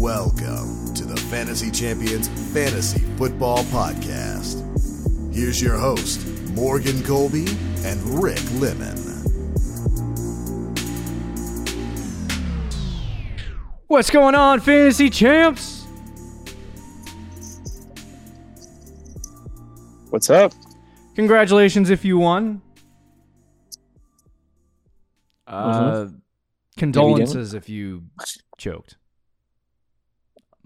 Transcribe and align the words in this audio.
Welcome 0.00 0.94
to 0.94 1.04
the 1.04 1.14
Fantasy 1.28 1.70
Champions 1.70 2.26
Fantasy 2.54 3.00
Football 3.18 3.64
Podcast. 3.64 4.64
Here's 5.34 5.60
your 5.60 5.76
host, 5.76 6.26
Morgan 6.54 7.02
Colby 7.02 7.44
and 7.84 8.00
Rick 8.22 8.40
Lemon. 8.54 8.96
What's 13.88 14.08
going 14.08 14.34
on, 14.34 14.60
fantasy 14.60 15.10
champs? 15.10 15.84
What's 20.08 20.30
up? 20.30 20.54
Congratulations 21.14 21.90
if 21.90 22.06
you 22.06 22.16
won. 22.16 22.62
Uh, 25.46 26.06
condolences 26.78 27.52
if 27.52 27.68
you 27.68 28.04
choked. 28.56 28.96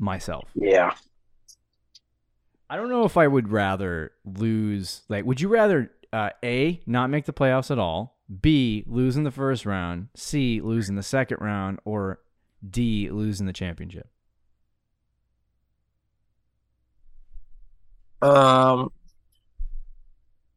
Myself. 0.05 0.51
Yeah. 0.55 0.93
I 2.69 2.77
don't 2.77 2.91
know 2.91 3.05
if 3.05 3.17
I 3.17 3.27
would 3.27 3.51
rather 3.51 4.13
lose. 4.27 5.01
Like, 5.09 5.25
would 5.25 5.41
you 5.41 5.49
rather 5.49 5.91
uh, 6.13 6.29
A, 6.45 6.83
not 6.87 7.09
make 7.09 7.25
the 7.25 7.33
playoffs 7.33 7.71
at 7.71 7.79
all, 7.79 8.19
B, 8.43 8.85
lose 8.87 9.17
in 9.17 9.25
the 9.25 9.31
first 9.31 9.65
round, 9.65 10.09
C, 10.15 10.61
lose 10.61 10.91
in 10.91 10.97
the 10.97 11.03
second 11.03 11.39
round, 11.41 11.79
or 11.87 12.21
D, 12.69 13.09
lose 13.09 13.41
in 13.41 13.47
the 13.47 13.53
championship? 13.55 14.09
Um, 18.21 18.91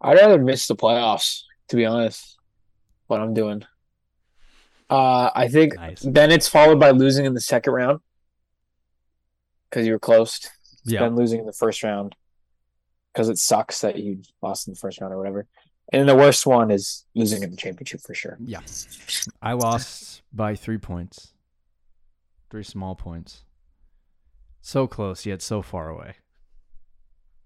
I'd 0.02 0.16
rather 0.16 0.40
miss 0.40 0.68
the 0.68 0.76
playoffs, 0.76 1.44
to 1.70 1.78
be 1.78 1.86
honest. 1.86 2.38
What 3.08 3.22
I'm 3.22 3.34
doing. 3.34 3.64
Uh, 4.90 5.30
I 5.34 5.48
think 5.48 5.76
Nice. 5.76 6.02
then 6.02 6.32
it's 6.32 6.50
followed 6.50 6.82
by 6.82 6.92
losing 6.92 7.26
in 7.26 7.34
the 7.34 7.40
second 7.42 7.72
round 7.72 8.00
because 9.70 9.86
you 9.86 9.94
were 9.94 10.00
close. 10.00 10.50
Yeah. 10.86 11.02
Then 11.02 11.16
losing 11.16 11.40
in 11.40 11.46
the 11.46 11.54
first 11.54 11.84
round 11.84 12.16
because 13.14 13.30
it 13.30 13.38
sucks 13.38 13.82
that 13.82 13.98
you 13.98 14.22
lost 14.42 14.68
in 14.68 14.74
the 14.74 14.80
first 14.80 15.02
round 15.02 15.14
or 15.14 15.18
whatever. 15.18 15.48
And 15.92 16.08
the 16.08 16.16
worst 16.16 16.46
one 16.46 16.70
is 16.72 17.06
losing 17.16 17.44
in 17.44 17.52
the 17.52 17.58
championship 17.58 18.02
for 18.02 18.14
sure. 18.14 18.38
Yeah. 18.44 18.60
I 19.42 19.54
lost 19.54 20.22
by 20.34 20.56
three 20.56 20.78
points. 20.78 21.34
Three 22.50 22.64
small 22.64 22.96
points. 22.96 23.44
So 24.62 24.88
close, 24.88 25.26
yet 25.26 25.42
so 25.42 25.62
far 25.62 25.90
away. 25.90 26.16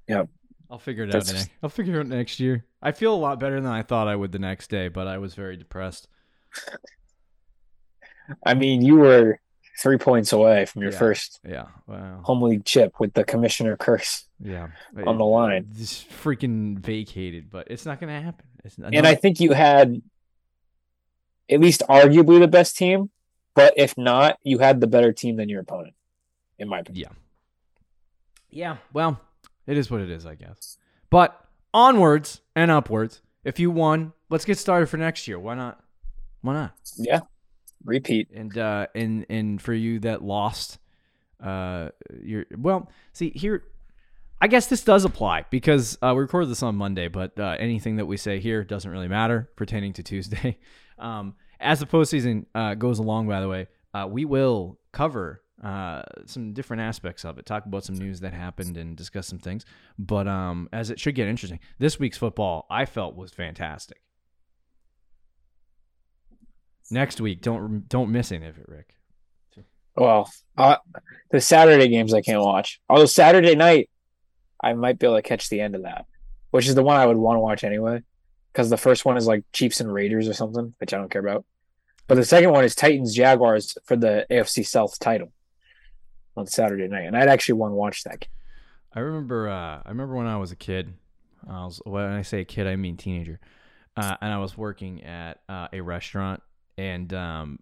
Yeah. 0.07 0.23
I'll 0.69 0.79
figure 0.79 1.03
it 1.03 1.11
That's- 1.11 1.29
out. 1.29 1.35
Next. 1.35 1.49
I'll 1.61 1.69
figure 1.69 1.97
it 1.97 1.99
out 2.01 2.07
next 2.07 2.39
year. 2.39 2.65
I 2.81 2.91
feel 2.93 3.13
a 3.13 3.17
lot 3.17 3.39
better 3.39 3.61
than 3.61 3.71
I 3.71 3.83
thought 3.83 4.07
I 4.07 4.15
would 4.15 4.31
the 4.31 4.39
next 4.39 4.69
day, 4.69 4.87
but 4.87 5.07
I 5.07 5.17
was 5.19 5.35
very 5.35 5.57
depressed. 5.57 6.07
I 8.45 8.53
mean, 8.53 8.81
you 8.81 8.95
were 8.95 9.39
three 9.79 9.97
points 9.97 10.31
away 10.33 10.65
from 10.65 10.81
your 10.81 10.91
Yeah. 10.91 10.97
first 10.99 11.39
Yeah. 11.47 11.67
Wow. 11.87 12.21
home 12.23 12.41
league 12.43 12.65
chip 12.65 12.99
with 12.99 13.13
the 13.13 13.23
commissioner 13.23 13.75
curse. 13.77 14.25
Yeah. 14.39 14.69
On 15.05 15.17
the 15.17 15.25
line. 15.25 15.67
Just 15.75 16.09
freaking 16.09 16.77
vacated, 16.79 17.49
but 17.49 17.67
it's 17.69 17.85
not 17.85 17.99
going 17.99 18.13
to 18.13 18.21
happen. 18.21 18.45
It's 18.63 18.77
not, 18.77 18.93
And 18.93 19.07
I 19.07 19.15
think 19.15 19.39
you 19.39 19.53
had 19.53 20.01
at 21.49 21.59
least 21.59 21.83
arguably 21.89 22.39
the 22.39 22.47
best 22.47 22.77
team, 22.77 23.09
but 23.55 23.73
if 23.77 23.97
not, 23.97 24.37
you 24.43 24.59
had 24.59 24.79
the 24.81 24.87
better 24.87 25.11
team 25.11 25.35
than 25.35 25.49
your 25.49 25.61
opponent, 25.61 25.95
in 26.59 26.67
my 26.69 26.79
opinion. 26.79 27.09
Yeah. 27.09 27.15
Yeah. 28.49 28.77
Well, 28.93 29.19
it 29.67 29.77
is 29.77 29.89
what 29.89 30.01
it 30.01 30.09
is, 30.09 30.25
I 30.25 30.35
guess. 30.35 30.77
But 31.09 31.39
onwards 31.73 32.41
and 32.55 32.69
upwards. 32.71 33.21
If 33.43 33.59
you 33.59 33.71
won, 33.71 34.13
let's 34.29 34.45
get 34.45 34.57
started 34.57 34.87
for 34.87 34.97
next 34.97 35.27
year. 35.27 35.39
Why 35.39 35.55
not? 35.55 35.83
Why 36.41 36.53
not? 36.53 36.71
Yeah. 36.97 37.21
Repeat. 37.83 38.29
And 38.33 38.57
uh 38.57 38.87
and 38.95 39.25
and 39.29 39.61
for 39.61 39.73
you 39.73 39.99
that 39.99 40.23
lost 40.23 40.79
uh 41.43 41.89
your 42.21 42.45
well, 42.57 42.89
see 43.13 43.31
here 43.35 43.63
I 44.43 44.47
guess 44.47 44.65
this 44.65 44.83
does 44.83 45.05
apply 45.05 45.45
because 45.51 45.99
uh, 46.01 46.13
we 46.15 46.21
recorded 46.21 46.49
this 46.49 46.63
on 46.63 46.75
Monday, 46.75 47.07
but 47.07 47.39
uh, 47.39 47.55
anything 47.59 47.97
that 47.97 48.07
we 48.07 48.17
say 48.17 48.39
here 48.39 48.63
doesn't 48.63 48.89
really 48.89 49.07
matter 49.07 49.51
pertaining 49.55 49.93
to 49.93 50.03
Tuesday. 50.03 50.57
Um, 50.99 51.33
as 51.59 51.79
the 51.79 51.87
postseason 51.87 52.45
uh, 52.53 52.75
goes 52.75 52.99
along, 52.99 53.27
by 53.27 53.41
the 53.41 53.47
way, 53.47 53.67
uh, 53.91 54.07
we 54.07 54.23
will 54.23 54.77
cover 54.91 55.41
uh, 55.63 56.03
some 56.27 56.53
different 56.53 56.81
aspects 56.83 57.25
of 57.25 57.39
it, 57.39 57.47
talk 57.47 57.65
about 57.65 57.83
some 57.83 57.95
news 57.95 58.19
that 58.19 58.33
happened, 58.33 58.77
and 58.77 58.95
discuss 58.95 59.25
some 59.25 59.39
things. 59.39 59.65
But 59.97 60.27
um, 60.27 60.69
as 60.71 60.91
it 60.91 60.99
should 60.99 61.15
get 61.15 61.27
interesting, 61.27 61.59
this 61.79 61.99
week's 61.99 62.19
football 62.19 62.67
I 62.69 62.85
felt 62.85 63.15
was 63.15 63.31
fantastic. 63.31 64.01
Next 66.91 67.21
week, 67.21 67.41
don't 67.41 67.87
don't 67.87 68.11
miss 68.11 68.31
any 68.31 68.47
of 68.47 68.57
it, 68.57 68.67
Rick. 68.67 68.95
Well, 69.95 70.31
uh, 70.57 70.77
the 71.31 71.41
Saturday 71.41 71.89
games 71.89 72.13
I 72.13 72.21
can't 72.21 72.41
watch. 72.41 72.79
Although 72.89 73.05
Saturday 73.05 73.55
night, 73.55 73.89
I 74.63 74.73
might 74.73 74.97
be 74.99 75.05
able 75.05 75.17
to 75.17 75.21
catch 75.21 75.49
the 75.49 75.59
end 75.59 75.75
of 75.75 75.83
that, 75.83 76.05
which 76.51 76.67
is 76.67 76.75
the 76.75 76.83
one 76.83 76.97
I 76.97 77.05
would 77.05 77.17
want 77.17 77.35
to 77.35 77.41
watch 77.41 77.63
anyway, 77.63 78.01
because 78.51 78.69
the 78.69 78.77
first 78.77 79.03
one 79.03 79.17
is 79.17 79.27
like 79.27 79.43
Chiefs 79.51 79.81
and 79.81 79.93
Raiders 79.93 80.29
or 80.29 80.33
something, 80.33 80.73
which 80.79 80.93
I 80.93 80.97
don't 80.97 81.11
care 81.11 81.21
about. 81.21 81.45
But 82.07 82.15
the 82.15 82.25
second 82.25 82.51
one 82.51 82.63
is 82.63 82.73
Titans 82.73 83.13
Jaguars 83.13 83.77
for 83.85 83.95
the 83.95 84.25
AFC 84.31 84.65
South 84.65 84.97
title 84.99 85.33
on 86.37 86.47
Saturday 86.47 86.87
night, 86.87 87.05
and 87.05 87.17
I'd 87.17 87.29
actually 87.29 87.55
want 87.55 87.71
to 87.71 87.75
watch 87.75 88.03
that. 88.03 88.21
game. 88.21 88.29
I 88.93 88.99
remember. 89.01 89.49
Uh, 89.49 89.81
I 89.85 89.89
remember 89.89 90.15
when 90.15 90.27
I 90.27 90.37
was 90.37 90.51
a 90.51 90.55
kid. 90.55 90.93
I 91.49 91.65
was 91.65 91.81
when 91.85 92.03
I 92.05 92.21
say 92.21 92.45
kid, 92.45 92.67
I 92.67 92.75
mean 92.75 92.97
teenager. 92.97 93.39
Uh, 93.97 94.15
and 94.21 94.31
I 94.31 94.37
was 94.37 94.57
working 94.57 95.03
at 95.03 95.41
uh, 95.49 95.67
a 95.73 95.81
restaurant, 95.81 96.41
and 96.81 97.13
um, 97.13 97.59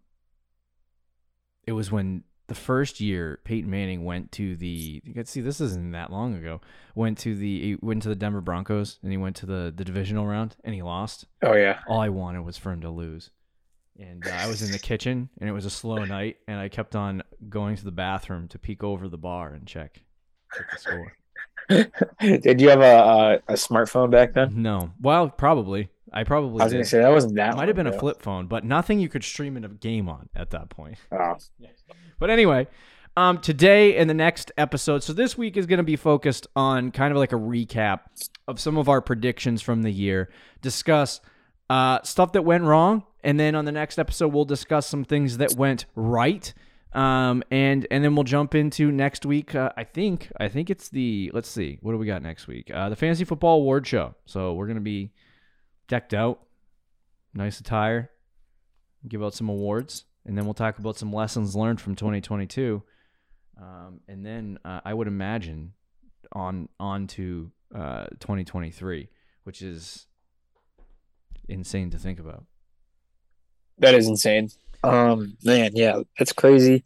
it 1.68 1.74
was 1.74 1.92
when 1.92 2.24
the 2.48 2.56
first 2.56 3.02
year 3.02 3.40
Peyton 3.44 3.70
Manning 3.70 4.06
went 4.06 4.32
to 4.34 4.56
the. 4.56 5.02
You 5.04 5.14
can 5.14 5.26
see 5.26 5.42
this 5.42 5.60
isn't 5.60 5.92
that 5.92 6.10
long 6.10 6.36
ago. 6.36 6.62
Went 6.96 7.18
to 7.20 7.36
the 7.36 7.62
he 7.62 7.78
went 7.82 8.02
to 8.04 8.10
the 8.10 8.16
Denver 8.16 8.40
Broncos, 8.40 8.98
and 9.04 9.12
he 9.12 9.18
went 9.18 9.36
to 9.38 9.46
the 9.46 9.74
the 9.76 9.84
divisional 9.84 10.26
round, 10.26 10.56
and 10.64 10.74
he 10.74 10.82
lost. 10.82 11.26
Oh 11.42 11.54
yeah, 11.54 11.80
All 11.88 12.00
I 12.00 12.08
wanted 12.10 12.44
was 12.44 12.56
for 12.58 12.72
him 12.72 12.82
to 12.82 12.90
lose. 12.90 13.30
And 14.00 14.26
uh, 14.26 14.32
I 14.32 14.48
was 14.48 14.62
in 14.62 14.72
the 14.72 14.80
kitchen, 14.80 15.28
and 15.42 15.50
it 15.50 15.52
was 15.52 15.66
a 15.66 15.70
slow 15.70 16.06
night, 16.06 16.38
and 16.48 16.58
I 16.58 16.70
kept 16.70 16.96
on 16.96 17.22
going 17.50 17.76
to 17.76 17.84
the 17.84 17.92
bathroom 17.92 18.48
to 18.48 18.58
peek 18.58 18.82
over 18.82 19.10
the 19.10 19.18
bar 19.18 19.52
and 19.54 19.68
check, 19.68 20.02
check 20.56 20.72
the 20.72 20.78
score. 20.78 21.12
Did 22.20 22.60
you 22.62 22.70
have 22.70 22.82
a, 22.82 23.42
a 23.48 23.54
a 23.54 23.56
smartphone 23.56 24.10
back 24.10 24.34
then? 24.34 24.62
No. 24.62 24.92
Well, 25.02 25.30
probably. 25.30 25.90
I 26.12 26.24
probably 26.24 26.62
I 26.62 26.64
was 26.66 26.72
did. 26.72 26.78
gonna 26.78 26.86
say 26.86 27.00
that 27.00 27.12
wasn't 27.12 27.36
that. 27.36 27.56
Might 27.56 27.68
have 27.68 27.76
been 27.78 27.88
a 27.88 27.98
flip 27.98 28.22
phone, 28.22 28.48
but 28.48 28.64
nothing 28.64 29.00
you 29.00 29.10
could 29.10 29.24
stream 29.24 29.56
in 29.58 29.64
a 29.64 29.70
game 29.70 30.10
on 30.10 30.30
at 30.36 30.50
that 30.52 30.70
point. 30.70 30.98
ago. 31.12 31.38
But 32.20 32.30
anyway, 32.30 32.68
um, 33.16 33.38
today 33.38 33.96
and 33.96 34.10
the 34.10 34.14
next 34.14 34.52
episode. 34.58 35.04
So 35.04 35.14
this 35.14 35.38
week 35.38 35.56
is 35.56 35.66
going 35.66 35.78
to 35.78 35.84
be 35.84 35.96
focused 35.96 36.48
on 36.54 36.92
kind 36.92 37.12
of 37.14 37.18
like 37.18 37.32
a 37.32 37.38
recap 37.38 38.02
of 38.48 38.60
some 38.60 38.78
of 38.78 38.90
our 38.90 39.02
predictions 39.02 39.62
from 39.62 39.84
the 39.84 39.92
year. 39.92 40.30
Discuss 40.62 41.22
uh, 41.70 42.02
stuff 42.04 42.34
that 42.34 42.42
went 42.42 42.66
wrong, 42.66 43.04
and 43.24 43.40
then 43.40 43.56
on 43.56 43.64
the 43.64 43.72
next 43.72 44.00
episode 44.00 44.34
we'll 44.34 44.44
discuss 44.44 44.86
some 44.86 45.06
things 45.06 45.38
that 45.38 45.56
went 45.56 45.86
right. 45.96 46.54
Um, 46.94 47.44
and 47.52 47.86
and 47.92 48.04
then 48.04 48.16
we'll 48.16 48.24
jump 48.24 48.56
into 48.56 48.92
next 48.92 49.26
week. 49.26 49.54
Uh, 49.54 49.72
I 49.78 49.84
think 49.84 50.32
I 50.40 50.50
think 50.50 50.70
it's 50.70 50.90
the 50.90 51.30
let's 51.34 51.50
see 51.50 51.78
what 51.82 51.92
do 51.92 51.98
we 51.98 52.08
got 52.08 52.24
next 52.24 52.48
week? 52.48 52.72
Uh, 52.74 52.90
the 52.90 52.96
fantasy 52.96 53.26
football 53.26 53.58
award 53.58 53.86
show. 53.86 54.16
So 54.26 54.54
we're 54.54 54.68
gonna 54.68 54.80
be 54.80 55.12
decked 55.88 56.14
out, 56.14 56.40
nice 57.34 57.60
attire, 57.60 58.10
give 59.08 59.24
out 59.24 59.36
some 59.36 59.50
awards, 59.50 60.06
and 60.26 60.36
then 60.38 60.46
we'll 60.46 60.56
talk 60.56 60.80
about 60.80 60.98
some 60.98 61.14
lessons 61.14 61.56
learned 61.56 61.80
from 61.80 61.96
2022. 61.96 62.82
Um, 63.62 64.00
and 64.08 64.26
then 64.26 64.58
uh, 64.66 64.82
I 64.84 64.94
would 64.94 65.08
imagine 65.08 65.74
on 66.34 66.70
on 66.80 67.06
to 67.08 67.52
uh, 67.74 68.06
2023, 68.20 69.10
which 69.44 69.62
is 69.62 70.08
insane 71.48 71.92
to 71.92 72.00
think 72.00 72.20
about. 72.20 72.46
That 73.78 73.94
is 73.94 74.08
insane. 74.08 74.50
Um, 74.84 75.38
man, 75.44 75.72
yeah, 75.74 76.02
that's 76.18 76.34
crazy. 76.34 76.84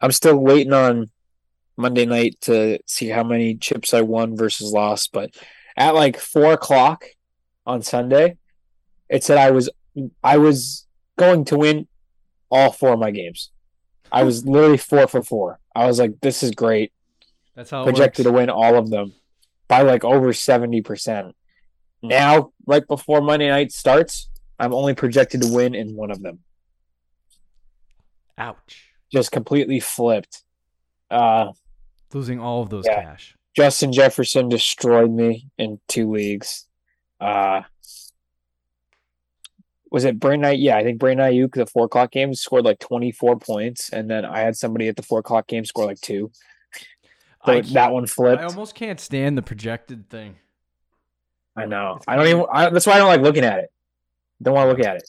I'm 0.00 0.12
still 0.12 0.36
waiting 0.36 0.72
on 0.72 1.10
Monday 1.76 2.06
night 2.06 2.40
to 2.42 2.78
see 2.86 3.08
how 3.08 3.22
many 3.22 3.54
chips 3.54 3.94
I 3.94 4.02
won 4.02 4.36
versus 4.36 4.72
lost. 4.72 5.12
But 5.12 5.30
at 5.76 5.94
like 5.94 6.18
four 6.18 6.52
o'clock 6.52 7.04
on 7.66 7.82
Sunday, 7.82 8.36
it 9.08 9.24
said 9.24 9.38
I 9.38 9.50
was 9.50 9.70
I 10.22 10.38
was 10.38 10.86
going 11.16 11.44
to 11.46 11.58
win 11.58 11.88
all 12.50 12.72
four 12.72 12.92
of 12.94 12.98
my 12.98 13.10
games. 13.10 13.50
I 14.10 14.22
was 14.22 14.46
literally 14.46 14.78
four 14.78 15.06
for 15.06 15.22
four. 15.22 15.60
I 15.74 15.86
was 15.86 15.98
like, 15.98 16.20
this 16.20 16.42
is 16.42 16.52
great. 16.52 16.92
That's 17.54 17.70
how 17.70 17.82
it 17.82 17.84
projected 17.84 18.24
to 18.24 18.32
win 18.32 18.50
all 18.50 18.76
of 18.76 18.90
them 18.90 19.12
by 19.68 19.82
like 19.82 20.04
over 20.04 20.32
70%. 20.32 21.32
Now, 22.02 22.52
right 22.66 22.86
before 22.86 23.20
Monday 23.20 23.48
night 23.48 23.72
starts, 23.72 24.30
I'm 24.58 24.72
only 24.72 24.94
projected 24.94 25.42
to 25.42 25.52
win 25.52 25.74
in 25.74 25.94
one 25.94 26.10
of 26.10 26.22
them. 26.22 26.40
Ouch! 28.38 28.92
Just 29.12 29.32
completely 29.32 29.80
flipped. 29.80 30.42
Uh, 31.10 31.52
Losing 32.12 32.40
all 32.40 32.62
of 32.62 32.70
those 32.70 32.86
Yeah. 32.86 33.02
cash. 33.02 33.34
Justin 33.54 33.92
Jefferson 33.92 34.48
destroyed 34.48 35.10
me 35.10 35.48
in 35.58 35.80
two 35.88 36.10
leagues. 36.10 36.66
Uh, 37.20 37.62
was 39.90 40.04
it 40.04 40.20
Brandon? 40.20 40.54
Yeah, 40.56 40.76
I 40.76 40.84
think 40.84 40.98
Brandon 40.98 41.30
Aiyuk, 41.32 41.54
the 41.54 41.66
four 41.66 41.86
o'clock 41.86 42.12
game, 42.12 42.34
scored 42.34 42.64
like 42.64 42.78
twenty 42.78 43.10
four 43.10 43.38
points, 43.38 43.90
and 43.90 44.08
then 44.10 44.24
I 44.24 44.40
had 44.40 44.56
somebody 44.56 44.88
at 44.88 44.96
the 44.96 45.02
four 45.02 45.18
o'clock 45.20 45.46
game 45.46 45.64
score 45.64 45.86
like 45.86 46.00
two. 46.00 46.30
So 47.46 47.60
that 47.62 47.92
one 47.92 48.06
flipped. 48.06 48.42
I 48.42 48.46
almost 48.46 48.74
can't 48.74 49.00
stand 49.00 49.38
the 49.38 49.42
projected 49.42 50.10
thing. 50.10 50.36
I 51.56 51.64
know. 51.64 51.98
I 52.06 52.16
don't 52.16 52.26
even. 52.26 52.44
I, 52.52 52.68
that's 52.68 52.86
why 52.86 52.94
I 52.94 52.98
don't 52.98 53.08
like 53.08 53.22
looking 53.22 53.44
at 53.44 53.60
it. 53.60 53.72
Don't 54.42 54.54
want 54.54 54.66
to 54.66 54.76
look 54.76 54.86
at 54.86 54.96
it. 54.96 55.08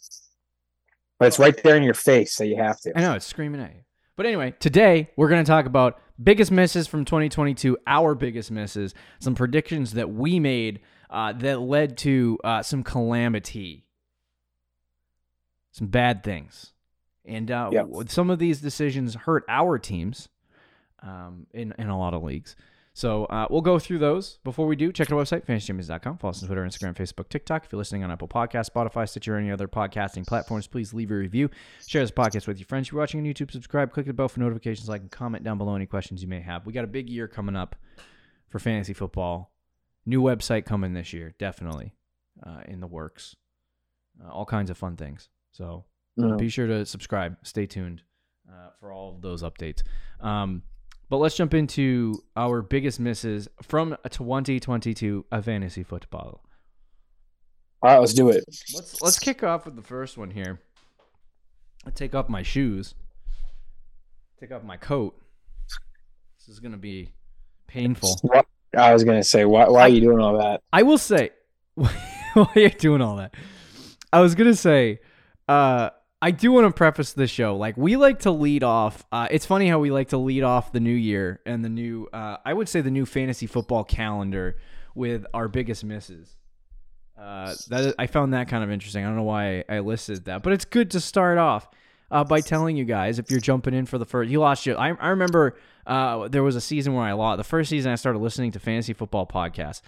But 1.19 1.27
it's 1.27 1.37
right 1.39 1.61
there 1.63 1.75
in 1.75 1.83
your 1.83 1.93
face, 1.93 2.33
so 2.33 2.43
you 2.43 2.55
have 2.55 2.79
to. 2.81 2.97
I 2.97 3.01
know 3.01 3.13
it's 3.13 3.25
screaming 3.25 3.61
at 3.61 3.73
you. 3.73 3.81
But 4.15 4.25
anyway, 4.25 4.53
today 4.59 5.09
we're 5.15 5.29
going 5.29 5.43
to 5.43 5.49
talk 5.49 5.65
about 5.65 5.99
biggest 6.21 6.51
misses 6.51 6.87
from 6.87 7.05
2022, 7.05 7.77
our 7.85 8.15
biggest 8.15 8.51
misses, 8.51 8.93
some 9.19 9.35
predictions 9.35 9.93
that 9.93 10.09
we 10.09 10.39
made 10.39 10.79
uh, 11.09 11.33
that 11.33 11.59
led 11.61 11.97
to 11.99 12.37
uh, 12.43 12.61
some 12.61 12.83
calamity, 12.83 13.85
some 15.71 15.87
bad 15.87 16.23
things, 16.23 16.73
and 17.25 17.51
uh, 17.51 17.69
Yep. 17.71 17.87
some 18.07 18.29
of 18.29 18.39
these 18.39 18.61
decisions 18.61 19.15
hurt 19.15 19.43
our 19.47 19.77
teams 19.77 20.29
um, 21.01 21.47
in 21.53 21.73
in 21.77 21.89
a 21.89 21.97
lot 21.97 22.13
of 22.13 22.23
leagues. 22.23 22.55
So 22.99 23.23
uh, 23.27 23.47
we'll 23.49 23.61
go 23.61 23.79
through 23.79 23.99
those. 23.99 24.39
Before 24.43 24.67
we 24.67 24.75
do, 24.75 24.91
check 24.91 25.09
our 25.09 25.17
website, 25.17 25.45
fantasychampions.com. 25.45 26.17
Follow 26.17 26.31
us 26.31 26.43
on 26.43 26.47
Twitter, 26.47 26.65
Instagram, 26.65 26.97
Facebook, 26.97 27.29
TikTok. 27.29 27.63
If 27.63 27.71
you're 27.71 27.77
listening 27.77 28.03
on 28.03 28.11
Apple 28.11 28.27
Podcasts, 28.27 28.69
Spotify, 28.69 29.07
Stitcher, 29.07 29.35
or 29.35 29.37
any 29.37 29.51
other 29.51 29.69
podcasting 29.69 30.27
platforms, 30.27 30.67
please 30.67 30.93
leave 30.93 31.09
a 31.09 31.13
review. 31.15 31.49
Share 31.87 32.03
this 32.03 32.11
podcast 32.11 32.45
with 32.45 32.59
your 32.59 32.65
friends. 32.65 32.87
If 32.87 32.91
you're 32.91 32.99
watching 32.99 33.21
on 33.21 33.25
YouTube, 33.25 33.51
subscribe, 33.51 33.93
click 33.93 34.05
the 34.05 34.11
bell 34.11 34.27
for 34.27 34.41
notifications, 34.41 34.89
like, 34.89 34.99
and 34.99 35.09
comment 35.09 35.45
down 35.45 35.57
below 35.57 35.75
any 35.75 35.85
questions 35.85 36.21
you 36.21 36.27
may 36.27 36.41
have. 36.41 36.65
We 36.65 36.73
got 36.73 36.83
a 36.83 36.87
big 36.87 37.09
year 37.09 37.29
coming 37.29 37.55
up 37.55 37.77
for 38.49 38.59
fantasy 38.59 38.91
football. 38.91 39.53
New 40.05 40.21
website 40.21 40.65
coming 40.65 40.91
this 40.91 41.13
year, 41.13 41.33
definitely 41.39 41.95
uh, 42.45 42.63
in 42.67 42.81
the 42.81 42.87
works. 42.87 43.33
Uh, 44.21 44.29
all 44.29 44.45
kinds 44.45 44.69
of 44.69 44.77
fun 44.77 44.97
things. 44.97 45.29
So 45.51 45.85
Mm. 46.17 46.37
be 46.37 46.49
sure 46.49 46.67
to 46.67 46.85
subscribe. 46.85 47.37
Stay 47.43 47.65
tuned 47.65 48.01
uh, 48.51 48.71
for 48.77 48.91
all 48.91 49.15
of 49.15 49.21
those 49.21 49.41
updates. 49.41 49.83
Um, 50.19 50.63
but 51.09 51.17
let's 51.17 51.35
jump 51.35 51.53
into 51.53 52.23
our 52.37 52.61
biggest 52.61 52.99
misses 52.99 53.47
from 53.63 53.97
2022 54.09 55.25
of 55.31 55.45
fantasy 55.45 55.83
football. 55.83 56.43
All 57.81 57.91
right, 57.91 57.97
let's 57.99 58.13
do 58.13 58.29
it. 58.29 58.43
Let's 58.75 59.01
let's 59.01 59.19
kick 59.19 59.43
off 59.43 59.65
with 59.65 59.75
the 59.75 59.81
first 59.81 60.17
one 60.17 60.29
here. 60.29 60.61
I 61.85 61.91
take 61.91 62.13
off 62.13 62.29
my 62.29 62.43
shoes. 62.43 62.93
Take 64.39 64.51
off 64.51 64.63
my 64.63 64.77
coat. 64.77 65.19
This 66.37 66.49
is 66.49 66.59
gonna 66.59 66.77
be 66.77 67.13
painful. 67.67 68.19
I 68.77 68.93
was 68.93 69.03
gonna 69.03 69.23
say, 69.23 69.45
why, 69.45 69.67
why 69.67 69.81
are 69.81 69.89
you 69.89 70.01
doing 70.01 70.19
all 70.19 70.37
that? 70.37 70.61
I 70.71 70.83
will 70.83 70.97
say, 70.97 71.31
while 71.75 71.89
you're 72.53 72.65
you 72.65 72.69
doing 72.69 73.01
all 73.01 73.15
that, 73.15 73.33
I 74.13 74.19
was 74.19 74.35
gonna 74.35 74.55
say, 74.55 74.99
uh, 75.47 75.89
I 76.21 76.31
do 76.31 76.51
want 76.51 76.67
to 76.67 76.73
preface 76.73 77.13
the 77.13 77.27
show. 77.27 77.55
Like 77.55 77.77
we 77.77 77.95
like 77.95 78.19
to 78.19 78.31
lead 78.31 78.63
off. 78.63 79.05
Uh, 79.11 79.27
it's 79.31 79.45
funny 79.45 79.69
how 79.69 79.79
we 79.79 79.89
like 79.89 80.09
to 80.09 80.17
lead 80.17 80.43
off 80.43 80.71
the 80.71 80.79
new 80.79 80.93
year 80.93 81.39
and 81.45 81.63
the 81.63 81.69
new, 81.69 82.07
uh, 82.11 82.37
I 82.43 82.53
would 82.53 82.67
say, 82.67 82.81
the 82.81 82.91
new 82.91 83.05
fantasy 83.05 83.47
football 83.47 83.83
calendar 83.83 84.57
with 84.95 85.25
our 85.33 85.47
biggest 85.47 85.83
misses. 85.83 86.35
Uh, 87.17 87.53
that 87.69 87.81
is, 87.81 87.93
I 87.99 88.07
found 88.07 88.33
that 88.33 88.47
kind 88.47 88.63
of 88.63 88.71
interesting. 88.71 89.03
I 89.03 89.07
don't 89.07 89.17
know 89.17 89.23
why 89.23 89.63
I 89.69 89.79
listed 89.79 90.25
that, 90.25 90.43
but 90.43 90.53
it's 90.53 90.65
good 90.65 90.91
to 90.91 90.99
start 90.99 91.37
off 91.37 91.69
uh, 92.11 92.23
by 92.23 92.41
telling 92.41 92.77
you 92.77 92.85
guys 92.85 93.19
if 93.19 93.29
you're 93.29 93.39
jumping 93.39 93.73
in 93.73 93.85
for 93.85 93.97
the 93.97 94.05
first. 94.05 94.29
You 94.29 94.39
lost 94.39 94.65
your. 94.65 94.77
I, 94.77 94.89
I 94.89 95.09
remember 95.09 95.57
uh, 95.85 96.27
there 96.27 96.43
was 96.43 96.55
a 96.55 96.61
season 96.61 96.93
where 96.93 97.03
I 97.03 97.13
lost. 97.13 97.37
The 97.37 97.43
first 97.43 97.69
season 97.69 97.91
I 97.91 97.95
started 97.95 98.19
listening 98.19 98.51
to 98.53 98.59
fantasy 98.59 98.93
football 98.93 99.25
podcasts, 99.25 99.81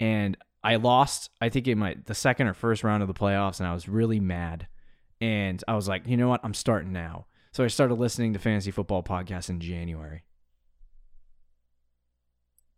and 0.00 0.36
I 0.62 0.76
lost. 0.76 1.30
I 1.40 1.48
think 1.48 1.68
in 1.68 1.78
my 1.78 1.96
the 2.06 2.14
second 2.14 2.48
or 2.48 2.54
first 2.54 2.84
round 2.84 3.02
of 3.02 3.08
the 3.08 3.14
playoffs, 3.14 3.60
and 3.60 3.68
I 3.68 3.74
was 3.74 3.88
really 3.88 4.20
mad. 4.20 4.66
And 5.20 5.62
I 5.66 5.74
was 5.74 5.88
like, 5.88 6.06
you 6.06 6.16
know 6.16 6.28
what? 6.28 6.40
I'm 6.44 6.54
starting 6.54 6.92
now. 6.92 7.26
So 7.52 7.64
I 7.64 7.68
started 7.68 7.94
listening 7.94 8.32
to 8.34 8.38
fantasy 8.38 8.70
football 8.70 9.02
podcasts 9.02 9.48
in 9.48 9.60
January. 9.60 10.22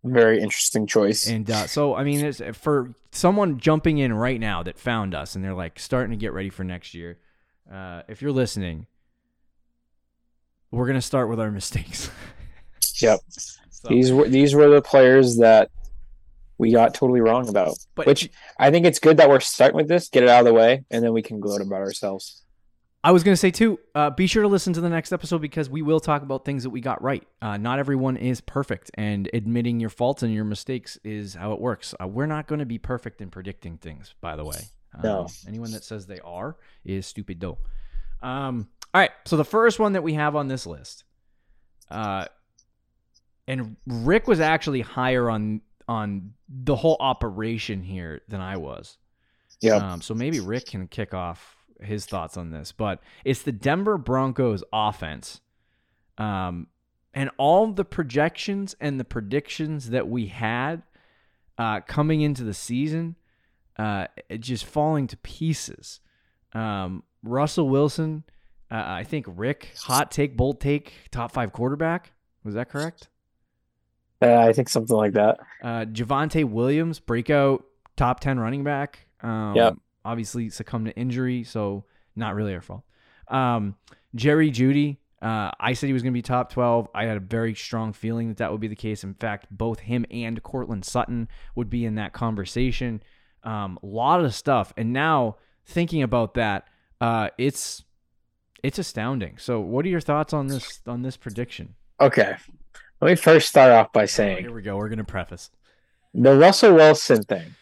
Very 0.05 0.41
interesting 0.41 0.87
choice. 0.87 1.27
And 1.27 1.51
uh, 1.51 1.67
so, 1.67 1.95
I 1.97 2.05
mean, 2.05 2.25
it's, 2.25 2.41
for 2.57 2.95
someone 3.11 3.59
jumping 3.59 3.99
in 3.99 4.13
right 4.13 4.39
now 4.39 4.63
that 4.63 4.79
found 4.79 5.15
us 5.15 5.35
and 5.35 5.45
they're 5.45 5.55
like 5.55 5.79
starting 5.81 6.13
to 6.13 6.17
get 6.17 6.33
ready 6.33 6.51
for 6.51 6.63
next 6.63 6.95
year, 6.95 7.19
uh, 7.73 8.03
if 8.09 8.23
you're 8.23 8.33
listening, 8.33 8.87
we're 10.71 10.87
gonna 10.87 11.03
start 11.03 11.29
with 11.29 11.41
our 11.41 11.51
mistakes. 11.51 12.11
Yep. 13.01 13.21
So- 13.29 13.89
These 13.89 14.11
were 14.13 14.29
these 14.29 14.55
were 14.57 14.69
the 14.69 14.83
players 14.83 15.37
that 15.37 15.71
we 16.59 16.73
got 16.73 16.93
totally 16.93 17.21
wrong 17.21 17.49
about. 17.49 17.79
but 17.95 18.07
Which 18.07 18.31
I 18.59 18.71
think 18.71 18.85
it's 18.85 18.99
good 18.99 19.17
that 19.17 19.29
we're 19.29 19.41
starting 19.41 19.77
with 19.77 19.89
this, 19.89 20.09
get 20.09 20.23
it 20.23 20.29
out 20.29 20.41
of 20.41 20.47
the 20.47 20.53
way, 20.53 20.85
and 20.91 21.03
then 21.05 21.13
we 21.13 21.23
can 21.23 21.41
gloat 21.41 21.61
about 21.61 21.81
ourselves. 21.81 22.43
I 23.05 23.13
was 23.13 23.23
gonna 23.23 23.37
say 23.37 23.53
too, 23.53 23.79
uh, 23.95 24.11
be 24.11 24.27
sure 24.27 24.43
to 24.43 24.49
listen 24.49 24.73
to 24.73 24.81
the 24.81 24.89
next 24.89 25.13
episode 25.13 25.41
because 25.41 25.71
we 25.71 25.83
will 25.83 26.01
talk 26.01 26.23
about 26.23 26.45
things 26.45 26.65
that 26.65 26.71
we 26.71 26.81
got 26.81 27.01
right. 27.01 27.27
Uh, 27.41 27.57
not 27.57 27.79
everyone 27.79 28.17
is 28.17 28.41
perfect, 28.41 28.91
and 28.95 29.31
admitting 29.33 29.79
your 29.79 29.89
faults 29.89 30.25
and 30.25 30.35
your 30.35 30.45
mistakes 30.45 30.99
is 31.05 31.35
how 31.35 31.53
it 31.53 31.61
works. 31.61 31.95
Uh, 32.03 32.09
we're 32.09 32.27
not 32.27 32.49
going 32.49 32.59
to 32.59 32.67
be 32.67 32.77
perfect 32.77 33.21
in 33.21 33.31
predicting 33.31 33.79
things, 33.79 34.15
by 34.21 34.35
the 34.35 34.45
way. 34.45 34.59
Um, 34.95 35.01
No. 35.05 35.27
Anyone 35.47 35.71
that 35.71 35.85
says 35.85 36.07
they 36.07 36.19
are 36.21 36.57
is 36.85 37.07
stupid 37.07 37.39
dope. 37.39 37.67
Um, 38.21 38.69
all 38.93 39.01
right, 39.01 39.13
so 39.27 39.37
the 39.37 39.45
first 39.45 39.79
one 39.79 39.93
that 39.93 40.03
we 40.03 40.15
have 40.15 40.35
on 40.35 40.49
this 40.49 40.67
list, 40.67 41.05
uh, 41.91 42.27
and 43.47 43.77
Rick 43.87 44.27
was 44.27 44.41
actually 44.41 44.81
higher 44.81 45.31
on 45.31 45.61
on 45.89 46.35
the 46.49 46.77
whole 46.77 46.97
operation 47.01 47.83
here 47.83 48.21
than 48.29 48.41
I 48.41 48.57
was. 48.57 48.99
Yeah. 49.61 49.77
Um, 49.77 50.03
so 50.03 50.15
maybe 50.15 50.39
Rick 50.41 50.67
can 50.67 50.87
kick 50.87 51.15
off 51.15 51.57
his 51.81 52.07
thoughts 52.07 52.37
on 52.37 52.51
this, 52.51 52.73
but 52.73 53.01
it's 53.25 53.43
the 53.43 53.53
Denver 53.53 53.99
Broncos 53.99 54.63
offense. 54.73 55.41
Um, 56.19 56.69
and 57.15 57.31
all 57.39 57.73
the 57.73 57.85
projections 57.85 58.77
and 58.81 59.01
the 59.01 59.05
predictions 59.05 59.91
that 59.91 60.09
we 60.09 60.27
had 60.27 60.83
uh, 61.57 61.81
coming 61.81 62.21
into 62.21 62.45
the 62.45 62.55
season, 62.55 63.17
uh, 63.79 64.07
just 64.39 64.65
falling 64.65 65.07
to 65.09 65.17
pieces. 65.19 66.01
Um, 66.53 67.03
Russell 67.23 67.69
Wilson, 67.69 68.25
uh, 68.71 68.83
I 68.87 69.05
think 69.05 69.27
Rick, 69.29 69.71
hot 69.83 70.11
take, 70.11 70.37
bold 70.37 70.61
take, 70.61 70.93
top 71.11 71.33
five 71.33 71.53
quarterback. 71.53 72.13
Was 72.45 72.55
that 72.55 72.69
correct? 72.69 73.09
Uh, 74.21 74.35
I 74.35 74.53
think 74.53 74.69
something 74.69 74.97
like 74.97 75.13
that. 75.13 75.39
Uh, 75.63 75.85
Javonte 75.85 76.45
Williams, 76.45 76.99
breakout 77.01 77.65
top 77.97 78.21
10 78.21 78.39
running 78.39 78.65
back. 78.65 79.07
Um, 79.21 79.55
Yep. 79.55 79.77
Obviously 80.05 80.49
succumbed 80.49 80.87
to 80.87 80.97
injury, 80.97 81.45
so 81.45 81.85
not 82.17 82.35
really 82.35 82.55
our 82.55 82.63
fault. 82.63 82.83
Um, 83.29 83.77
Jerry 84.15 84.51
Jeudy, 84.51 84.97
uh, 85.21 85.51
I 85.59 85.73
said 85.75 85.89
he 85.89 85.93
was 85.93 86.03
going 86.03 86.13
to 86.13 86.17
be 86.17 86.23
top 86.23 86.53
12. 86.53 86.89
I 86.95 87.05
had 87.05 87.17
a 87.17 87.21
very 87.21 87.55
strong 87.55 87.93
feeling 87.93 88.29
that 88.29 88.39
that 88.39 88.51
would 88.53 88.61
be 88.61 88.69
the 88.69 88.77
case. 88.77 89.05
In 89.05 89.15
fact, 89.15 89.47
both 89.51 89.81
him 89.81 90.07
and 90.11 90.43
Courtland 90.43 90.85
Sutton 90.85 91.29
would 91.55 91.69
be 91.69 91.85
in 91.85 91.97
that 91.97 92.13
conversation. 92.13 93.03
A 93.43 93.51
um, 93.51 93.79
lot 93.83 94.25
of 94.25 94.35
stuff. 94.35 94.73
And 94.77 94.93
now 94.93 95.37
thinking 95.67 96.03
about 96.03 96.35
that, 96.35 96.69
uh, 97.01 97.29
it's 97.37 97.85
it's 98.63 98.79
astounding. 98.79 99.39
So, 99.39 99.61
what 99.61 99.85
are 99.85 99.89
your 99.89 100.01
thoughts 100.01 100.33
on 100.33 100.49
this 100.49 100.81
on 100.87 101.03
this 101.03 101.17
prediction? 101.17 101.75
Okay. 102.01 102.37
Let 103.01 103.11
me 103.11 103.17
first 103.17 103.49
start 103.49 103.71
off 103.73 103.93
by 103.93 104.05
Oh, 104.05 104.07
saying 104.07 104.39
here 104.39 104.53
we 104.53 104.63
go. 104.63 104.77
We're 104.77 104.89
going 104.89 104.99
to 104.99 105.05
preface. 105.05 105.51
the 106.15 106.35
Russell 106.37 106.75
Wilson 106.75 107.23
thing. 107.23 107.55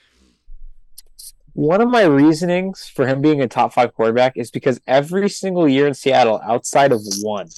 One 1.52 1.80
of 1.80 1.88
my 1.88 2.02
reasonings 2.02 2.86
for 2.86 3.06
him 3.06 3.22
being 3.22 3.40
a 3.40 3.48
top 3.48 3.72
five 3.72 3.94
quarterback 3.94 4.36
is 4.36 4.50
because 4.50 4.80
every 4.86 5.28
single 5.30 5.66
year 5.68 5.86
in 5.86 5.94
Seattle, 5.94 6.40
outside 6.44 6.92
of 6.92 7.00
one, 7.22 7.48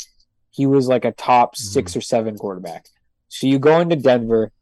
he 0.50 0.66
was 0.66 0.86
like 0.88 1.04
a 1.04 1.12
top 1.12 1.56
six 1.56 1.96
or 1.96 2.00
seven 2.00 2.36
quarterback. 2.36 2.86
So 3.28 3.46
you 3.46 3.58
go 3.58 3.80
into 3.80 3.96
Denver, 3.96 4.52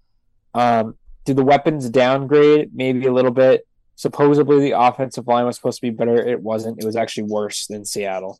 um, 0.55 0.97
do 1.25 1.35
the 1.35 1.45
weapons 1.45 1.89
downgrade 1.91 2.71
maybe 2.75 3.07
a 3.07 3.13
little 3.13 3.31
bit? 3.31 3.67
Supposedly 3.95 4.61
the 4.61 4.79
offensive 4.79 5.27
line 5.27 5.45
was 5.47 5.57
supposed 5.57 5.79
to 5.81 5.83
be 5.83 5.91
better. 5.91 6.17
It 6.17 6.41
wasn't. 6.43 6.79
It 6.83 6.87
was 6.87 6.97
actually 6.97 7.25
worse 7.25 7.67
than 7.67 7.85
Seattle. 7.85 8.39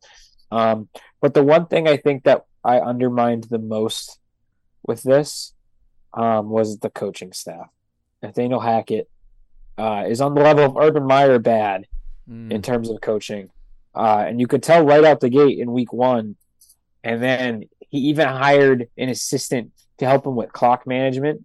Um, 0.51 0.89
but 1.21 1.35
the 1.35 1.43
one 1.43 1.67
thing 1.67 1.89
I 1.89 1.97
think 1.97 2.25
that 2.25 2.45
I 2.65 2.79
undermined 2.81 3.45
the 3.45 3.59
most 3.59 4.19
with 4.87 5.03
this 5.03 5.53
um, 6.15 6.49
was 6.51 6.79
the 6.79 6.91
coaching 6.91 7.33
staff. 7.33 7.69
Nathaniel 8.23 8.61
Hackett 8.61 9.09
uh, 9.79 10.05
is 10.09 10.21
on 10.21 10.35
the 10.35 10.41
level 10.43 10.65
of 10.65 10.77
Urban 10.77 11.05
Meyer 11.07 11.39
bad 11.39 11.87
Mm. 12.29 12.51
in 12.51 12.61
terms 12.61 12.91
of 12.91 13.01
coaching. 13.01 13.51
Uh, 13.95 14.25
and 14.27 14.41
you 14.41 14.49
could 14.49 14.61
tell 14.61 14.85
right 14.85 15.05
out 15.05 15.21
the 15.21 15.29
gate 15.31 15.61
in 15.61 15.71
week 15.71 15.93
one. 15.93 16.35
And 17.05 17.23
then 17.23 17.67
he 17.89 17.99
even 17.99 18.27
hired 18.27 18.89
an 18.99 19.09
assistant 19.11 19.71
to 19.99 20.07
help 20.07 20.27
him 20.27 20.35
with 20.35 20.53
clock 20.53 20.89
management 20.89 21.45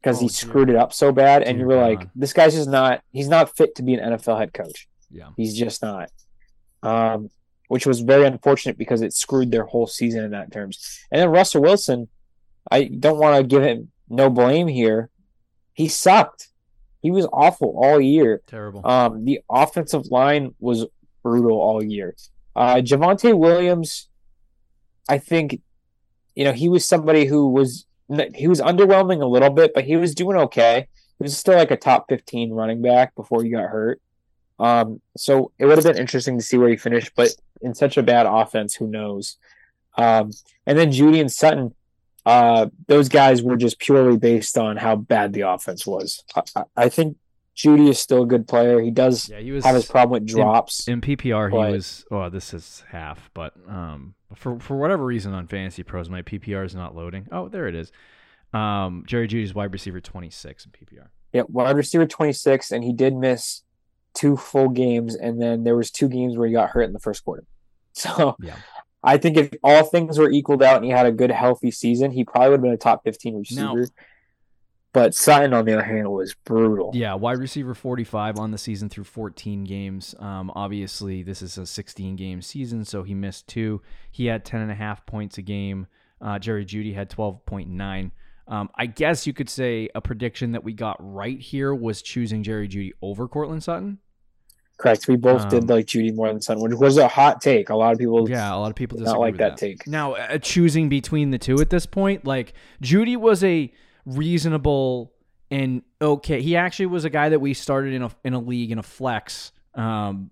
because 0.00 0.16
Oh, 0.16 0.20
he 0.22 0.28
screwed 0.30 0.70
it 0.70 0.76
up 0.76 0.94
so 0.94 1.12
bad. 1.12 1.42
and 1.42 1.58
you 1.58 1.66
were 1.66 1.76
like, 1.76 1.98
God. 1.98 2.10
this 2.16 2.32
guy's 2.32 2.54
just 2.54 2.70
not, 2.70 3.02
he's 3.12 3.28
not 3.28 3.54
fit 3.54 3.74
to 3.74 3.82
be 3.82 3.92
an 3.92 4.14
NFL 4.14 4.38
head 4.38 4.54
coach. 4.54 4.88
Yeah. 5.10 5.28
He's 5.36 5.54
just 5.54 5.82
not. 5.82 6.10
Um, 6.82 7.28
which 7.68 7.86
was 7.86 8.00
very 8.00 8.24
unfortunate 8.26 8.78
because 8.78 9.02
it 9.02 9.12
screwed 9.12 9.50
their 9.50 9.64
whole 9.64 9.86
season 9.86 10.24
in 10.24 10.30
that 10.30 10.50
terms. 10.52 11.00
And 11.12 11.20
then 11.20 11.28
Russell 11.28 11.60
Wilson, 11.60 12.08
I 12.70 12.84
don't 12.84 13.18
want 13.18 13.36
to 13.36 13.42
give 13.42 13.62
him 13.62 13.90
no 14.08 14.30
blame 14.30 14.68
here. 14.68 15.10
He 15.72 15.88
sucked. 15.88 16.48
He 17.00 17.10
was 17.10 17.26
awful 17.32 17.74
all 17.76 18.00
year. 18.00 18.42
Terrible. 18.46 18.86
Um, 18.86 19.24
the 19.24 19.40
offensive 19.50 20.06
line 20.06 20.54
was 20.58 20.86
brutal 21.22 21.58
all 21.58 21.82
year. 21.82 22.14
Uh, 22.56 22.76
Javonte 22.76 23.36
Williams, 23.36 24.08
I 25.08 25.18
think, 25.18 25.60
you 26.34 26.44
know, 26.44 26.52
he 26.52 26.68
was 26.68 26.84
somebody 26.84 27.26
who 27.26 27.48
was 27.48 27.86
he 28.34 28.48
was 28.48 28.60
underwhelming 28.60 29.22
a 29.22 29.26
little 29.26 29.50
bit, 29.50 29.72
but 29.74 29.84
he 29.84 29.96
was 29.96 30.14
doing 30.14 30.36
okay. 30.36 30.88
He 31.18 31.22
was 31.22 31.36
still 31.36 31.56
like 31.56 31.70
a 31.70 31.76
top 31.76 32.06
fifteen 32.08 32.52
running 32.52 32.82
back 32.82 33.14
before 33.14 33.42
he 33.42 33.50
got 33.50 33.68
hurt. 33.70 34.00
Um, 34.58 35.00
so 35.16 35.52
it 35.58 35.66
would 35.66 35.78
have 35.78 35.84
been 35.84 35.98
interesting 35.98 36.38
to 36.38 36.44
see 36.44 36.56
where 36.56 36.68
he 36.68 36.76
finished, 36.76 37.12
but 37.16 37.30
in 37.60 37.74
such 37.74 37.96
a 37.96 38.02
bad 38.02 38.26
offense, 38.26 38.74
who 38.74 38.86
knows? 38.86 39.36
Um, 39.96 40.30
and 40.66 40.78
then 40.78 40.90
Jeudy 40.90 41.20
and 41.20 41.32
Sutton, 41.32 41.74
uh, 42.26 42.66
those 42.86 43.08
guys 43.08 43.42
were 43.42 43.56
just 43.56 43.78
purely 43.78 44.16
based 44.16 44.56
on 44.56 44.76
how 44.76 44.96
bad 44.96 45.32
the 45.32 45.42
offense 45.42 45.86
was. 45.86 46.24
I, 46.34 46.64
I 46.76 46.88
think 46.88 47.16
Jeudy 47.56 47.88
is 47.88 47.98
still 47.98 48.22
a 48.22 48.26
good 48.26 48.48
player. 48.48 48.80
He 48.80 48.90
does 48.90 49.28
yeah, 49.28 49.38
he 49.38 49.52
was, 49.52 49.64
have 49.64 49.74
his 49.74 49.86
problem 49.86 50.22
with 50.22 50.28
drops. 50.28 50.88
In, 50.88 50.94
in 50.94 51.00
PPR, 51.00 51.50
he 51.50 51.72
was. 51.72 52.04
Oh, 52.10 52.28
this 52.28 52.52
is 52.52 52.82
half, 52.88 53.30
but 53.34 53.54
um, 53.68 54.14
for 54.34 54.58
for 54.58 54.76
whatever 54.76 55.04
reason 55.04 55.32
on 55.34 55.46
Fantasy 55.46 55.82
Pros, 55.82 56.08
my 56.08 56.22
PPR 56.22 56.64
is 56.64 56.74
not 56.74 56.96
loading. 56.96 57.28
Oh, 57.30 57.48
there 57.48 57.68
it 57.68 57.74
is. 57.74 57.92
Um, 58.52 59.04
Jerry 59.06 59.28
Jeudy's 59.28 59.54
wide 59.54 59.72
receiver 59.72 60.00
twenty 60.00 60.30
six 60.30 60.66
in 60.66 60.72
PPR. 60.72 61.08
Yeah, 61.32 61.42
wide 61.48 61.76
receiver 61.76 62.06
twenty 62.06 62.32
six, 62.32 62.72
and 62.72 62.82
he 62.82 62.92
did 62.92 63.14
miss 63.14 63.62
two 64.14 64.36
full 64.36 64.68
games, 64.68 65.14
and 65.14 65.40
then 65.40 65.64
there 65.64 65.76
was 65.76 65.90
two 65.90 66.08
games 66.08 66.36
where 66.36 66.48
he 66.48 66.52
got 66.52 66.70
hurt 66.70 66.82
in 66.82 66.92
the 66.92 67.00
first 67.00 67.24
quarter. 67.24 67.44
So 67.96 68.34
yeah. 68.40 68.56
I 69.04 69.18
think 69.18 69.36
if 69.36 69.50
all 69.62 69.84
things 69.84 70.18
were 70.18 70.30
equaled 70.30 70.62
out 70.62 70.76
and 70.76 70.84
he 70.84 70.90
had 70.90 71.06
a 71.06 71.12
good, 71.12 71.30
healthy 71.30 71.70
season, 71.70 72.10
he 72.10 72.24
probably 72.24 72.50
would 72.50 72.54
have 72.54 72.62
been 72.62 72.72
a 72.72 72.76
top 72.78 73.04
15 73.04 73.36
receiver. 73.36 73.60
Now, 73.80 73.84
but 74.94 75.12
Sutton, 75.12 75.52
on 75.52 75.64
the 75.64 75.74
other 75.74 75.82
hand, 75.82 76.08
was 76.10 76.34
brutal. 76.44 76.92
Yeah, 76.94 77.14
wide 77.14 77.38
receiver 77.38 77.74
45 77.74 78.38
on 78.38 78.52
the 78.52 78.58
season 78.58 78.88
through 78.88 79.04
14 79.04 79.64
games. 79.64 80.14
Um, 80.20 80.52
obviously, 80.54 81.24
this 81.24 81.42
is 81.42 81.58
a 81.58 81.66
16 81.66 82.14
game 82.14 82.40
season, 82.40 82.84
so 82.84 83.02
he 83.02 83.12
missed 83.12 83.48
two. 83.48 83.82
He 84.12 84.26
had 84.26 84.44
10 84.44 84.60
and 84.60 84.70
a 84.70 84.74
half 84.76 85.04
points 85.04 85.36
a 85.36 85.42
game. 85.42 85.88
Uh, 86.20 86.38
Jerry 86.38 86.64
Jeudy 86.64 86.94
had 86.94 87.10
12.9. 87.10 88.12
Um, 88.46 88.70
I 88.76 88.86
guess 88.86 89.26
you 89.26 89.32
could 89.32 89.50
say 89.50 89.88
a 89.96 90.00
prediction 90.00 90.52
that 90.52 90.62
we 90.62 90.72
got 90.72 90.96
right 91.00 91.40
here 91.40 91.74
was 91.74 92.00
choosing 92.00 92.44
Jerry 92.44 92.68
Jeudy 92.68 92.92
over 93.02 93.26
Courtland 93.26 93.64
Sutton. 93.64 93.98
Correct. 94.76 95.06
We 95.06 95.16
both 95.16 95.42
um, 95.42 95.48
did 95.50 95.68
like 95.68 95.86
Jeudy 95.86 96.14
more 96.14 96.28
than 96.28 96.40
Sutton, 96.40 96.62
which 96.62 96.74
was 96.74 96.98
a 96.98 97.06
hot 97.06 97.40
take. 97.40 97.70
A 97.70 97.76
lot 97.76 97.92
of 97.92 97.98
people, 97.98 98.28
yeah, 98.28 98.52
a 98.52 98.58
lot 98.58 98.70
of 98.70 98.74
people 98.74 98.98
not 98.98 99.20
like 99.20 99.36
that, 99.36 99.50
that, 99.50 99.58
take. 99.58 99.86
Now, 99.86 100.14
uh, 100.14 100.38
choosing 100.38 100.88
between 100.88 101.30
the 101.30 101.38
two 101.38 101.60
at 101.60 101.70
this 101.70 101.86
point, 101.86 102.26
like 102.26 102.54
Jeudy 102.82 103.16
was 103.16 103.44
a 103.44 103.72
reasonable 104.04 105.12
and 105.50 105.82
okay. 106.02 106.42
He 106.42 106.56
actually 106.56 106.86
was 106.86 107.04
a 107.04 107.10
guy 107.10 107.28
that 107.28 107.40
we 107.40 107.54
started 107.54 107.94
in 107.94 108.02
a 108.02 108.10
in 108.24 108.34
a 108.34 108.40
league 108.40 108.72
in 108.72 108.78
a 108.78 108.82
flex, 108.82 109.52
um, 109.74 110.30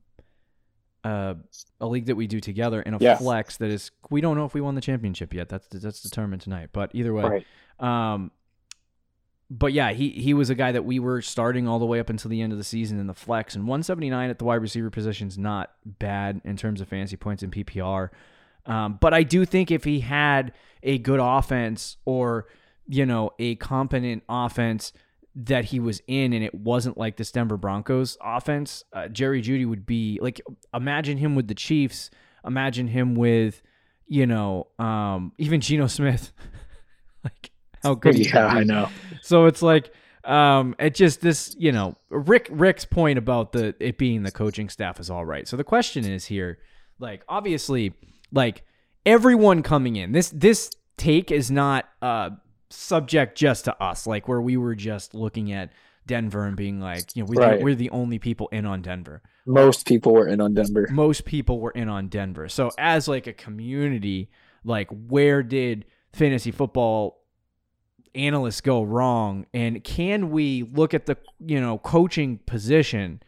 uh, 1.04 1.34
a 1.80 1.86
league 1.86 2.06
that 2.06 2.16
we 2.16 2.26
do 2.26 2.40
together 2.40 2.82
in 2.82 2.94
a 2.94 2.98
yeah. 2.98 3.16
flex 3.16 3.58
that 3.58 3.70
is. 3.70 3.92
We 4.10 4.20
don't 4.20 4.36
know 4.36 4.44
if 4.44 4.54
we 4.54 4.60
won 4.60 4.74
the 4.74 4.80
championship 4.80 5.32
yet. 5.32 5.48
That's 5.48 5.68
that's 5.68 6.02
determined 6.02 6.42
tonight. 6.42 6.70
But 6.72 6.90
either 6.94 7.14
way, 7.14 7.44
right. 7.80 8.12
um, 8.14 8.32
but 9.58 9.74
yeah, 9.74 9.92
he 9.92 10.08
he 10.10 10.32
was 10.32 10.48
a 10.48 10.54
guy 10.54 10.72
that 10.72 10.86
we 10.86 10.98
were 10.98 11.20
starting 11.20 11.68
all 11.68 11.78
the 11.78 11.84
way 11.84 12.00
up 12.00 12.08
until 12.08 12.30
the 12.30 12.40
end 12.40 12.52
of 12.52 12.58
the 12.58 12.64
season 12.64 12.98
in 12.98 13.06
the 13.06 13.14
flex, 13.14 13.54
and 13.54 13.64
179 13.64 14.30
at 14.30 14.38
the 14.38 14.46
wide 14.46 14.62
receiver 14.62 14.88
position 14.88 15.28
is 15.28 15.36
not 15.36 15.72
bad 15.84 16.40
in 16.44 16.56
terms 16.56 16.80
of 16.80 16.88
fantasy 16.88 17.16
points 17.16 17.42
in 17.42 17.50
PPR. 17.50 18.08
Um, 18.64 18.96
but 18.98 19.12
I 19.12 19.24
do 19.24 19.44
think 19.44 19.70
if 19.70 19.84
he 19.84 20.00
had 20.00 20.54
a 20.82 20.96
good 20.96 21.20
offense 21.22 21.98
or 22.06 22.46
you 22.88 23.04
know 23.04 23.32
a 23.38 23.56
competent 23.56 24.22
offense 24.26 24.94
that 25.34 25.66
he 25.66 25.78
was 25.78 26.00
in, 26.06 26.32
and 26.32 26.42
it 26.42 26.54
wasn't 26.54 26.96
like 26.96 27.18
this 27.18 27.30
Denver 27.30 27.58
Broncos 27.58 28.16
offense, 28.22 28.84
uh, 28.94 29.08
Jerry 29.08 29.42
Jeudy 29.42 29.66
would 29.66 29.84
be 29.84 30.18
like 30.22 30.40
imagine 30.72 31.18
him 31.18 31.34
with 31.34 31.48
the 31.48 31.54
Chiefs, 31.54 32.08
imagine 32.42 32.88
him 32.88 33.14
with 33.14 33.60
you 34.06 34.26
know 34.26 34.68
um, 34.78 35.32
even 35.36 35.60
Geno 35.60 35.88
Smith, 35.88 36.32
like 37.24 37.51
how 37.82 37.94
good. 37.96 38.16
Yeah, 38.16 38.46
I 38.46 38.64
know. 38.64 38.88
So 39.22 39.46
it's 39.46 39.62
like 39.62 39.92
um 40.24 40.74
it 40.78 40.94
just 40.94 41.20
this 41.20 41.54
you 41.58 41.72
know 41.72 41.96
rick 42.10 42.48
rick's 42.50 42.84
point 42.84 43.18
about 43.18 43.52
the 43.52 43.74
it 43.80 43.98
being 43.98 44.22
the 44.22 44.30
coaching 44.30 44.68
staff 44.68 45.00
is 45.00 45.10
all 45.10 45.24
right 45.24 45.48
so 45.48 45.56
the 45.56 45.64
question 45.64 46.04
is 46.04 46.26
here 46.26 46.58
like 47.00 47.24
obviously 47.28 47.92
like 48.30 48.62
everyone 49.04 49.62
coming 49.62 49.96
in 49.96 50.12
this 50.12 50.30
this 50.30 50.70
take 50.96 51.32
is 51.32 51.50
not 51.50 51.88
uh 52.02 52.30
subject 52.70 53.36
just 53.36 53.64
to 53.64 53.82
us 53.82 54.06
like 54.06 54.28
where 54.28 54.40
we 54.40 54.56
were 54.56 54.76
just 54.76 55.12
looking 55.12 55.52
at 55.52 55.72
denver 56.06 56.44
and 56.44 56.56
being 56.56 56.80
like 56.80 57.16
you 57.16 57.22
know 57.22 57.26
we, 57.28 57.36
right. 57.36 57.60
we're 57.60 57.74
the 57.74 57.90
only 57.90 58.18
people 58.18 58.48
in 58.48 58.64
on 58.64 58.80
denver 58.80 59.22
most 59.44 59.86
people 59.86 60.12
were 60.12 60.28
in 60.28 60.40
on 60.40 60.54
denver 60.54 60.88
most 60.92 61.24
people 61.24 61.58
were 61.58 61.72
in 61.72 61.88
on 61.88 62.08
denver 62.08 62.48
so 62.48 62.70
as 62.78 63.08
like 63.08 63.26
a 63.26 63.32
community 63.32 64.30
like 64.64 64.88
where 65.08 65.42
did 65.42 65.84
fantasy 66.12 66.52
football 66.52 67.21
analysts 68.14 68.60
go 68.60 68.82
wrong? 68.82 69.46
And 69.54 69.82
can 69.82 70.30
we 70.30 70.62
look 70.62 70.94
at 70.94 71.06
the 71.06 71.16
you 71.40 71.60
know 71.60 71.78
coaching 71.78 72.38
position 72.46 73.22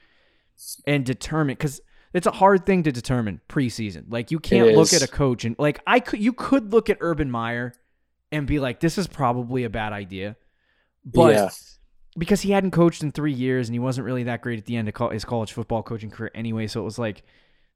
and 0.87 1.05
determine 1.05 1.55
because 1.55 1.81
it's 2.13 2.27
a 2.29 2.31
hard 2.31 2.65
thing 2.65 2.85
to 2.85 2.93
determine 2.93 3.41
preseason. 3.49 4.05
Like 4.09 4.31
you 4.31 4.39
can't 4.39 4.75
look 4.75 4.93
at 4.93 5.03
a 5.03 5.09
coach 5.09 5.45
and 5.45 5.57
like 5.59 5.81
i 5.87 6.01
could 6.01 6.21
you 6.21 6.33
could 6.33 6.73
look 6.73 6.89
at 6.89 6.99
urban 7.01 7.31
meyer 7.31 7.75
and 8.31 8.47
be 8.47 8.61
like 8.61 8.81
this 8.81 8.97
is 8.97 9.07
probably 9.07 9.65
a 9.65 9.71
bad 9.71 9.93
idea. 9.93 10.37
But 11.05 11.35
yeah. 11.35 11.51
because 12.17 12.41
he 12.41 12.53
hadn't 12.53 12.71
coached 12.71 13.03
in 13.03 13.13
three 13.13 13.33
years 13.33 13.69
and 13.69 13.75
he 13.75 13.81
wasn't 13.81 14.07
really 14.07 14.23
that 14.25 14.41
great 14.41 14.59
at 14.59 14.65
the 14.65 14.77
end 14.77 14.89
of 14.89 15.13
his 15.13 15.25
college 15.25 15.53
football 15.53 15.83
coaching 15.83 16.11
career 16.11 16.31
anyway 16.35 16.67
so 16.67 16.81
it 16.81 16.85
was 16.85 16.99
like 16.99 17.25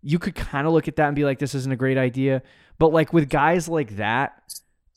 you 0.01 0.19
could 0.19 0.35
kind 0.35 0.67
of 0.67 0.73
look 0.73 0.89
at 0.89 0.97
that 0.97 1.09
and 1.09 1.17
be 1.17 1.25
like 1.25 1.41
this 1.41 1.55
isn't 1.55 1.73
a 1.73 1.77
great 1.77 1.99
idea. 1.99 2.43
But 2.79 2.93
like 2.93 3.13
with 3.13 3.29
guys 3.29 3.69
like 3.69 3.97
that 3.97 4.41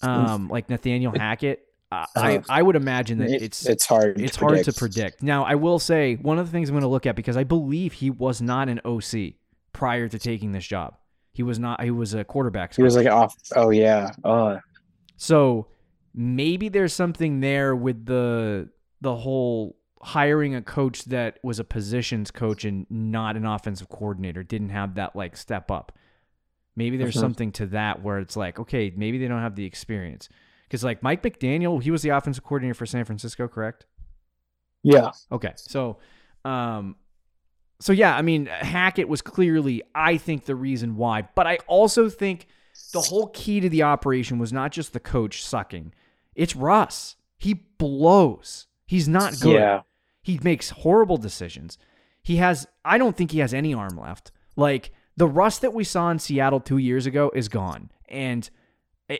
um 0.04 0.50
like 0.50 0.68
nathaniel 0.70 1.14
hackett 1.16 1.68
uh, 1.92 2.06
I, 2.16 2.42
I 2.50 2.62
would 2.62 2.76
imagine 2.76 3.18
that 3.18 3.30
it's 3.30 3.66
it's 3.66 3.86
hard 3.86 4.20
it's 4.22 4.34
to 4.34 4.40
hard 4.40 4.52
predict. 4.52 4.70
to 4.70 4.80
predict. 4.80 5.24
Now, 5.24 5.44
I 5.44 5.56
will 5.56 5.80
say 5.80 6.16
one 6.16 6.40
of 6.40 6.46
the 6.46 6.52
things 6.52 6.70
I'm 6.70 6.74
going 6.74 6.84
to 6.84 6.88
look 6.88 7.06
at 7.06 7.16
because 7.16 7.36
I 7.36 7.44
believe 7.44 7.94
he 7.94 8.10
was 8.10 8.42
not 8.42 8.70
an 8.70 8.80
OC 8.86 9.34
prior 9.74 10.08
to 10.08 10.18
taking 10.18 10.54
this 10.54 10.66
job. 10.66 10.96
He 11.34 11.44
was 11.44 11.60
not. 11.60 11.84
He 11.84 11.92
was 11.92 12.14
a 12.14 12.24
quarterback. 12.24 12.76
He 12.76 12.84
was 12.84 12.96
like 12.96 13.08
off. 13.08 13.36
Oh 13.56 13.70
yeah. 13.70 14.12
Uh. 14.24 14.60
So 15.18 15.68
maybe 16.14 16.70
there's 16.70 16.94
something 16.94 17.42
there 17.42 17.76
with 17.76 18.06
the 18.06 18.70
the 19.02 19.16
whole 19.16 19.76
hiring 20.02 20.56
a 20.56 20.62
coach 20.62 21.06
that 21.06 21.40
was 21.44 21.60
a 21.60 21.64
positions 21.64 22.32
coach 22.32 22.66
and 22.66 22.86
not 22.90 23.36
an 23.36 23.46
offensive 23.46 23.90
coordinator 23.90 24.44
didn't 24.44 24.70
have 24.70 24.96
that 24.96 25.16
like 25.16 25.38
step 25.38 25.70
up. 25.70 25.92
Maybe 26.76 26.98
there's 26.98 27.16
uh-huh. 27.16 27.26
something 27.26 27.52
to 27.54 27.68
that 27.68 28.02
where 28.02 28.20
it's 28.20 28.38
like, 28.38 28.60
okay, 28.60 28.94
maybe 28.96 29.18
they 29.18 29.28
don't 29.28 29.42
have 29.42 29.56
the 29.56 29.66
experience. 29.66 30.30
Because 30.72 30.86
like 30.86 31.04
Mike 31.04 31.22
McDaniel, 31.22 31.84
he 31.84 31.92
was 31.92 32.02
the 32.02 32.10
offensive 32.10 32.46
coordinator 32.46 32.74
for 32.74 32.86
San 32.86 33.04
Francisco, 33.04 33.46
correct? 33.46 33.86
Yeah. 34.84 35.12
Okay. 35.30 35.52
So, 35.58 35.98
um, 36.46 36.96
so 37.82 37.92
yeah, 37.92 38.16
I 38.16 38.22
mean, 38.22 38.46
Hackett 38.46 39.10
was 39.10 39.22
clearly, 39.22 39.84
I 39.94 40.16
think, 40.16 40.46
the 40.46 40.56
reason 40.56 40.96
why. 40.96 41.28
But 41.36 41.46
I 41.46 41.58
also 41.68 42.08
think 42.08 42.48
the 42.94 43.02
whole 43.02 43.28
key 43.34 43.60
to 43.60 43.68
the 43.68 43.84
operation 43.84 44.40
was 44.40 44.54
not 44.54 44.72
just 44.72 44.94
the 44.94 45.02
coach 45.02 45.44
sucking. 45.44 45.94
It's 46.36 46.56
Russ. 46.56 47.18
He 47.38 47.56
blows. 47.78 48.68
He's 48.86 49.10
not 49.10 49.42
good. 49.42 49.56
Yeah. 49.56 49.82
He 50.22 50.40
makes 50.42 50.70
horrible 50.70 51.18
decisions. 51.18 51.78
He 52.24 52.38
has, 52.38 52.66
I 52.86 52.98
don't 52.98 53.18
think 53.18 53.32
he 53.32 53.40
has 53.40 53.54
any 53.54 53.74
arm 53.74 53.98
left. 53.98 54.32
Like 54.56 54.92
the 55.18 55.28
Russ 55.28 55.60
that 55.60 55.74
we 55.74 55.84
saw 55.84 56.12
in 56.12 56.20
Seattle 56.20 56.62
two 56.62 56.78
years 56.78 57.06
ago 57.06 57.30
is 57.36 57.50
gone. 57.50 57.92
And 58.08 58.50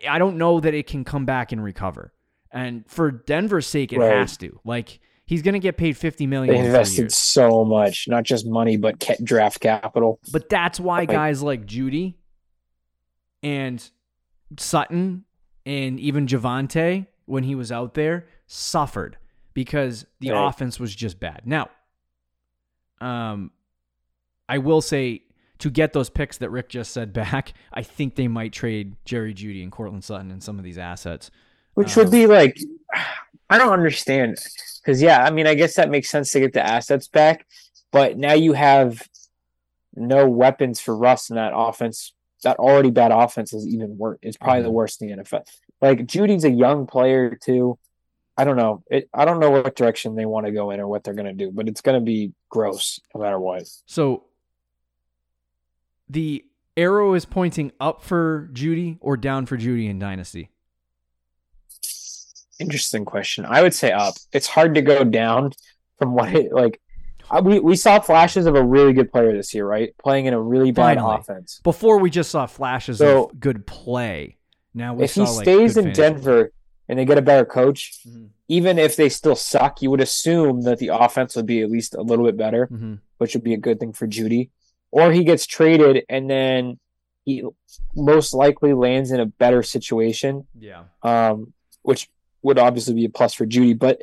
I 0.08 0.18
don't 0.20 0.38
know 0.38 0.60
that 0.60 0.74
it 0.74 0.88
can 0.88 1.04
come 1.04 1.26
back 1.26 1.52
and 1.52 1.64
recover. 1.64 2.14
And 2.52 2.84
for 2.88 3.12
Denver's 3.12 3.68
sake, 3.68 3.94
it 3.94 4.00
right. 4.00 4.18
has 4.18 4.38
to. 4.38 4.60
Like 4.64 5.00
he's 5.26 5.42
going 5.42 5.54
to 5.54 5.60
get 5.60 5.78
paid 5.78 5.98
fifty 5.98 6.28
million. 6.28 6.54
They 6.54 6.60
invested 6.60 7.12
so 7.12 7.64
much, 7.64 8.08
not 8.08 8.24
just 8.24 8.46
money, 8.46 8.78
but 8.78 9.04
draft 9.24 9.60
capital. 9.60 10.20
But 10.32 10.50
that's 10.50 10.80
why 10.80 11.00
like, 11.00 11.10
guys 11.10 11.42
like 11.42 11.66
Jeudy 11.66 12.16
and 13.42 13.90
Sutton 14.58 15.26
and 15.66 16.00
even 16.00 16.28
Javonte, 16.28 17.08
when 17.26 17.44
he 17.44 17.56
was 17.56 17.72
out 17.72 17.94
there, 17.94 18.28
suffered 18.48 19.18
because 19.54 20.06
the 20.20 20.32
right. 20.32 20.48
offense 20.48 20.80
was 20.80 20.94
just 20.94 21.20
bad. 21.20 21.44
Now, 21.46 21.70
um, 23.00 23.52
I 24.50 24.58
will 24.58 24.82
say 24.82 25.24
to 25.62 25.70
get 25.70 25.94
those 25.94 26.10
picks 26.10 26.40
that 26.40 26.50
Rick 26.50 26.70
just 26.70 26.92
said 26.92 27.14
back, 27.14 27.54
I 27.74 27.84
think 27.84 28.16
they 28.16 28.28
might 28.28 28.52
trade 28.52 28.96
Jerry 29.06 29.34
Jeudy 29.34 29.64
and 29.64 29.72
Courtland 29.72 30.04
Sutton 30.04 30.32
and 30.32 30.44
some 30.44 30.58
of 30.58 30.64
these 30.64 30.78
assets. 30.78 31.32
Which 31.76 31.98
um, 31.98 32.04
would 32.04 32.12
be 32.12 32.28
like, 32.28 32.60
I 33.50 33.58
don't 33.58 33.74
understand. 33.74 34.38
Because, 34.82 35.02
yeah, 35.02 35.24
I 35.24 35.30
mean, 35.30 35.46
I 35.46 35.56
guess 35.56 35.76
that 35.76 35.90
makes 35.90 36.10
sense 36.10 36.32
to 36.32 36.40
get 36.40 36.54
the 36.54 36.66
assets 36.66 37.08
back. 37.08 37.46
But 37.92 38.18
now 38.18 38.34
you 38.34 38.54
have 38.54 39.08
no 39.94 40.28
weapons 40.28 40.80
for 40.80 40.96
Russ 40.96 41.30
in 41.30 41.36
that 41.36 41.52
offense. 41.54 42.14
That 42.44 42.58
already 42.58 42.90
bad 42.90 43.12
offense 43.12 43.54
is 43.54 43.68
even 43.68 43.98
worse. 43.98 44.18
It's 44.22 44.38
probably 44.38 44.60
mm-hmm. 44.60 44.64
the 44.64 44.72
worst 44.72 45.02
in 45.02 45.10
the 45.10 45.24
NFL. 45.24 45.46
Like, 45.82 46.06
Jeudy's 46.08 46.46
a 46.46 46.50
young 46.50 46.88
player, 46.88 47.36
too. 47.36 47.78
I 48.38 48.46
don't 48.46 48.56
know. 48.56 48.84
It, 48.90 49.10
I 49.14 49.26
don't 49.26 49.40
know 49.40 49.52
what 49.52 49.76
direction 49.76 50.16
they 50.16 50.26
want 50.26 50.46
to 50.46 50.52
go 50.52 50.72
in 50.72 50.80
or 50.80 50.88
what 50.88 51.04
they're 51.04 51.14
going 51.14 51.28
to 51.28 51.34
do, 51.34 51.52
but 51.52 51.68
it's 51.68 51.82
going 51.82 52.00
to 52.00 52.04
be 52.04 52.32
gross 52.50 53.00
no 53.14 53.22
matter 53.22 53.40
what. 53.40 53.68
So 53.86 54.24
the 56.12 56.46
arrow 56.78 57.14
is 57.14 57.26
pointing 57.26 57.72
up 57.80 58.02
for 58.02 58.50
Jeudy 58.54 58.98
or 59.02 59.18
down 59.18 59.46
for 59.46 59.58
Jeudy 59.58 59.90
in 59.90 60.00
Dynasty? 60.00 60.50
Interesting 62.60 63.06
question. 63.06 63.46
I 63.46 63.62
would 63.62 63.74
say 63.74 63.92
up. 63.92 64.16
It's 64.32 64.48
hard 64.48 64.76
to 64.76 64.82
go 64.82 65.04
down 65.04 65.52
from 65.98 66.14
what 66.14 66.34
it 66.36 66.52
like. 66.54 66.80
We 67.44 67.60
we 67.60 67.76
saw 67.76 68.00
flashes 68.00 68.46
of 68.46 68.56
a 68.56 68.64
really 68.64 68.94
good 68.94 69.12
player 69.12 69.32
this 69.32 69.54
year, 69.54 69.66
right? 69.66 69.96
Playing 69.98 70.26
in 70.26 70.34
a 70.34 70.42
really 70.42 70.72
bad 70.72 70.98
Finally. 70.98 71.18
offense. 71.22 71.62
Before 71.64 71.98
we 71.98 72.10
just 72.10 72.30
saw 72.30 72.46
flashes 72.46 72.98
So- 73.00 73.26
of 73.26 73.40
good 73.40 73.66
play. 73.66 74.38
Now 74.74 74.94
we 74.94 75.06
If 75.06 75.12
saw 75.12 75.26
he 75.26 75.32
like, 75.32 75.44
stays 75.46 75.74
good 75.76 75.86
in. 75.88 75.94
Denver 75.94 76.52
and 76.88 77.00
they 77.00 77.06
get 77.06 77.18
a 77.18 77.22
better 77.22 77.46
coach, 77.46 78.00
Mhm. 78.08 78.30
even 78.48 78.78
if 78.78 78.96
they 78.96 79.10
still 79.10 79.36
suck, 79.36 79.82
you 79.82 79.90
would 79.90 80.02
assume 80.02 80.62
that 80.64 80.78
the 80.80 80.90
offense 80.90 81.36
would 81.36 81.46
be 81.46 81.62
at 81.62 81.70
least 81.72 81.96
a 81.96 82.02
little 82.02 82.26
bit 82.26 82.38
better, 82.38 82.68
Mhm. 82.68 83.00
which 83.18 83.34
would 83.34 83.44
be 83.44 83.54
a 83.54 83.58
good 83.58 83.80
thing 83.80 83.94
for 83.94 84.08
Jeudy. 84.08 84.50
Or 84.92 85.12
he 85.12 85.24
gets 85.24 85.46
traded 85.46 86.04
and 86.10 86.30
then 86.30 86.80
he 87.24 87.44
most 87.96 88.34
likely 88.34 88.74
lands 88.74 89.12
in 89.12 89.20
a 89.20 89.26
better 89.26 89.64
situation, 89.64 90.48
Yeah. 90.58 90.84
um, 91.04 91.54
which 91.84 92.10
would 92.42 92.60
obviously 92.60 92.94
be 92.96 93.06
a 93.06 93.10
plus 93.10 93.34
for 93.34 93.46
Jeudy. 93.46 93.78
But 93.78 94.02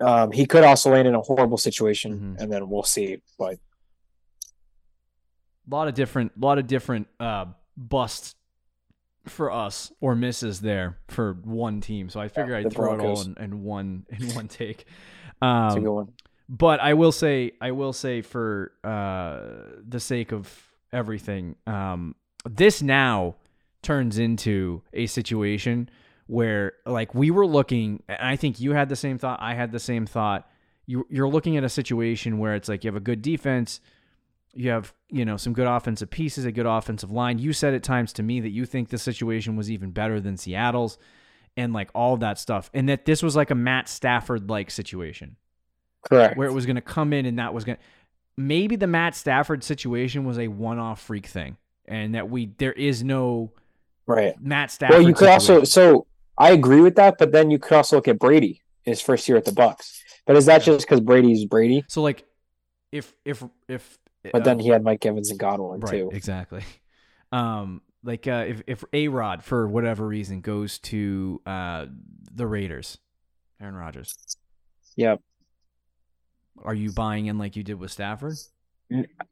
um, 0.00 0.30
he 0.32 0.46
could 0.46 0.64
also 0.64 0.90
land 0.92 1.08
in 1.08 1.14
a 1.14 1.20
horrible 1.20 1.58
situation, 1.58 2.36
Mhm. 2.36 2.42
and 2.42 2.52
then 2.52 2.68
we'll 2.68 2.82
see. 2.84 3.18
But 3.38 3.58
A 5.70 5.74
lot 5.74 5.88
of 5.88 5.94
different, 5.94 6.32
a 6.40 6.44
lot 6.44 6.58
of 6.58 6.66
different 6.66 7.08
uh, 7.20 7.46
busts 7.76 8.34
for 9.26 9.52
us 9.52 9.92
or 10.00 10.14
misses 10.14 10.60
there 10.62 10.98
for 11.08 11.34
one 11.44 11.80
team. 11.82 12.08
So 12.08 12.20
I 12.20 12.28
figure 12.28 12.58
the 12.62 12.68
I'd 12.68 12.72
throw 12.72 12.94
it 12.94 13.00
all 13.00 13.20
in, 13.20 13.36
in 13.38 13.62
one 13.62 14.06
in 14.08 14.34
one 14.34 14.48
take. 14.48 14.86
it's 15.28 15.42
a 15.42 15.46
Um, 15.46 15.82
good 15.82 15.90
one. 15.90 16.12
But 16.48 16.80
I 16.80 16.94
will 16.94 17.12
say, 17.12 17.52
I 17.60 17.72
will 17.72 17.92
say 17.92 18.22
for 18.22 18.72
uh, 18.82 19.40
the 19.86 20.00
sake 20.00 20.32
of 20.32 20.50
everything, 20.92 21.56
um, 21.66 22.14
this 22.48 22.80
now 22.80 23.36
turns 23.82 24.18
into 24.18 24.82
a 24.92 25.06
situation 25.06 25.90
where, 26.26 26.72
like, 26.86 27.14
we 27.14 27.30
were 27.30 27.46
looking, 27.46 28.02
and 28.08 28.20
I 28.20 28.36
think 28.36 28.60
you 28.60 28.72
had 28.72 28.88
the 28.88 28.96
same 28.96 29.18
thought. 29.18 29.40
I 29.42 29.54
had 29.54 29.72
the 29.72 29.78
same 29.78 30.06
thought. 30.06 30.48
You, 30.86 31.06
you're 31.10 31.28
looking 31.28 31.58
at 31.58 31.64
a 31.64 31.68
situation 31.68 32.38
where 32.38 32.54
it's 32.54 32.68
like 32.68 32.82
you 32.82 32.88
have 32.88 32.96
a 32.96 33.00
good 33.00 33.20
defense, 33.20 33.80
you 34.54 34.70
have 34.70 34.94
you 35.10 35.26
know 35.26 35.36
some 35.36 35.52
good 35.52 35.66
offensive 35.66 36.10
pieces, 36.10 36.46
a 36.46 36.52
good 36.52 36.66
offensive 36.66 37.10
line. 37.10 37.38
You 37.38 37.52
said 37.52 37.74
at 37.74 37.82
times 37.82 38.14
to 38.14 38.22
me 38.22 38.40
that 38.40 38.50
you 38.50 38.64
think 38.64 38.88
the 38.88 38.96
situation 38.96 39.56
was 39.56 39.70
even 39.70 39.90
better 39.90 40.18
than 40.18 40.38
Seattle's, 40.38 40.96
and 41.58 41.74
like 41.74 41.90
all 41.94 42.16
that 42.16 42.38
stuff, 42.38 42.70
and 42.72 42.88
that 42.88 43.04
this 43.04 43.22
was 43.22 43.36
like 43.36 43.50
a 43.50 43.54
Matt 43.54 43.90
Stafford 43.90 44.48
like 44.48 44.70
situation 44.70 45.36
Correct. 46.02 46.36
where 46.36 46.48
it 46.48 46.52
was 46.52 46.64
going 46.66 46.76
to 46.76 46.82
come 46.82 47.12
in 47.12 47.26
and 47.26 47.38
that 47.38 47.52
was 47.52 47.64
going 47.64 47.76
to 47.76 47.82
maybe 48.36 48.76
the 48.76 48.86
Matt 48.86 49.14
Stafford 49.14 49.64
situation 49.64 50.24
was 50.24 50.38
a 50.38 50.48
one-off 50.48 51.00
freak 51.02 51.26
thing 51.26 51.56
and 51.86 52.14
that 52.14 52.30
we 52.30 52.46
there 52.58 52.72
is 52.72 53.02
no 53.02 53.52
right. 54.06 54.34
Matt 54.40 54.70
Stafford 54.70 54.98
Well, 54.98 55.08
you 55.08 55.14
could 55.14 55.28
also 55.28 55.64
so 55.64 56.06
I 56.38 56.52
agree 56.52 56.80
with 56.80 56.94
that, 56.96 57.16
but 57.18 57.32
then 57.32 57.50
you 57.50 57.58
could 57.58 57.74
also 57.74 57.96
look 57.96 58.06
at 58.08 58.18
Brady 58.18 58.62
in 58.84 58.92
his 58.92 59.00
first 59.00 59.28
year 59.28 59.36
at 59.36 59.44
the 59.44 59.52
Bucks. 59.52 60.02
But 60.24 60.36
is 60.36 60.46
that 60.46 60.62
just 60.62 60.86
because 60.86 61.00
Brady's 61.00 61.44
Brady? 61.44 61.84
so 61.88 62.00
like 62.02 62.24
if 62.92 63.14
if 63.24 63.42
if 63.66 63.98
But 64.22 64.42
uh, 64.42 64.44
then 64.44 64.58
he 64.60 64.68
had 64.68 64.82
Mike 64.84 65.04
Evans 65.04 65.30
and 65.30 65.38
Godwin 65.38 65.80
right 65.80 65.90
too. 65.90 66.10
exactly 66.12 66.62
um 67.32 67.82
like 68.04 68.26
uh, 68.28 68.44
if 68.46 68.62
if 68.66 68.84
A-Rod 68.92 69.42
for 69.42 69.66
whatever 69.66 70.06
reason 70.06 70.40
goes 70.40 70.78
to 70.78 71.42
uh 71.44 71.86
the 72.32 72.46
Raiders 72.46 72.98
Aaron 73.60 73.74
Rodgers 73.74 74.16
Yep. 74.96 75.20
Are 76.64 76.74
you 76.74 76.92
buying 76.92 77.26
in 77.26 77.38
like 77.38 77.56
you 77.56 77.62
did 77.62 77.78
with 77.78 77.90
Stafford 77.90 78.34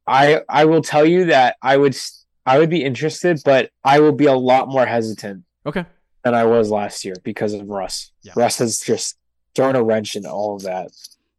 I 0.06 0.42
I 0.48 0.64
will 0.66 0.82
tell 0.82 1.04
you 1.06 1.26
that 1.26 1.56
I 1.62 1.76
would 1.76 1.96
I 2.44 2.58
would 2.58 2.70
be 2.70 2.84
interested, 2.84 3.40
but 3.44 3.70
I 3.84 4.00
will 4.00 4.12
be 4.12 4.26
a 4.26 4.34
lot 4.34 4.68
more 4.68 4.86
hesitant 4.86 5.44
okay 5.64 5.84
than 6.22 6.34
I 6.34 6.44
was 6.44 6.70
last 6.70 7.04
year 7.04 7.14
because 7.24 7.52
of 7.54 7.66
Russ. 7.68 8.12
Yeah. 8.22 8.32
Russ 8.36 8.58
has 8.58 8.80
just 8.80 9.16
thrown 9.54 9.74
a 9.76 9.82
wrench 9.82 10.14
in 10.14 10.26
all 10.26 10.56
of 10.56 10.62
that. 10.62 10.90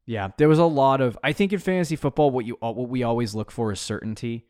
Yeah, 0.05 0.29
there 0.37 0.49
was 0.49 0.57
a 0.59 0.65
lot 0.65 1.01
of. 1.01 1.17
I 1.23 1.33
think 1.33 1.53
in 1.53 1.59
fantasy 1.59 1.95
football, 1.95 2.31
what 2.31 2.45
you 2.45 2.57
what 2.59 2.89
we 2.89 3.03
always 3.03 3.35
look 3.35 3.51
for 3.51 3.71
is 3.71 3.79
certainty, 3.79 4.45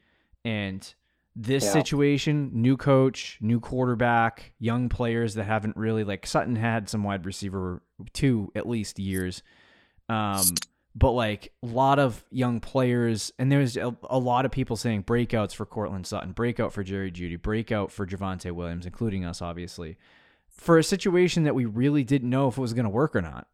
and 0.45 0.93
this 1.35 1.65
Yeah. 1.65 1.71
situation, 1.73 2.51
new 2.53 2.77
coach, 2.77 3.37
new 3.41 3.59
quarterback, 3.59 4.53
young 4.59 4.87
players 4.87 5.33
that 5.33 5.43
haven't 5.43 5.75
really 5.75 6.03
like 6.03 6.25
Sutton 6.25 6.55
had 6.55 6.89
some 6.89 7.03
wide 7.03 7.25
receiver 7.25 7.81
two 8.13 8.51
at 8.55 8.67
least 8.67 8.97
years, 8.97 9.43
um, 10.09 10.43
but 10.97 11.11
like 11.11 11.53
a 11.61 11.67
lot 11.67 11.99
of 11.99 12.25
young 12.31 12.59
players, 12.59 13.31
and 13.37 13.51
there's 13.51 13.77
a, 13.77 13.95
a 14.09 14.17
lot 14.17 14.45
of 14.45 14.51
people 14.51 14.75
saying 14.75 15.03
breakouts 15.03 15.53
for 15.53 15.63
Courtland 15.63 16.07
Sutton, 16.07 16.31
breakout 16.31 16.73
for 16.73 16.81
Jerry 16.83 17.11
Jeudy, 17.11 17.39
breakout 17.39 17.91
for 17.91 18.07
Javonte 18.07 18.51
Williams, 18.51 18.87
including 18.87 19.23
us, 19.23 19.39
obviously, 19.39 19.97
for 20.49 20.79
a 20.79 20.83
situation 20.83 21.43
that 21.43 21.53
we 21.53 21.65
really 21.65 22.03
didn't 22.03 22.31
know 22.31 22.47
if 22.47 22.57
it 22.57 22.61
was 22.61 22.73
going 22.73 22.85
to 22.85 22.89
work 22.89 23.15
or 23.15 23.21
not. 23.21 23.47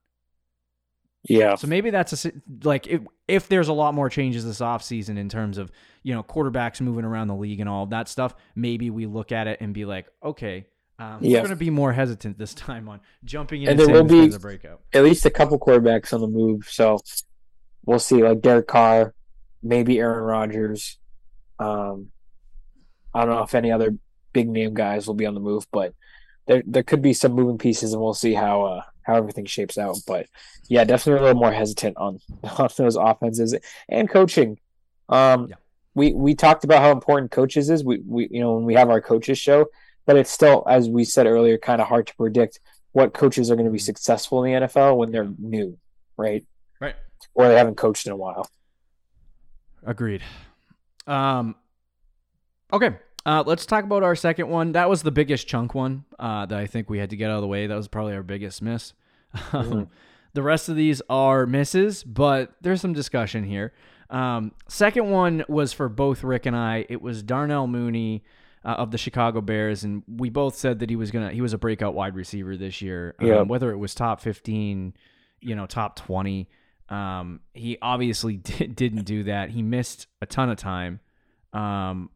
Yeah. 1.24 1.56
So 1.56 1.68
maybe 1.68 1.90
that's 1.90 2.26
a 2.26 2.32
like 2.64 2.88
if 2.88 3.02
if 3.28 3.50
there's 3.50 3.68
a 3.68 3.74
lot 3.74 3.94
more 3.94 4.10
changes 4.10 4.46
this 4.46 4.60
offseason 4.60 5.18
in 5.18 5.28
terms 5.28 5.58
of, 5.58 5.70
you 6.02 6.14
know, 6.14 6.24
quarterbacks 6.24 6.80
moving 6.80 7.04
around 7.04 7.28
the 7.28 7.36
league 7.36 7.60
and 7.60 7.68
all 7.68 7.86
that 7.88 8.08
stuff, 8.08 8.36
maybe 8.56 8.90
we 8.90 9.06
look 9.06 9.34
at 9.34 9.48
it 9.48 9.60
and 9.60 9.74
be 9.74 9.84
like, 9.84 10.08
okay, 10.24 10.68
um, 11.00 11.20
we're 11.22 11.40
going 11.40 11.50
to 11.50 11.56
be 11.56 11.70
more 11.70 11.92
hesitant 11.92 12.38
this 12.38 12.54
time 12.54 12.88
on 12.88 13.02
jumping 13.26 13.64
in 13.64 13.70
And 13.70 13.80
and, 13.80 13.90
there 13.90 14.04
will 14.04 14.28
be- 14.28 14.34
a 14.34 14.40
breakout. 14.40 14.82
At 14.94 15.04
least 15.04 15.26
a 15.26 15.30
couple 15.30 15.60
quarterbacks 15.60 16.14
on 16.14 16.22
the 16.22 16.28
move, 16.28 16.70
so 16.70 17.00
we'll 17.86 18.00
see. 18.00 18.24
Like 18.24 18.42
Derek 18.42 18.68
Carr, 18.68 19.14
maybe 19.62 20.00
Aaron 20.00 20.24
Rodgers. 20.24 20.98
Um, 21.60 22.10
I 23.14 23.26
don't 23.26 23.36
know 23.36 23.44
if 23.44 23.56
any 23.56 23.72
other 23.72 23.96
big 24.34 24.50
name 24.50 24.74
guys 24.74 25.06
will 25.08 25.14
be 25.14 25.26
on 25.26 25.34
the 25.36 25.40
move, 25.40 25.68
but 25.72 25.94
there 26.48 26.64
there 26.66 26.84
could 26.84 27.02
be 27.02 27.14
some 27.14 27.34
moving 27.34 27.58
pieces, 27.58 27.94
and 27.94 28.02
we'll 28.02 28.14
see 28.14 28.34
how 28.34 28.64
uh, 28.64 28.82
how 29.04 29.16
everything 29.16 29.46
shapes 29.46 29.78
out. 29.78 29.98
But 30.08 30.28
yeah, 30.68 30.84
definitely 30.84 31.20
a 31.20 31.24
little 31.28 31.42
more 31.42 31.54
hesitant 31.54 31.98
on 31.98 32.20
on 32.58 32.70
those 32.78 32.96
offenses 32.96 33.56
and 33.88 34.10
coaching. 34.10 34.60
Um, 35.10 35.48
Yeah. 35.50 35.56
we 35.96 36.14
we 36.14 36.36
talked 36.36 36.64
about 36.64 36.82
how 36.82 36.92
important 36.92 37.32
coaches 37.32 37.70
is. 37.70 37.84
We 37.84 38.00
we 38.06 38.28
you 38.32 38.40
know 38.42 38.56
when 38.56 38.66
we 38.66 38.74
have 38.74 38.90
our 38.90 39.02
coaches 39.02 39.38
show, 39.38 39.68
but 40.06 40.18
it's 40.18 40.32
still 40.32 40.64
as 40.68 40.90
we 40.90 41.04
said 41.06 41.28
earlier, 41.28 41.58
kind 41.58 41.82
of 41.82 41.88
hard 41.88 42.08
to 42.08 42.16
predict 42.16 42.60
what 42.94 43.14
coaches 43.14 43.50
are 43.50 43.56
going 43.56 43.66
to 43.66 43.72
be 43.72 43.80
successful 43.80 44.44
in 44.44 44.54
the 44.62 44.68
NFL 44.68 44.98
when 44.98 45.12
they're 45.12 45.32
new, 45.40 45.78
right? 46.18 46.46
Right. 46.80 46.96
Or 47.36 47.48
they 47.48 47.56
haven't 47.58 47.76
coached 47.76 48.06
in 48.06 48.12
a 48.12 48.16
while. 48.16 48.48
Agreed. 49.86 50.22
Um, 51.08 51.56
okay. 52.72 52.98
Uh, 53.26 53.44
let's 53.46 53.66
talk 53.66 53.84
about 53.86 54.04
our 54.04 54.16
second 54.16 54.50
one. 54.50 54.74
That 54.74 54.90
was 54.90 55.02
the 55.02 55.12
biggest 55.12 55.48
chunk 55.48 55.74
one 55.74 56.04
uh, 56.20 56.46
that 56.46 56.60
I 56.60 56.68
think 56.68 56.90
we 56.90 57.00
had 57.00 57.10
to 57.12 57.16
get 57.16 57.30
out 57.30 57.38
of 57.38 57.42
the 57.42 57.48
way. 57.48 57.68
That 57.68 57.76
was 57.76 57.88
probably 57.88 58.14
our 58.16 58.24
biggest 58.24 58.62
miss. 58.62 58.94
Um, 59.52 59.90
the 60.34 60.44
rest 60.44 60.68
of 60.70 60.76
these 60.76 61.02
are 61.10 61.46
misses, 61.46 62.04
but 62.04 62.54
there's 62.62 62.82
some 62.82 62.94
discussion 62.94 63.44
here. 63.44 63.74
Um, 64.10 64.52
second 64.68 65.10
one 65.10 65.44
was 65.48 65.74
for 65.74 65.90
both 65.90 66.24
Rick 66.24 66.46
and 66.46 66.56
I. 66.56 66.86
It 66.90 67.02
was 67.02 67.24
Darnell 67.24 67.68
Mooney 67.68 68.24
uh, 68.66 68.70
of 68.70 68.92
the 68.92 68.98
Chicago 68.98 69.42
Bears, 69.42 69.84
and 69.84 70.04
we 70.08 70.30
both 70.30 70.56
said 70.56 70.80
that 70.80 70.90
he 70.90 70.96
was 70.96 71.12
gonna 71.12 71.32
he 71.32 71.42
was 71.42 71.54
a 71.54 71.58
breakout 71.58 71.94
wide 71.96 72.16
receiver 72.16 72.56
this 72.58 72.82
year. 72.82 73.16
Um, 73.20 73.28
Yeah. 73.28 73.42
Whether 73.42 73.72
it 73.72 73.78
was 73.78 73.94
top 73.96 74.22
15, 74.22 74.94
you 75.42 75.56
know, 75.56 75.66
top 75.66 75.96
20. 75.96 76.48
Um, 76.90 77.40
he 77.54 77.78
obviously 77.82 78.38
did, 78.38 78.76
didn't 78.76 79.04
do 79.04 79.24
that. 79.24 79.50
He 79.50 79.62
missed 79.62 80.08
a 80.22 80.26
ton 80.26 80.50
of 80.50 80.58
time. 80.58 81.00
Um, 81.54 82.10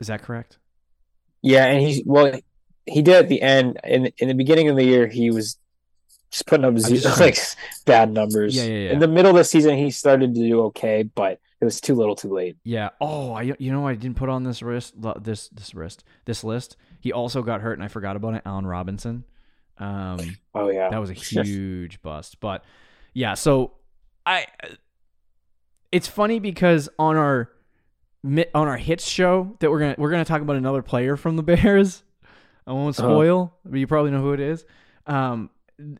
is 0.00 0.06
that 0.08 0.22
correct? 0.22 0.58
Yeah, 1.42 1.66
and 1.66 1.80
he's 1.80 2.02
well, 2.04 2.38
he 2.86 3.02
did 3.02 3.14
at 3.14 3.28
the 3.28 3.40
end. 3.42 3.78
In 3.84 4.10
in 4.18 4.28
the 4.28 4.34
beginning 4.34 4.68
of 4.68 4.76
the 4.76 4.84
year, 4.84 5.06
he 5.06 5.30
was 5.30 5.56
just 6.30 6.46
putting 6.46 6.64
up 6.64 6.74
just- 6.74 7.20
like 7.20 7.38
bad 7.86 8.12
numbers. 8.12 8.56
Yeah, 8.56 8.64
yeah, 8.64 8.78
yeah. 8.86 8.92
In 8.92 8.98
the 8.98 9.08
middle 9.08 9.30
of 9.30 9.36
the 9.36 9.44
season, 9.44 9.76
he 9.76 9.90
started 9.90 10.34
to 10.34 10.40
do 10.40 10.62
okay, 10.64 11.02
but 11.04 11.40
it 11.60 11.64
was 11.64 11.80
too 11.80 11.94
little, 11.94 12.14
too 12.14 12.32
late. 12.32 12.56
Yeah. 12.64 12.90
Oh, 13.00 13.32
I 13.32 13.54
you 13.58 13.72
know 13.72 13.86
I 13.86 13.94
didn't 13.94 14.16
put 14.16 14.28
on 14.28 14.44
this 14.44 14.62
wrist 14.62 14.94
this 15.22 15.48
this 15.48 15.74
wrist 15.74 16.04
this 16.24 16.44
list. 16.44 16.76
He 17.00 17.12
also 17.12 17.42
got 17.42 17.60
hurt, 17.60 17.74
and 17.74 17.84
I 17.84 17.88
forgot 17.88 18.16
about 18.16 18.34
it. 18.34 18.42
Allen 18.44 18.66
Robinson. 18.66 19.24
Um, 19.78 20.36
Oh 20.54 20.68
yeah, 20.70 20.90
that 20.90 20.98
was 20.98 21.10
a 21.10 21.14
huge 21.14 22.02
bust. 22.02 22.40
But 22.40 22.64
yeah, 23.14 23.34
so 23.34 23.72
I 24.28 24.46
it's 25.90 26.06
funny 26.06 26.38
because 26.38 26.88
on 26.98 27.16
our 27.16 27.50
on 28.24 28.68
our 28.68 28.76
hits 28.76 29.08
show 29.08 29.56
that 29.60 29.70
we're 29.70 29.78
gonna 29.80 29.94
we're 29.98 30.10
gonna 30.10 30.24
talk 30.24 30.42
about 30.42 30.56
another 30.56 30.82
player 30.82 31.16
from 31.16 31.36
the 31.36 31.42
Bears. 31.50 32.02
I 32.66 32.72
won't 32.72 32.98
Uh-huh. 32.98 33.08
spoil, 33.08 33.54
but 33.64 33.78
you 33.78 33.86
probably 33.86 34.10
know 34.10 34.20
who 34.20 34.32
it 34.34 34.40
is. 34.40 34.64
Um, 35.06 35.48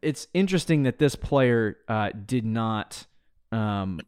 it's 0.02 0.26
interesting 0.34 0.82
that 0.82 0.98
this 0.98 1.14
player 1.16 1.78
uh, 1.88 2.10
did 2.26 2.44
not 2.44 3.06
um, 3.52 4.00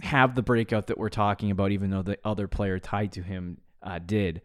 have 0.00 0.34
the 0.34 0.42
breakout 0.42 0.86
that 0.86 0.96
we're 0.96 1.10
talking 1.10 1.50
about, 1.50 1.72
even 1.72 1.90
though 1.90 2.00
the 2.02 2.16
other 2.24 2.48
player 2.48 2.78
tied 2.78 3.12
to 3.12 3.22
him 3.22 3.58
uh, 3.82 3.98
did. 3.98 4.40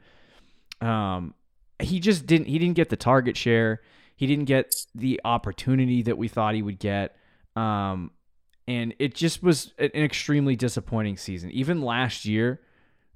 Um, 0.82 1.34
he 1.82 2.00
just 2.02 2.26
didn't. 2.26 2.48
He 2.48 2.60
didn't 2.60 2.76
get 2.76 2.90
the 2.90 2.98
target 2.98 3.38
share. 3.38 3.82
He 4.18 4.28
didn't 4.28 4.46
get 4.46 4.76
the 4.94 5.22
opportunity 5.24 6.02
that 6.02 6.18
we 6.18 6.28
thought 6.28 6.56
he 6.56 6.62
would 6.62 6.80
get. 6.80 7.16
Um, 7.56 8.12
and 8.68 8.94
it 9.00 9.14
just 9.14 9.44
was 9.44 9.74
an 9.78 9.92
extremely 9.94 10.56
disappointing 10.56 11.18
season. 11.18 11.52
Even 11.52 11.82
last 11.82 12.26
year, 12.26 12.62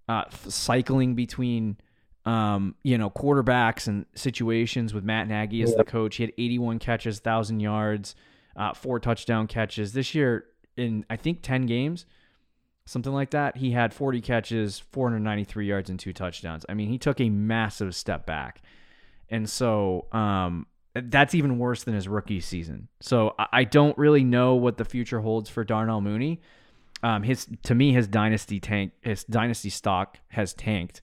uh, 0.08 0.26
cycling 0.48 1.16
between 1.16 1.78
um, 2.26 2.76
you 2.84 2.98
know 2.98 3.10
quarterbacks 3.10 3.88
and 3.88 4.06
situations 4.16 4.94
with 4.94 5.04
Matt 5.04 5.28
Nagy 5.28 5.64
as 5.64 5.76
the 5.76 5.84
coach. 5.84 6.18
He 6.18 6.24
had 6.24 6.34
81 6.38 6.80
catches, 6.80 7.20
thousand 7.20 7.60
yards, 7.60 8.16
uh, 8.56 8.74
four 8.74 9.00
touchdown 9.00 9.48
catches 9.48 9.94
this 9.94 10.14
year 10.14 10.46
in 10.78 11.06
I 11.10 11.16
think 11.16 11.42
10 11.42 11.66
games, 11.66 12.06
something 12.86 13.14
like 13.14 13.32
that. 13.32 13.58
He 13.58 13.72
had 13.72 13.94
40 13.94 14.22
catches, 14.22 14.80
493 14.92 15.68
yards, 15.68 15.90
and 15.90 16.00
two 16.00 16.14
touchdowns. 16.14 16.66
I 16.70 16.74
mean, 16.74 16.90
he 16.90 16.98
took 16.98 17.20
a 17.20 17.30
massive 17.30 17.96
step 17.96 18.26
back, 18.26 18.62
and 19.30 19.50
so 19.50 20.08
um, 20.12 20.68
that's 20.94 21.36
even 21.36 21.60
worse 21.60 21.84
than 21.84 21.94
his 21.94 22.08
rookie 22.08 22.40
season. 22.40 22.88
So 23.00 23.36
I 23.52 23.64
don't 23.64 23.98
really 23.98 24.24
know 24.24 24.56
what 24.56 24.78
the 24.78 24.86
future 24.86 25.20
holds 25.20 25.50
for 25.50 25.64
Darnell 25.64 26.02
Mooney. 26.02 26.42
Um, 27.04 27.24
his 27.24 27.48
to 27.64 27.76
me, 27.76 27.94
his 27.94 28.08
dynasty 28.08 28.60
tank, 28.60 28.92
his 29.02 29.24
dynasty 29.24 29.70
stock 29.70 30.20
has 30.30 30.54
tanked. 30.54 31.02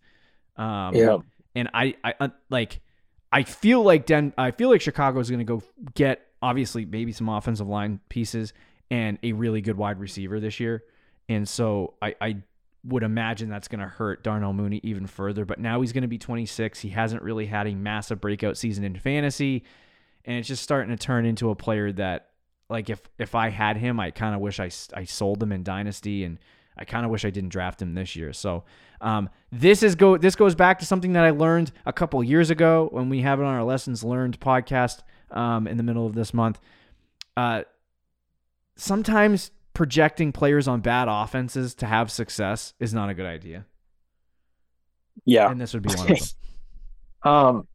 Um, 0.57 0.95
Yeah. 0.95 1.19
and 1.55 1.71
I, 1.73 1.95
I 2.05 2.15
uh, 2.21 2.29
like, 2.51 2.81
I 3.33 3.43
feel 3.45 3.83
like 3.83 4.07
Den, 4.07 4.33
I 4.37 4.51
feel 4.51 4.69
like 4.69 4.81
Chicago 4.81 5.21
is 5.21 5.31
going 5.31 5.39
to 5.41 5.45
go 5.45 5.63
get 5.95 6.27
obviously 6.43 6.85
maybe 6.85 7.13
some 7.13 7.29
offensive 7.29 7.67
line 7.67 8.01
pieces 8.09 8.53
and 8.91 9.19
a 9.23 9.33
really 9.33 9.61
good 9.61 9.77
wide 9.77 9.99
receiver 9.99 10.39
this 10.39 10.61
year, 10.61 10.85
and 11.29 11.49
so 11.49 11.95
I, 12.01 12.15
I 12.21 12.37
would 12.87 13.03
imagine 13.03 13.49
that's 13.49 13.69
going 13.69 13.81
to 13.81 13.87
hurt 13.87 14.23
Darnell 14.23 14.53
Mooney 14.53 14.81
even 14.83 15.07
further. 15.07 15.45
But 15.45 15.59
now 15.59 15.81
he's 15.81 15.93
going 15.93 16.03
to 16.03 16.09
be 16.09 16.19
26. 16.19 16.81
He 16.81 16.91
hasn't 16.91 17.23
really 17.23 17.47
had 17.47 17.67
a 17.67 17.75
massive 17.75 18.21
breakout 18.21 18.57
season 18.57 18.85
in 18.85 18.97
fantasy, 18.97 19.65
and 20.25 20.39
it's 20.39 20.49
just 20.49 20.63
starting 20.63 20.97
to 20.97 21.03
turn 21.03 21.27
into 21.27 21.51
a 21.51 21.55
player 21.55 21.93
that, 21.93 22.31
like, 22.69 22.91
if 22.91 23.01
if 23.19 23.35
I 23.35 23.51
had 23.51 23.77
him, 23.77 24.01
I 24.01 24.11
kind 24.11 24.35
of 24.35 24.41
wish 24.41 24.61
I 24.61 24.71
I 24.95 25.05
sold 25.05 25.43
him 25.43 25.53
in 25.53 25.63
dynasty, 25.63 26.25
and 26.25 26.39
I 26.77 26.85
kind 26.85 27.05
of 27.05 27.11
wish 27.11 27.25
I 27.25 27.31
didn't 27.31 27.51
draft 27.51 27.81
him 27.81 27.95
this 27.95 28.17
year. 28.17 28.33
So 28.33 28.65
um, 29.01 29.31
this 29.51 29.83
is 29.83 29.95
go 29.95 30.17
this 30.17 30.37
goes 30.37 30.55
back 30.55 30.79
to 30.81 30.87
something 30.87 31.13
that 31.15 31.25
I 31.25 31.31
learned 31.31 31.73
a 31.85 31.93
couple 31.93 32.23
years 32.23 32.51
ago 32.51 32.89
when 32.93 33.09
we 33.09 33.23
have 33.23 33.41
it 33.41 33.45
on 33.45 33.55
our 33.55 33.65
lessons 33.65 34.05
learned 34.05 34.39
podcast 34.41 35.03
um, 35.31 35.67
in 35.67 35.77
the 35.77 35.83
middle 35.83 36.07
of 36.07 36.15
this 36.15 36.35
month. 36.35 36.61
Uh, 37.37 37.63
sometimes 38.77 39.51
projecting 39.77 40.33
players 40.33 40.67
on 40.67 40.81
bad 40.81 41.07
offenses 41.07 41.75
to 41.75 41.85
have 41.85 42.11
success 42.11 42.73
is 42.81 42.95
not 42.95 43.11
a 43.11 43.15
good 43.15 43.27
idea, 43.27 43.67
Yeah. 45.27 45.51
and 45.51 45.61
this 45.61 45.75
would 45.75 45.83
be 45.83 45.95
one 45.95 46.11
of 46.13 46.19
them. 47.23 47.31
Um, 47.33 47.69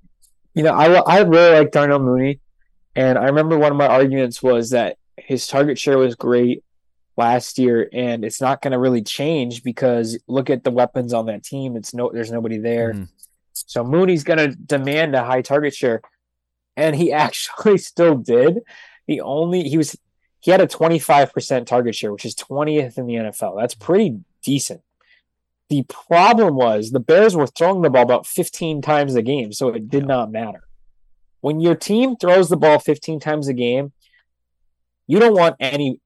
you 0.55 0.63
know, 0.63 0.73
I 0.73 0.87
I 0.99 1.19
really 1.21 1.59
like 1.59 1.71
Darnell 1.71 1.99
Mooney, 1.99 2.39
and 2.95 3.19
I 3.19 3.25
remember 3.25 3.55
one 3.57 3.71
of 3.71 3.77
my 3.77 3.85
arguments 3.87 4.41
was 4.41 4.71
that 4.71 4.97
his 5.15 5.45
target 5.45 5.77
share 5.77 5.97
was 5.99 6.15
great 6.15 6.63
last 7.17 7.59
year, 7.59 7.87
and 7.93 8.25
it's 8.25 8.41
not 8.41 8.61
going 8.63 8.71
to 8.71 8.79
really 8.79 9.03
change 9.03 9.61
because 9.63 10.17
look 10.27 10.49
at 10.49 10.63
the 10.63 10.71
weapons 10.71 11.13
on 11.13 11.27
that 11.27 11.43
team. 11.43 11.75
It's 11.75 11.93
no, 11.93 12.09
there's 12.11 12.31
nobody 12.31 12.57
there, 12.57 12.93
Mhm. 12.93 13.09
so 13.53 13.83
Mooney's 13.83 14.23
going 14.23 14.39
to 14.39 14.47
demand 14.55 15.13
a 15.15 15.23
high 15.23 15.41
target 15.43 15.75
share, 15.75 16.01
and 16.75 16.95
he 16.95 17.11
actually 17.25 17.77
still 17.77 18.15
did. 18.15 18.59
He 19.05 19.21
only 19.21 19.63
he 19.69 19.77
was 19.77 19.95
he 20.41 20.51
had 20.51 20.59
a 20.61 20.67
25% 20.67 21.65
target 21.65 21.95
share, 21.95 22.11
which 22.11 22.25
is 22.25 22.35
20th 22.35 22.97
in 22.97 23.05
the 23.05 23.13
NFL. 23.15 23.57
That's 23.59 23.75
pretty 23.75 24.19
decent. 24.43 24.81
The 25.69 25.83
problem 25.83 26.55
was 26.55 26.91
the 26.91 26.99
Bears 26.99 27.35
were 27.35 27.47
throwing 27.47 27.81
the 27.81 27.89
ball 27.89 28.01
about 28.03 28.27
15 28.27 28.81
times 28.81 29.15
a 29.15 29.21
game, 29.21 29.53
so 29.53 29.69
it 29.69 29.87
did 29.89 30.05
not 30.05 30.31
matter. 30.31 30.67
When 31.39 31.59
your 31.61 31.75
team 31.75 32.17
throws 32.17 32.49
the 32.49 32.57
ball 32.57 32.79
15 32.79 33.19
times 33.19 33.47
a 33.47 33.53
game, 33.53 33.93
you 35.07 35.19
don't 35.19 35.35
want 35.35 35.55
any 35.59 35.99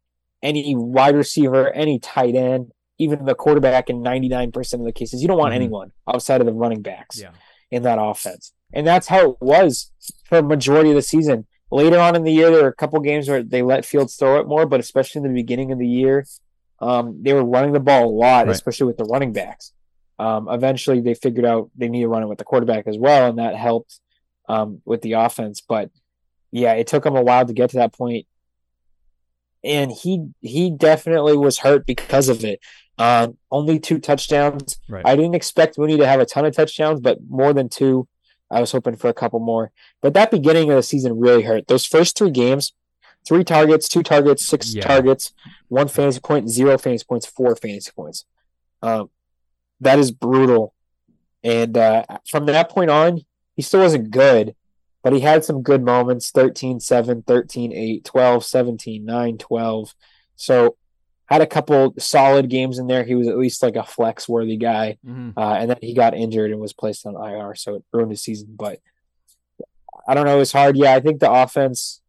any 0.43 0.76
wide 0.76 1.15
receiver, 1.15 1.71
any 1.71 1.98
tight 1.98 2.36
end, 2.36 2.71
even 3.00 3.26
the 3.26 3.34
quarterback 3.34 3.89
in 3.89 4.04
99% 4.04 4.74
of 4.74 4.86
the 4.86 4.91
cases. 4.91 5.19
You 5.24 5.28
don't 5.28 5.39
want 5.39 5.54
Mhm. 5.54 5.56
anyone 5.56 5.91
outside 6.08 6.39
of 6.39 6.45
the 6.45 6.54
running 6.54 6.84
backs 6.84 7.19
Yeah. 7.19 7.32
in 7.71 7.82
that 7.82 7.98
offense. 8.00 8.54
And 8.71 8.86
that's 8.86 9.08
how 9.08 9.32
it 9.32 9.38
was 9.41 9.91
for 10.26 10.38
a 10.38 10.43
majority 10.43 10.91
of 10.91 10.95
the 10.95 11.02
season. 11.02 11.48
Later 11.71 11.99
on 11.99 12.15
in 12.15 12.23
the 12.23 12.32
year, 12.32 12.51
there 12.51 12.63
were 12.63 12.69
a 12.69 12.73
couple 12.75 12.99
games 12.99 13.28
where 13.28 13.41
they 13.43 13.62
let 13.62 13.86
Fields 13.86 14.15
throw 14.15 14.39
it 14.39 14.47
more, 14.47 14.65
but 14.65 14.80
especially 14.80 15.19
in 15.19 15.28
the 15.28 15.34
beginning 15.34 15.71
of 15.71 15.80
the 15.80 15.88
year, 15.88 16.25
um, 16.80 17.19
they 17.23 17.34
were 17.34 17.43
running 17.43 17.71
the 17.73 17.80
ball 17.80 18.06
a 18.06 18.10
lot, 18.10 18.45
Right. 18.45 18.56
especially 18.56 18.88
with 18.88 18.97
the 18.97 19.06
running 19.06 19.34
backs. 19.34 19.73
Um, 20.19 20.47
eventually, 20.49 21.01
they 21.01 21.13
figured 21.15 21.45
out 21.45 21.69
they 21.75 21.89
need 21.89 22.01
to 22.01 22.08
run 22.08 22.23
it 22.23 22.28
with 22.28 22.38
the 22.38 22.43
quarterback 22.43 22.88
as 22.88 22.97
well, 22.97 23.28
and 23.30 23.39
that 23.39 23.56
helped 23.56 23.99
um, 24.47 24.82
with 24.86 25.01
the 25.01 25.13
offense. 25.13 25.62
But 25.62 25.89
yeah, 26.51 26.73
it 26.73 26.88
took 26.88 27.06
him 27.06 27.15
a 27.15 27.21
while 27.21 27.45
to 27.45 27.54
get 27.54 27.71
to 27.71 27.78
that 27.78 27.93
point, 27.93 28.25
and 29.63 29.91
he 29.91 30.28
he 30.41 30.69
definitely 30.69 31.36
was 31.36 31.60
hurt 31.60 31.86
because 31.86 32.30
of 32.30 32.45
it. 32.45 32.60
Um, 32.97 33.38
only 33.51 33.80
two 33.80 33.99
touchdowns. 33.99 34.80
Right. 34.88 35.06
I 35.06 35.15
didn't 35.15 35.36
expect 35.36 35.78
Mooney 35.78 35.97
to 35.97 36.08
have 36.08 36.19
a 36.21 36.25
ton 36.25 36.45
of 36.45 36.56
touchdowns, 36.56 36.99
but 37.01 37.17
more 37.28 37.54
than 37.54 37.67
two. 37.69 38.08
I 38.51 38.60
was 38.62 38.71
hoping 38.71 38.95
for 38.95 39.10
a 39.10 39.13
couple 39.13 39.39
more. 39.39 39.71
But 40.01 40.13
that 40.13 40.31
beginning 40.31 40.69
of 40.69 40.75
the 40.77 40.84
season 40.84 41.19
really 41.19 41.43
hurt. 41.43 41.67
Those 41.67 41.86
first 41.86 42.17
three 42.17 42.31
games, 42.31 42.73
three 43.27 43.43
targets, 43.43 43.88
two 43.89 44.03
targets, 44.03 44.45
six 44.45 44.73
Yeah. 44.73 44.84
targets, 44.86 45.34
one 45.67 45.88
fantasy 45.88 46.19
point, 46.19 46.49
zero 46.49 46.77
fantasy 46.77 47.05
points, 47.08 47.25
four 47.25 47.55
fantasy 47.55 47.91
points. 47.95 48.25
Um, 48.81 49.10
that 49.81 49.97
is 49.99 50.12
brutal. 50.12 50.73
And 51.43 51.77
uh, 51.77 52.03
from 52.29 52.45
that 52.47 52.69
point 52.69 52.89
on, 52.89 53.21
he 53.55 53.62
still 53.62 53.81
wasn't 53.81 54.12
good, 54.12 54.55
but 55.03 55.13
he 55.13 55.19
had 55.21 55.43
some 55.45 55.62
good 55.62 55.84
moments 55.84 56.31
13 56.31 56.79
7, 56.79 57.23
13 57.23 57.71
8, 57.73 58.03
12 58.05 58.45
17, 58.45 59.05
9 59.05 59.38
12. 59.38 59.95
So 60.36 60.77
had 61.27 61.41
a 61.41 61.47
couple 61.47 61.93
solid 61.97 62.49
games 62.49 62.77
in 62.79 62.88
there. 62.88 63.03
He 63.03 63.15
was 63.15 63.27
at 63.27 63.38
least 63.38 63.63
like 63.63 63.75
a 63.75 63.83
flex 63.83 64.29
worthy 64.29 64.57
guy. 64.57 64.97
Mhm. 65.05 65.33
Uh, 65.35 65.53
and 65.53 65.69
then 65.71 65.77
he 65.81 65.93
got 65.93 66.13
injured 66.15 66.51
and 66.51 66.59
was 66.59 66.73
placed 66.73 67.05
on 67.05 67.15
IR, 67.15 67.55
so 67.55 67.75
it 67.75 67.83
ruined 67.91 68.11
his 68.11 68.21
season. 68.23 68.53
But 68.57 68.79
I 70.07 70.13
don't 70.13 70.25
know, 70.25 70.35
it 70.35 70.39
was 70.39 70.51
hard. 70.51 70.77
Yeah, 70.77 70.93
I 70.93 70.99
think 70.99 71.19
the 71.19 71.31
offense, 71.31 72.01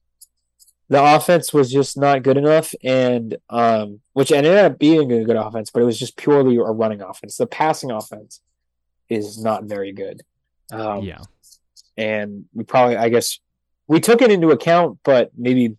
the 0.88 1.02
offense 1.02 1.52
was 1.54 1.72
just 1.72 1.96
not 1.96 2.22
good 2.22 2.36
enough, 2.36 2.74
and 2.84 3.36
um, 3.48 4.00
which 4.12 4.30
ended 4.32 4.56
up 4.58 4.78
being 4.78 5.10
a 5.12 5.24
good 5.24 5.36
offense, 5.36 5.70
but 5.70 5.80
it 5.82 5.86
was 5.86 5.98
just 5.98 6.16
purely 6.16 6.56
a 6.56 6.60
running 6.62 7.00
offense. 7.00 7.36
The 7.38 7.46
passing 7.46 7.90
offense 7.90 8.40
is 9.08 9.42
not 9.42 9.64
very 9.64 9.92
good. 9.92 10.22
Um, 10.70 11.04
yeah. 11.04 11.20
and 11.96 12.44
we 12.52 12.64
probably, 12.64 12.96
I 12.96 13.08
guess, 13.08 13.38
we 13.86 14.00
took 14.00 14.20
it 14.20 14.30
into 14.32 14.50
account, 14.50 14.98
but 15.04 15.30
maybe 15.36 15.76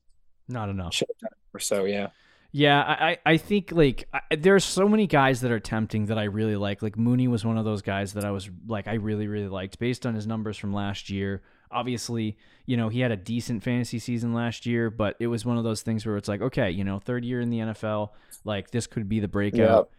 Not 0.47 0.69
enough. 0.69 0.93
should 0.93 1.09
have 1.09 1.19
done 1.29 1.37
it 1.37 1.55
or 1.55 1.59
so. 1.59 1.85
Yeah, 1.85 2.07
Yeah, 2.51 2.81
I, 2.81 3.17
I 3.25 3.37
think 3.37 3.71
like 3.71 4.07
I, 4.13 4.21
are 4.49 4.59
so 4.59 4.87
many 4.87 5.05
guys 5.05 5.41
that 5.41 5.51
are 5.51 5.59
tempting 5.59 6.05
that 6.07 6.17
I 6.17 6.23
really 6.23 6.55
like. 6.55 6.81
Like 6.81 6.97
Mooney 6.97 7.27
was 7.27 7.45
one 7.45 7.57
of 7.57 7.65
those 7.65 7.81
guys 7.81 8.13
that 8.13 8.23
I 8.23 8.31
was 8.31 8.49
like 8.67 8.87
I 8.87 8.93
really 8.93 9.27
really 9.27 9.49
liked 9.49 9.79
based 9.79 10.05
on 10.05 10.15
his 10.15 10.25
numbers 10.25 10.57
from 10.57 10.73
last 10.73 11.09
year. 11.09 11.41
Obviously, 11.69 12.37
you 12.65 12.77
know 12.77 12.89
he 12.89 13.01
had 13.01 13.11
a 13.11 13.17
decent 13.17 13.63
fantasy 13.63 13.99
season 13.99 14.33
last 14.33 14.65
year, 14.65 14.89
but 14.89 15.15
it 15.19 15.27
was 15.27 15.45
one 15.45 15.57
of 15.57 15.63
those 15.65 15.81
things 15.81 16.05
where 16.05 16.17
it's 16.17 16.29
like, 16.29 16.41
okay, 16.41 16.71
you 16.71 16.83
know, 16.83 16.99
third 16.99 17.25
year 17.25 17.41
in 17.41 17.49
the 17.49 17.59
NFL, 17.59 18.09
like 18.45 18.71
this 18.71 18.87
could 18.87 19.09
be 19.09 19.19
the 19.19 19.27
breakout, 19.27 19.89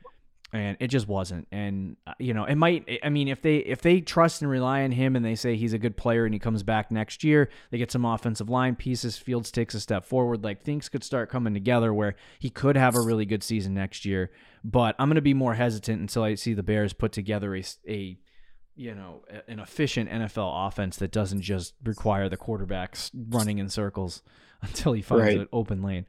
and 0.53 0.77
it 0.81 0.89
just 0.89 1.07
wasn't. 1.09 1.47
And 1.53 1.97
uh, 2.07 2.15
you 2.19 2.33
know, 2.33 2.45
it 2.45 2.55
might. 2.55 2.89
I 3.03 3.09
mean, 3.11 3.29
if 3.29 3.43
they 3.43 3.59
if 3.59 3.83
they 3.83 4.01
trust 4.01 4.41
and 4.43 4.51
rely 4.51 4.83
on 4.83 4.93
him 4.93 5.15
and 5.17 5.25
they 5.25 5.35
say 5.35 5.57
he's 5.57 5.73
a 5.75 5.79
good 5.79 5.97
player 5.97 6.25
and 6.25 6.33
he 6.35 6.39
comes 6.39 6.63
back 6.63 6.91
next 6.91 7.23
year, 7.23 7.51
they 7.71 7.79
get 7.79 7.91
some 7.93 8.05
offensive 8.05 8.49
line 8.49 8.75
pieces. 8.75 9.17
Fields 9.19 9.51
takes 9.51 9.75
a 9.75 9.81
step 9.81 10.05
forward. 10.05 10.43
Like 10.45 10.63
things 10.63 10.89
could 10.89 11.05
start 11.05 11.29
coming 11.31 11.53
together 11.55 11.93
where 11.93 12.15
he 12.39 12.49
could 12.51 12.77
have 12.77 12.97
a 12.97 13.01
really 13.01 13.27
good 13.27 13.43
season 13.43 13.75
next 13.75 14.05
year. 14.05 14.31
But 14.65 14.97
I'm 14.99 15.09
going 15.09 15.17
to 15.17 15.21
be 15.23 15.35
more 15.35 15.55
hesitant 15.55 16.01
until 16.01 16.23
I 16.23 16.35
see 16.35 16.55
the 16.55 16.63
Bears 16.63 16.93
put 16.93 17.13
together 17.13 17.55
a, 17.55 17.63
a 17.87 18.19
you 18.75 18.95
know 18.95 19.23
an 19.49 19.59
efficient 19.61 20.09
NFL 20.09 20.69
offense 20.69 20.97
that 20.97 21.11
doesn't 21.13 21.43
just 21.43 21.75
require 21.85 22.29
the 22.29 22.37
quarterbacks 22.39 23.11
running 23.31 23.59
in 23.59 23.69
circles 23.69 24.23
until 24.63 24.93
he 24.95 25.03
finds 25.03 25.25
Right. 25.25 25.39
an 25.41 25.49
open 25.53 25.83
lane. 25.83 26.07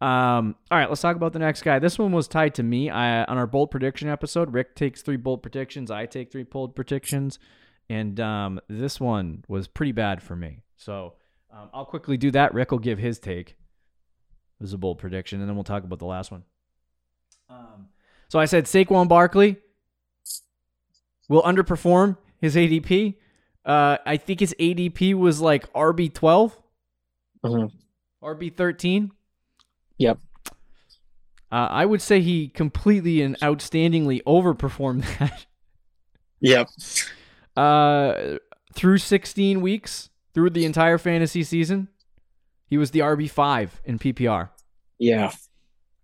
Um, 0.00 0.54
all 0.70 0.78
right, 0.78 0.88
let's 0.88 1.00
talk 1.00 1.16
about 1.16 1.32
the 1.32 1.40
next 1.40 1.62
guy. 1.62 1.80
This 1.80 1.98
one 1.98 2.12
was 2.12 2.28
tied 2.28 2.54
to 2.54 2.62
me. 2.62 2.88
I 2.88 3.24
on 3.24 3.36
our 3.36 3.46
bold 3.48 3.70
prediction 3.70 4.08
episode. 4.08 4.52
Rick 4.52 4.76
takes 4.76 5.02
three 5.02 5.16
bold 5.16 5.42
predictions. 5.42 5.90
I 5.90 6.06
take 6.06 6.30
three 6.30 6.44
bold 6.44 6.76
predictions, 6.76 7.38
and 7.90 8.20
um, 8.20 8.60
this 8.68 9.00
one 9.00 9.44
was 9.48 9.66
pretty 9.66 9.92
bad 9.92 10.22
for 10.22 10.36
me. 10.36 10.62
So 10.76 11.14
um, 11.52 11.68
I'll 11.74 11.84
quickly 11.84 12.16
do 12.16 12.30
that. 12.30 12.54
Rick 12.54 12.70
will 12.70 12.78
give 12.78 12.98
his 12.98 13.18
take. 13.18 13.50
It 13.50 14.62
was 14.62 14.72
a 14.72 14.78
bold 14.78 14.98
prediction, 14.98 15.40
and 15.40 15.48
then 15.48 15.56
we'll 15.56 15.64
talk 15.64 15.82
about 15.82 15.98
the 15.98 16.06
last 16.06 16.30
one. 16.30 16.44
Um, 17.50 17.88
so 18.28 18.38
I 18.38 18.44
said 18.44 18.66
Saquon 18.66 19.08
Barkley 19.08 19.56
will 21.28 21.42
underperform 21.42 22.18
his 22.40 22.54
ADP. 22.54 23.16
Uh, 23.64 23.98
I 24.06 24.16
think 24.16 24.40
his 24.40 24.54
ADP 24.60 25.14
was 25.14 25.40
like 25.40 25.72
RB 25.72 26.12
twelve, 26.12 26.56
mm-hmm. 27.44 27.66
RB 28.24 28.54
thirteen. 28.54 29.10
Yep. 29.98 30.18
Uh, 31.50 31.68
I 31.70 31.86
would 31.86 32.02
say 32.02 32.20
he 32.20 32.48
completely 32.48 33.22
and 33.22 33.38
outstandingly 33.40 34.22
overperformed 34.24 35.04
that. 35.18 35.46
Yep. 36.40 36.68
Uh, 37.56 38.38
through 38.74 38.98
16 38.98 39.60
weeks, 39.60 40.10
through 40.34 40.50
the 40.50 40.64
entire 40.64 40.98
fantasy 40.98 41.42
season, 41.42 41.88
he 42.68 42.76
was 42.76 42.90
the 42.90 43.00
RB5 43.00 43.70
in 43.84 43.98
PPR. 43.98 44.50
Yeah. 44.98 45.32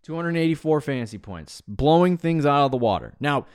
284 0.02 0.80
fantasy 0.80 1.18
points, 1.18 1.62
blowing 1.66 2.16
things 2.16 2.44
out 2.44 2.66
of 2.66 2.70
the 2.70 2.76
water. 2.76 3.14
Now, 3.20 3.46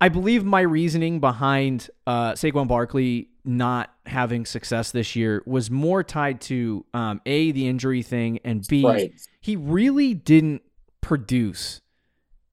I 0.00 0.08
believe 0.08 0.44
my 0.44 0.60
reasoning 0.60 1.20
behind 1.20 1.90
uh, 2.06 2.32
Saquon 2.32 2.68
Barkley 2.68 3.28
not 3.44 3.92
having 4.06 4.44
success 4.46 4.92
this 4.92 5.16
year 5.16 5.42
was 5.46 5.70
more 5.70 6.02
tied 6.04 6.40
to 6.40 6.84
um, 6.94 7.20
a 7.26 7.50
the 7.52 7.66
injury 7.66 8.02
thing 8.02 8.38
and 8.44 8.66
b 8.68 8.84
Right. 8.84 9.12
he 9.40 9.56
really 9.56 10.14
didn't 10.14 10.62
produce 11.00 11.80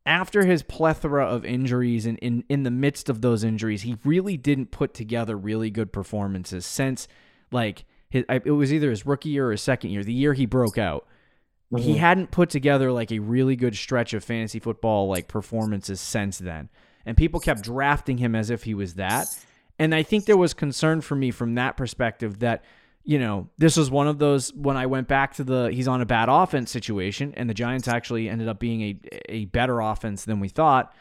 after 0.06 0.46
his 0.46 0.64
plethora 0.64 1.26
of 1.28 1.46
injuries 1.46 2.06
and 2.08 2.18
in, 2.20 2.44
in 2.50 2.64
the 2.64 2.72
midst 2.72 3.10
of 3.10 3.22
those 3.22 3.44
injuries 3.44 3.84
he 3.84 3.98
really 4.04 4.36
didn't 4.38 4.72
put 4.72 4.94
together 4.94 5.38
really 5.38 5.70
good 5.70 5.94
performances 5.94 6.66
since 6.66 7.08
like 7.52 7.86
his, 8.10 8.26
it 8.28 8.50
was 8.52 8.74
either 8.74 8.90
his 8.90 9.06
rookie 9.06 9.30
year 9.30 9.48
or 9.48 9.52
his 9.52 9.62
second 9.62 9.92
year 9.92 10.04
the 10.04 10.14
year 10.14 10.34
he 10.34 10.46
broke 10.48 10.78
out 10.80 11.06
he 11.78 11.94
Mhm. 11.94 11.98
hadn't 11.98 12.32
put 12.32 12.50
together 12.50 12.92
like 12.92 13.12
a 13.12 13.20
really 13.20 13.56
good 13.56 13.76
stretch 13.76 14.16
of 14.16 14.24
fantasy 14.24 14.58
football 14.58 15.08
like 15.08 15.28
performances 15.28 16.02
since 16.02 16.40
then 16.40 16.70
and 17.06 17.16
people 17.16 17.40
kept 17.40 17.62
drafting 17.62 18.18
him 18.18 18.34
as 18.34 18.50
if 18.50 18.64
he 18.64 18.74
was 18.74 18.96
that 18.96 19.28
and 19.80 19.96
i 19.96 20.04
think 20.04 20.26
there 20.26 20.38
was 20.38 20.54
concern 20.54 21.02
for 21.02 21.16
me 21.16 21.32
from 21.32 21.56
that 21.56 21.76
perspective 21.78 22.40
that 22.40 22.64
you 23.04 23.18
know 23.18 23.50
this 23.58 23.78
was 23.78 23.90
one 23.90 24.08
of 24.08 24.20
those 24.20 24.54
when 24.54 24.78
i 24.78 24.86
went 24.86 25.08
back 25.08 25.34
to 25.34 25.44
the 25.44 25.72
he's 25.72 25.88
on 25.88 26.02
a 26.02 26.06
bad 26.06 26.30
offense 26.30 26.70
situation 26.70 27.34
and 27.38 27.50
the 27.50 27.54
giants 27.54 27.88
actually 27.88 28.30
ended 28.30 28.48
up 28.48 28.60
being 28.60 28.82
a, 28.82 29.00
a 29.30 29.46
better 29.46 29.80
offense 29.80 30.26
than 30.26 30.40
we 30.40 30.50
thought 30.50 30.94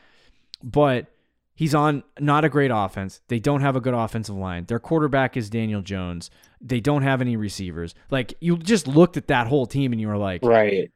but 0.63 1.07
he's 1.55 1.75
on 1.75 2.05
not 2.21 2.45
a 2.45 2.49
great 2.49 2.71
offense. 2.73 3.21
They 3.27 3.41
don't 3.41 3.63
have 3.63 3.75
a 3.75 3.81
good 3.81 3.95
offensive 3.95 4.37
line. 4.37 4.65
Their 4.67 4.79
quarterback 4.79 5.37
is 5.37 5.51
Daniel 5.51 5.83
Jones. 5.83 6.31
They 6.61 6.79
don't 6.81 7.03
have 7.03 7.21
any 7.21 7.37
receivers. 7.37 7.97
Like 8.11 8.35
you 8.41 8.57
just 8.57 8.87
looked 8.87 9.17
at 9.17 9.27
that 9.27 9.49
whole 9.49 9.67
team 9.67 9.93
and 9.93 10.01
you 10.01 10.07
were 10.09 10.17
like, 10.17 10.45
Right. 10.45 10.91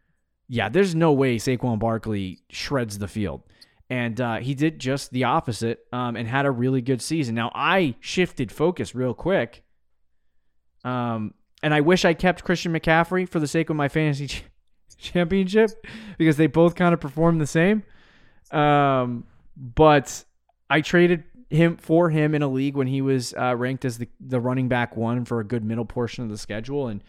yeah, 0.49 0.69
there's 0.69 0.95
no 0.95 1.13
way 1.13 1.37
Saquon 1.37 1.79
Barkley 1.81 2.41
shreds 2.49 2.99
the 2.99 3.09
field. 3.09 3.43
And 3.93 4.19
uh, 4.23 4.37
he 4.37 4.55
did 4.55 4.79
just 4.79 5.11
the 5.11 5.25
opposite 5.25 5.81
um, 5.93 6.17
and 6.17 6.27
had 6.27 6.47
a 6.47 6.51
really 6.51 6.81
good 6.81 7.03
season. 7.03 7.35
Now, 7.35 7.53
I 7.55 7.95
shifted 8.01 8.51
focus 8.51 8.95
real 8.95 9.13
quick. 9.13 9.65
Um, 10.83 11.35
and 11.63 11.75
I 11.75 11.83
wish 11.83 12.07
I 12.07 12.15
kept 12.15 12.43
Christian 12.43 12.73
McCaffrey 12.73 13.29
for 13.29 13.39
the 13.39 13.47
sake 13.47 13.69
of 13.69 13.77
my 13.77 13.89
fantasy 13.89 14.29
ch- 14.29 14.45
championship 14.97 15.87
because 16.17 16.39
they 16.39 16.47
both 16.47 16.75
kind 16.75 16.95
of 16.95 17.01
performed 17.01 17.39
the 17.39 17.47
same. 17.47 17.83
Um, 18.51 19.25
but 19.59 20.25
I 20.71 20.81
traded 20.81 21.25
him 21.51 21.77
for 21.77 22.09
him 22.09 22.35
in 22.35 22.41
a 22.41 22.49
league 22.49 22.77
when 22.77 22.87
he 22.87 23.03
was 23.03 23.35
uh, 23.35 23.55
ranked 23.55 23.85
as 23.85 23.99
the, 23.99 24.09
the 24.19 24.41
running 24.41 24.69
back 24.69 24.97
one 24.97 25.27
for 25.27 25.39
a 25.39 25.45
good 25.45 25.65
middle 25.65 25.85
portion 25.85 26.25
of 26.25 26.31
the 26.31 26.39
schedule. 26.39 26.89
And 26.89 27.05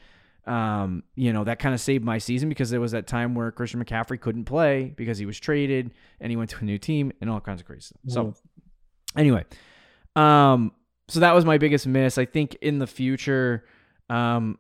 um, 0.46 1.04
you 1.16 1.32
know, 1.34 1.44
that 1.46 1.60
kind 1.60 1.74
of 1.74 1.80
saved 1.82 2.04
my 2.04 2.18
season 2.18 2.50
because 2.50 2.70
there 2.70 2.82
was 2.82 2.92
that 2.92 3.08
time 3.08 3.34
where 3.36 3.52
Christian 3.52 3.84
McCaffrey 3.84 4.20
couldn't 4.20 4.46
play 4.46 4.94
because 4.96 5.18
he 5.18 5.26
was 5.26 5.40
traded 5.40 5.92
and 6.20 6.30
he 6.32 6.36
went 6.36 6.50
to 6.52 6.58
a 6.60 6.64
new 6.64 6.78
team 6.78 7.12
and 7.22 7.30
all 7.30 7.40
kinds 7.40 7.62
of 7.62 7.68
crazy 7.68 7.96
stuff. 8.08 8.14
So 8.14 8.34
anyway, 9.16 9.46
um, 10.16 10.72
so 11.08 11.20
that 11.22 11.34
was 11.34 11.46
my 11.46 11.58
biggest 11.58 11.88
miss. 11.88 12.18
I 12.18 12.26
think 12.26 12.56
in 12.62 12.80
the 12.80 12.88
future, 12.88 13.66
um, 14.10 14.58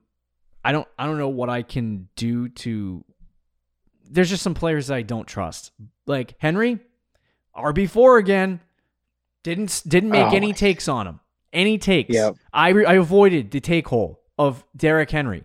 I 0.63 0.71
don't, 0.71 0.87
I 0.97 1.05
don't 1.05 1.17
know 1.17 1.29
what 1.29 1.49
I 1.49 1.61
can 1.63 2.07
do 2.15 2.47
to. 2.49 3.03
There's 4.09 4.29
just 4.29 4.43
some 4.43 4.53
players 4.53 4.87
that 4.87 4.95
I 4.95 5.01
don't 5.01 5.27
trust, 5.27 5.71
like 6.05 6.35
Henry, 6.37 6.79
RB 7.57 7.89
four 7.89 8.17
again. 8.17 8.59
Didn't 9.43 9.83
didn't 9.87 10.09
make 10.11 10.31
Oh. 10.31 10.35
any 10.35 10.53
takes 10.53 10.87
on 10.87 11.07
him. 11.07 11.19
Any 11.51 11.77
takes. 11.77 12.13
Yep. 12.13 12.35
I 12.53 12.69
re- 12.69 12.85
I 12.85 12.93
avoided 12.93 13.51
the 13.51 13.59
take 13.59 13.87
hole 13.89 14.21
of 14.37 14.63
Derrick 14.75 15.09
Henry. 15.11 15.43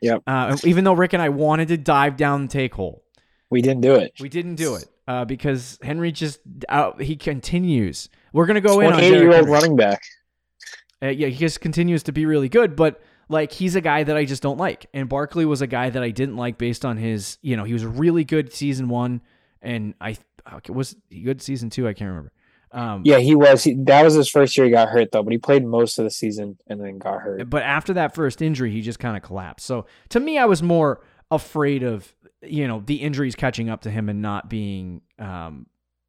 Yep. 0.00 0.22
Uh, 0.26 0.56
even 0.64 0.84
though 0.84 0.92
Rick 0.92 1.12
and 1.12 1.22
I 1.22 1.28
wanted 1.30 1.68
to 1.68 1.76
dive 1.76 2.16
down 2.16 2.42
the 2.42 2.48
take 2.48 2.74
hole, 2.74 3.02
We 3.50 3.62
didn't 3.62 3.82
do 3.82 3.94
it. 3.94 4.12
we 4.20 4.28
didn't 4.28 4.56
do 4.56 4.74
it 4.74 4.86
uh, 5.08 5.24
because 5.24 5.78
Henry 5.82 6.12
just 6.12 6.40
out. 6.68 7.00
He 7.00 7.16
continues. 7.16 8.08
We're 8.32 8.46
gonna 8.46 8.60
go 8.60 8.80
in 8.80 8.86
on 8.88 8.92
28 8.94 9.10
Derrick 9.10 9.22
year 9.22 9.28
old 9.30 9.34
Henry. 9.36 9.50
running 9.52 9.76
back. 9.76 10.02
Uh, 11.02 11.08
yeah, 11.08 11.28
he 11.28 11.36
just 11.38 11.60
continues 11.60 12.02
to 12.04 12.12
be 12.12 12.26
really 12.26 12.48
good, 12.48 12.76
but 12.76 13.00
like 13.28 13.52
he's 13.52 13.76
a 13.76 13.80
guy 13.80 14.04
that 14.04 14.16
I 14.16 14.24
just 14.24 14.42
don't 14.42 14.58
like. 14.58 14.86
And 14.92 15.08
Barkley 15.08 15.44
was 15.44 15.62
a 15.62 15.66
guy 15.66 15.90
that 15.90 16.02
I 16.02 16.10
didn't 16.10 16.36
like 16.36 16.58
based 16.58 16.84
on 16.84 16.96
his, 16.96 17.38
you 17.42 17.56
know, 17.56 17.64
he 17.64 17.72
was 17.72 17.84
really 17.84 18.24
good 18.24 18.52
season 18.52 18.88
one, 18.88 19.22
and 19.62 19.94
I 20.00 20.16
was 20.68 20.96
he 21.08 21.20
good 21.22 21.40
season 21.40 21.70
two. 21.70 21.88
I 21.88 21.94
can't 21.94 22.08
remember. 22.08 22.32
Um, 22.74 23.02
Yeah, 23.04 23.18
he 23.18 23.34
was. 23.34 23.64
He, 23.64 23.74
that 23.84 24.02
was 24.02 24.14
his 24.14 24.28
first 24.28 24.56
year 24.56 24.66
he 24.66 24.72
got 24.72 24.88
hurt 24.88 25.12
though, 25.12 25.22
but 25.22 25.32
he 25.32 25.38
played 25.38 25.64
most 25.64 25.98
of 25.98 26.04
the 26.04 26.10
season 26.10 26.58
and 26.66 26.80
then 26.80 26.98
got 26.98 27.20
hurt. 27.20 27.48
But 27.48 27.62
after 27.62 27.94
that 27.94 28.14
first 28.14 28.42
injury, 28.42 28.70
he 28.72 28.82
just 28.82 28.98
kind 28.98 29.16
of 29.16 29.22
collapsed. 29.22 29.64
So 29.64 29.86
to 30.10 30.20
me, 30.20 30.38
I 30.38 30.44
was 30.44 30.62
more 30.62 31.00
afraid 31.30 31.82
of 31.82 32.14
you 32.42 32.68
know 32.68 32.82
the 32.84 32.96
injuries 32.96 33.34
catching 33.36 33.70
up 33.70 33.82
to 33.82 33.90
him 33.90 34.08
and 34.08 34.20
not 34.20 34.50
being 34.50 35.02
um, 35.18 35.66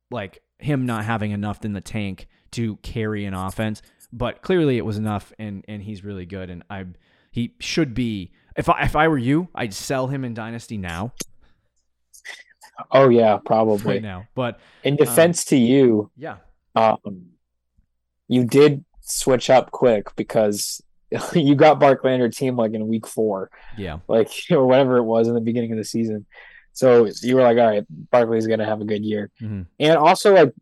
like 0.09 0.41
him 0.57 0.85
not 0.85 1.05
having 1.05 1.31
enough 1.31 1.63
in 1.63 1.73
the 1.73 1.81
tank 1.81 2.27
to 2.51 2.77
carry 2.77 3.25
an 3.25 3.35
offense. 3.35 3.81
But 4.11 4.41
clearly, 4.41 4.77
it 4.77 4.85
was 4.85 4.97
enough, 4.97 5.31
and 5.37 5.63
and 5.67 5.83
he's 5.83 6.03
really 6.03 6.25
good, 6.25 6.49
and 6.49 6.63
I 6.69 6.85
he 7.31 7.53
should 7.59 7.93
be. 7.93 8.31
If 8.57 8.69
I 8.69 8.83
if 8.83 8.95
I 8.95 9.07
were 9.07 9.17
you, 9.17 9.49
I'd 9.53 9.73
sell 9.73 10.07
him 10.07 10.23
in 10.23 10.33
Dynasty 10.33 10.77
now, 10.77 11.11
Oh 12.91 13.09
yeah, 13.09 13.37
probably. 13.43 13.95
right 13.95 14.01
now. 14.01 14.27
But 14.35 14.59
In 14.83 14.95
defense 14.95 15.45
to 15.45 15.57
you, 15.57 16.11
yeah, 16.15 16.37
um, 16.75 17.27
you 18.27 18.45
did 18.45 18.83
switch 19.01 19.49
up 19.49 19.71
quick 19.71 20.15
because 20.15 20.81
you 21.33 21.55
got 21.55 21.79
Barkley 21.79 22.13
on 22.13 22.19
your 22.19 22.29
team 22.29 22.55
like 22.55 22.73
in 22.73 22.87
week 22.87 23.07
four, 23.07 23.49
yeah, 23.77 23.99
like 24.07 24.29
or 24.51 24.65
whatever 24.65 24.97
it 24.97 25.03
was 25.03 25.27
in 25.27 25.33
the 25.33 25.41
beginning 25.41 25.71
of 25.71 25.77
the 25.77 25.83
season. 25.83 26.25
So 26.73 27.07
you 27.21 27.35
were 27.37 27.41
like, 27.41 27.57
all 27.57 27.67
right, 27.67 27.85
Barkley's 28.11 28.47
gonna 28.47 28.65
have 28.65 28.81
a 28.81 28.85
good 28.85 29.05
year. 29.05 29.31
Mhm. 29.41 29.67
And 29.79 29.97
also 29.97 30.33
like 30.33 30.53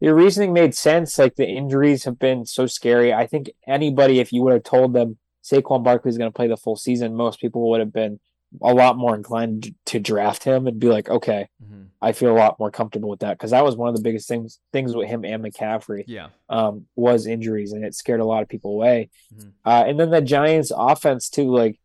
your 0.00 0.14
reasoning 0.14 0.52
made 0.52 0.74
sense. 0.74 1.18
Like 1.18 1.36
the 1.36 1.46
injuries 1.46 2.04
have 2.04 2.18
been 2.18 2.44
so 2.44 2.66
scary. 2.66 3.12
I 3.12 3.26
think 3.26 3.50
anybody, 3.66 4.18
if 4.18 4.32
you 4.32 4.42
would 4.42 4.52
have 4.52 4.64
told 4.64 4.94
them 4.94 5.18
Saquon 5.44 5.84
Barkley's 5.84 6.18
gonna 6.18 6.32
play 6.32 6.48
the 6.48 6.56
full 6.56 6.76
season, 6.76 7.14
most 7.14 7.40
people 7.40 7.70
would 7.70 7.80
have 7.80 7.92
been 7.92 8.18
a 8.62 8.72
lot 8.74 8.96
more 8.96 9.14
inclined 9.14 9.74
to 9.86 9.98
draft 9.98 10.44
him 10.44 10.66
and 10.66 10.78
be 10.78 10.88
like, 10.88 11.08
okay, 11.08 11.48
Mhm. 11.62 11.86
I 12.00 12.12
feel 12.12 12.32
a 12.32 12.36
lot 12.38 12.58
more 12.58 12.70
comfortable 12.70 13.08
with 13.08 13.20
that 13.20 13.38
because 13.38 13.50
that 13.52 13.64
was 13.64 13.76
one 13.76 13.88
of 13.88 13.96
the 13.96 14.02
biggest 14.02 14.28
things 14.28 14.60
things 14.72 14.94
with 14.94 15.08
him 15.08 15.24
and 15.24 15.42
McCaffrey 15.42 16.04
yeah, 16.06 16.28
um, 16.48 16.86
was 16.96 17.26
injuries, 17.26 17.72
and 17.72 17.84
it 17.84 17.94
scared 17.94 18.20
a 18.20 18.24
lot 18.24 18.42
of 18.42 18.48
people 18.48 18.72
away. 18.72 19.10
Mhm. 19.34 19.52
Uh, 19.64 19.84
and 19.86 19.98
then 19.98 20.10
the 20.10 20.20
Giants' 20.20 20.72
offense 20.76 21.28
too, 21.30 21.50
like, 21.50 21.78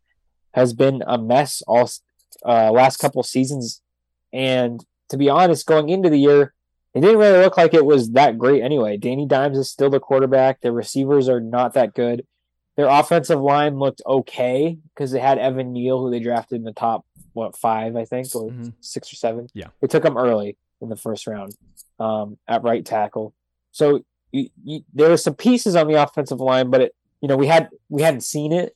has 0.53 0.73
been 0.73 1.03
a 1.07 1.17
mess 1.17 1.61
all 1.67 1.89
uh, 2.45 2.71
last 2.71 2.97
couple 2.97 3.21
seasons. 3.23 3.81
And 4.33 4.85
to 5.09 5.17
be 5.17 5.29
honest, 5.29 5.65
going 5.65 5.89
into 5.89 6.09
the 6.09 6.19
year, 6.19 6.53
it 6.93 7.01
didn't 7.01 7.17
really 7.19 7.39
look 7.43 7.57
like 7.57 7.73
it 7.73 7.85
was 7.85 8.11
that 8.11 8.37
great 8.37 8.61
anyway. 8.61 8.97
Danny 8.97 9.25
Dimes 9.25 9.57
is 9.57 9.69
still 9.69 9.89
the 9.89 9.99
quarterback. 9.99 10.61
The 10.61 10.71
receivers 10.71 11.27
are 11.29 11.39
not 11.39 11.73
that 11.73 11.93
good. 11.93 12.25
Their 12.79 12.87
offensive 12.87 13.41
line 13.41 13.77
looked 13.77 14.01
okay 14.07 14.77
because 14.95 15.11
they 15.11 15.19
had 15.19 15.37
Evan 15.37 15.73
Neal, 15.73 15.99
who 15.99 16.09
they 16.09 16.21
drafted 16.21 16.59
in 16.59 16.63
the 16.63 16.71
top 16.71 17.05
what 17.33 17.57
five, 17.57 17.97
I 17.97 18.05
think, 18.05 18.33
or 18.33 18.51
Mhm. 18.51 18.71
six 18.79 19.11
or 19.11 19.17
seven. 19.17 19.49
Yeah. 19.53 19.67
they 19.81 19.87
took 19.87 20.05
him 20.05 20.15
early 20.17 20.55
in 20.79 20.87
the 20.87 20.95
first 20.95 21.27
round 21.27 21.57
um, 21.99 22.37
at 22.47 22.63
right 22.63 22.85
tackle. 22.85 23.33
So 23.73 24.05
you, 24.31 24.49
you, 24.63 24.79
there 24.93 25.09
were 25.09 25.17
some 25.17 25.33
pieces 25.35 25.75
on 25.75 25.87
the 25.89 26.01
offensive 26.01 26.39
line, 26.39 26.69
but 26.69 26.79
it, 26.79 26.95
you 27.19 27.27
know, 27.27 27.35
we 27.35 27.47
had 27.47 27.67
we 27.89 28.01
hadn't 28.01 28.21
seen 28.21 28.53
it. 28.53 28.73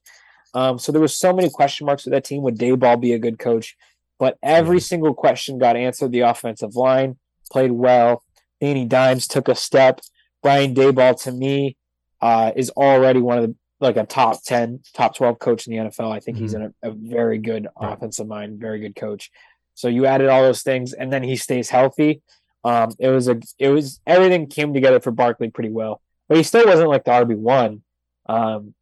Um, 0.54 0.78
so 0.80 0.92
there 0.92 1.00
was 1.02 1.16
so 1.16 1.32
many 1.32 1.50
question 1.50 1.86
marks 1.86 2.04
with 2.04 2.12
that 2.12 2.26
team. 2.26 2.42
Would 2.44 2.58
Daboll 2.60 3.00
be 3.00 3.14
a 3.14 3.20
good 3.20 3.40
coach? 3.40 3.78
But 4.20 4.38
every 4.44 4.82
single 4.82 5.14
question 5.14 5.60
got 5.60 5.78
answered. 5.78 6.12
The 6.12 6.20
offensive 6.20 6.76
line 6.76 7.16
played 7.50 7.72
well. 7.72 8.22
Danny 8.60 8.84
Dimes 8.86 9.28
took 9.30 9.48
a 9.48 9.56
step. 9.56 10.02
Brian 10.42 10.76
Daboll, 10.76 11.20
to 11.24 11.32
me, 11.32 11.78
uh, 12.22 12.52
is 12.58 12.70
already 12.72 13.22
one 13.22 13.38
of 13.38 13.46
the 13.48 13.56
like 13.84 13.98
a 13.98 14.06
top 14.06 14.42
ten, 14.44 14.82
top 14.94 15.16
twelve 15.16 15.40
coach 15.40 15.68
in 15.68 15.74
the 15.74 15.80
NFL. 15.90 16.12
I 16.12 16.20
think 16.20 16.38
he's 16.38 16.54
in 16.54 16.64
a, 16.64 16.90
a 16.90 16.92
very 16.92 17.38
good 17.38 17.68
Right. 17.80 17.94
offensive 17.94 18.28
mind, 18.28 18.60
very 18.60 18.80
good 18.80 18.96
coach. 18.96 19.30
So 19.76 19.88
you 19.88 20.06
added 20.06 20.30
all 20.30 20.42
those 20.42 20.64
things, 20.64 20.94
and 20.94 21.12
then 21.12 21.24
he 21.24 21.36
stays 21.36 21.70
healthy. 21.70 22.22
Um, 22.64 22.92
it 23.00 23.10
was 23.10 23.28
a, 23.28 23.40
it 23.60 23.70
was 23.70 24.00
everything 24.08 24.48
came 24.48 24.74
together 24.74 25.00
for 25.00 25.12
Barkley 25.12 25.50
pretty 25.50 25.70
well, 25.70 26.02
but 26.30 26.38
he 26.38 26.44
still 26.44 26.66
wasn't 26.66 26.90
like 26.90 27.04
the 27.04 27.12
RB 27.12 27.36
one, 27.36 27.84
um, 28.28 28.74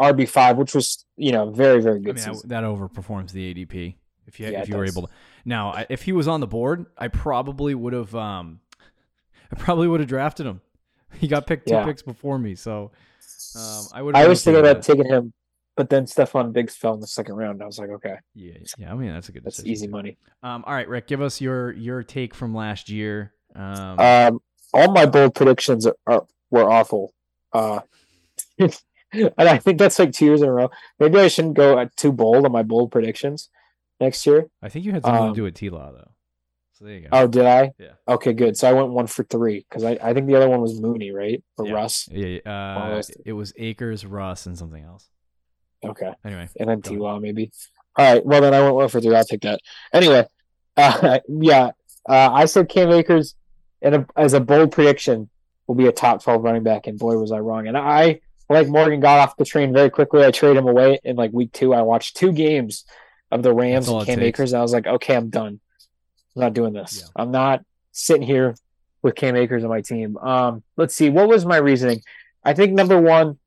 RB 0.00 0.28
five, 0.28 0.56
which 0.56 0.74
was 0.74 1.04
you 1.16 1.32
know 1.32 1.50
very 1.50 1.80
very 1.80 1.98
I 1.98 2.02
good. 2.02 2.14
mean 2.16 2.24
that, 2.24 2.48
that 2.48 2.64
overperforms 2.64 3.32
the 3.32 3.54
ADP 3.54 3.94
if 4.26 4.40
you 4.40 4.48
Yeah, 4.48 4.62
if 4.62 4.68
you 4.68 4.74
were 4.76 4.84
able 4.84 5.02
to. 5.02 5.08
Now, 5.44 5.84
if 5.88 6.02
he 6.02 6.12
was 6.12 6.26
on 6.28 6.40
the 6.40 6.46
board, 6.46 6.86
I 6.98 7.08
probably 7.08 7.74
would 7.74 7.92
have 7.92 8.14
um, 8.14 8.60
I 9.52 9.56
probably 9.56 9.86
would 9.88 10.00
have 10.00 10.08
drafted 10.08 10.46
him. 10.46 10.60
He 11.18 11.28
got 11.28 11.46
picked 11.46 11.66
two 11.68 11.74
Yeah. 11.74 11.84
picks 11.84 12.02
before 12.02 12.38
me, 12.38 12.54
so 12.54 12.92
um, 13.56 13.84
I 13.92 14.02
would. 14.02 14.14
I 14.16 14.28
was 14.28 14.42
thinking 14.44 14.60
about 14.60 14.82
taking 14.82 15.06
him, 15.06 15.32
but 15.76 15.90
then 15.90 16.06
Stefon 16.06 16.52
Diggs 16.52 16.76
fell 16.76 16.94
in 16.94 17.00
the 17.00 17.06
second 17.06 17.34
round. 17.36 17.62
I 17.62 17.66
was 17.66 17.78
like, 17.78 17.90
okay, 17.90 18.16
Yeah, 18.34 18.54
yeah. 18.78 18.92
I 18.92 18.96
mean, 18.96 19.12
that's 19.12 19.28
a 19.28 19.32
good. 19.32 19.44
that's 19.44 19.64
easy 19.64 19.86
too. 19.86 19.92
money. 19.92 20.18
Um, 20.42 20.64
all 20.66 20.74
right, 20.74 20.88
Rick, 20.88 21.06
give 21.06 21.20
us 21.22 21.40
your 21.40 21.72
your 21.72 22.02
take 22.02 22.34
from 22.34 22.54
last 22.54 22.88
year. 22.88 23.32
Um, 23.54 23.98
Um, 23.98 24.42
all 24.72 24.92
my 24.92 25.06
bold 25.06 25.34
predictions 25.34 25.86
are, 25.86 25.96
are 26.06 26.26
were 26.50 26.70
awful. 26.70 27.12
Uh, 27.52 27.80
and 28.58 28.72
I 29.38 29.58
think 29.58 29.78
that's 29.78 29.98
like 29.98 30.12
two 30.12 30.26
years 30.26 30.42
in 30.42 30.48
a 30.48 30.52
row. 30.52 30.70
Maybe 30.98 31.18
I 31.18 31.28
shouldn't 31.28 31.54
go 31.54 31.88
too 31.96 32.12
bold 32.12 32.44
on 32.44 32.52
my 32.52 32.62
bold 32.62 32.92
predictions 32.92 33.48
next 34.00 34.24
year. 34.26 34.48
I 34.62 34.68
think 34.68 34.84
you 34.84 34.92
had 34.92 35.02
something 35.02 35.22
um, 35.24 35.28
to 35.30 35.34
do 35.34 35.42
with 35.42 35.54
T 35.54 35.70
Law 35.70 35.92
though. 35.92 36.10
So 36.80 36.86
there 36.86 36.94
you 36.94 37.00
go. 37.02 37.08
Oh, 37.12 37.26
did 37.26 37.44
I? 37.44 37.72
Yeah. 37.78 37.92
Okay, 38.08 38.32
good. 38.32 38.56
So 38.56 38.66
I 38.66 38.72
went 38.72 38.88
one 38.88 39.06
for 39.06 39.22
three 39.24 39.66
because 39.68 39.84
I, 39.84 39.98
I 40.02 40.14
think 40.14 40.26
the 40.26 40.36
other 40.36 40.48
one 40.48 40.62
was 40.62 40.80
Mooney, 40.80 41.10
right? 41.10 41.42
Or 41.58 41.66
Yeah. 41.66 41.74
Russ. 41.74 42.08
Yeah, 42.10 42.38
uh, 42.46 43.02
it 43.26 43.34
was 43.34 43.52
Akers, 43.58 44.06
Russ, 44.06 44.46
and 44.46 44.56
something 44.56 44.82
else. 44.82 45.10
Okay. 45.84 46.12
Anyway, 46.24 46.48
And 46.58 46.70
then 46.70 46.80
T. 46.80 46.96
Law 46.96 47.18
maybe. 47.18 47.50
All 47.96 48.14
right. 48.14 48.24
Well 48.24 48.40
then 48.40 48.54
I 48.54 48.62
went 48.62 48.74
one 48.76 48.88
for 48.88 49.00
three. 49.00 49.14
I'll 49.14 49.24
take 49.24 49.42
that. 49.42 49.60
Anyway, 49.92 50.26
uh, 50.78 51.20
yeah. 51.28 51.70
Uh, 52.08 52.30
I 52.32 52.46
said 52.46 52.70
Cam 52.70 52.90
Akers 52.92 53.34
in 53.82 53.94
a, 53.94 54.06
as 54.16 54.32
a 54.32 54.40
bold 54.40 54.72
prediction 54.72 55.28
will 55.66 55.74
be 55.74 55.86
a 55.86 55.92
top 55.92 56.22
twelve 56.22 56.42
running 56.42 56.62
back, 56.62 56.86
and 56.86 56.98
boy 56.98 57.18
was 57.18 57.30
I 57.30 57.40
wrong. 57.40 57.66
And 57.66 57.76
I 57.76 58.20
like 58.48 58.68
Morgan 58.68 59.00
got 59.00 59.18
off 59.18 59.36
the 59.36 59.44
train 59.44 59.74
very 59.74 59.90
quickly. 59.90 60.24
I 60.24 60.30
traded 60.30 60.56
him 60.56 60.68
away 60.68 60.98
in 61.04 61.16
like 61.16 61.32
week 61.32 61.52
two. 61.52 61.74
I 61.74 61.82
watched 61.82 62.16
two 62.16 62.32
games 62.32 62.86
of 63.30 63.42
the 63.42 63.52
Rams 63.52 63.86
and 63.86 64.06
Cam 64.06 64.18
takes. 64.18 64.40
Akers. 64.40 64.52
And 64.54 64.60
I 64.60 64.62
was 64.62 64.72
like, 64.72 64.86
okay, 64.86 65.14
I'm 65.14 65.28
done. 65.28 65.60
I'm 66.36 66.42
not 66.42 66.52
doing 66.54 66.72
this. 66.72 67.00
Yeah. 67.02 67.08
I'm 67.22 67.30
not 67.30 67.64
sitting 67.92 68.22
here 68.22 68.54
with 69.02 69.14
Cam 69.14 69.36
Akers 69.36 69.64
on 69.64 69.70
my 69.70 69.80
team. 69.80 70.16
Um, 70.18 70.62
let's 70.76 70.94
see. 70.94 71.10
What 71.10 71.28
was 71.28 71.44
my 71.46 71.56
reasoning? 71.56 72.02
I 72.44 72.54
think 72.54 72.72
number 72.72 73.00
one 73.00 73.38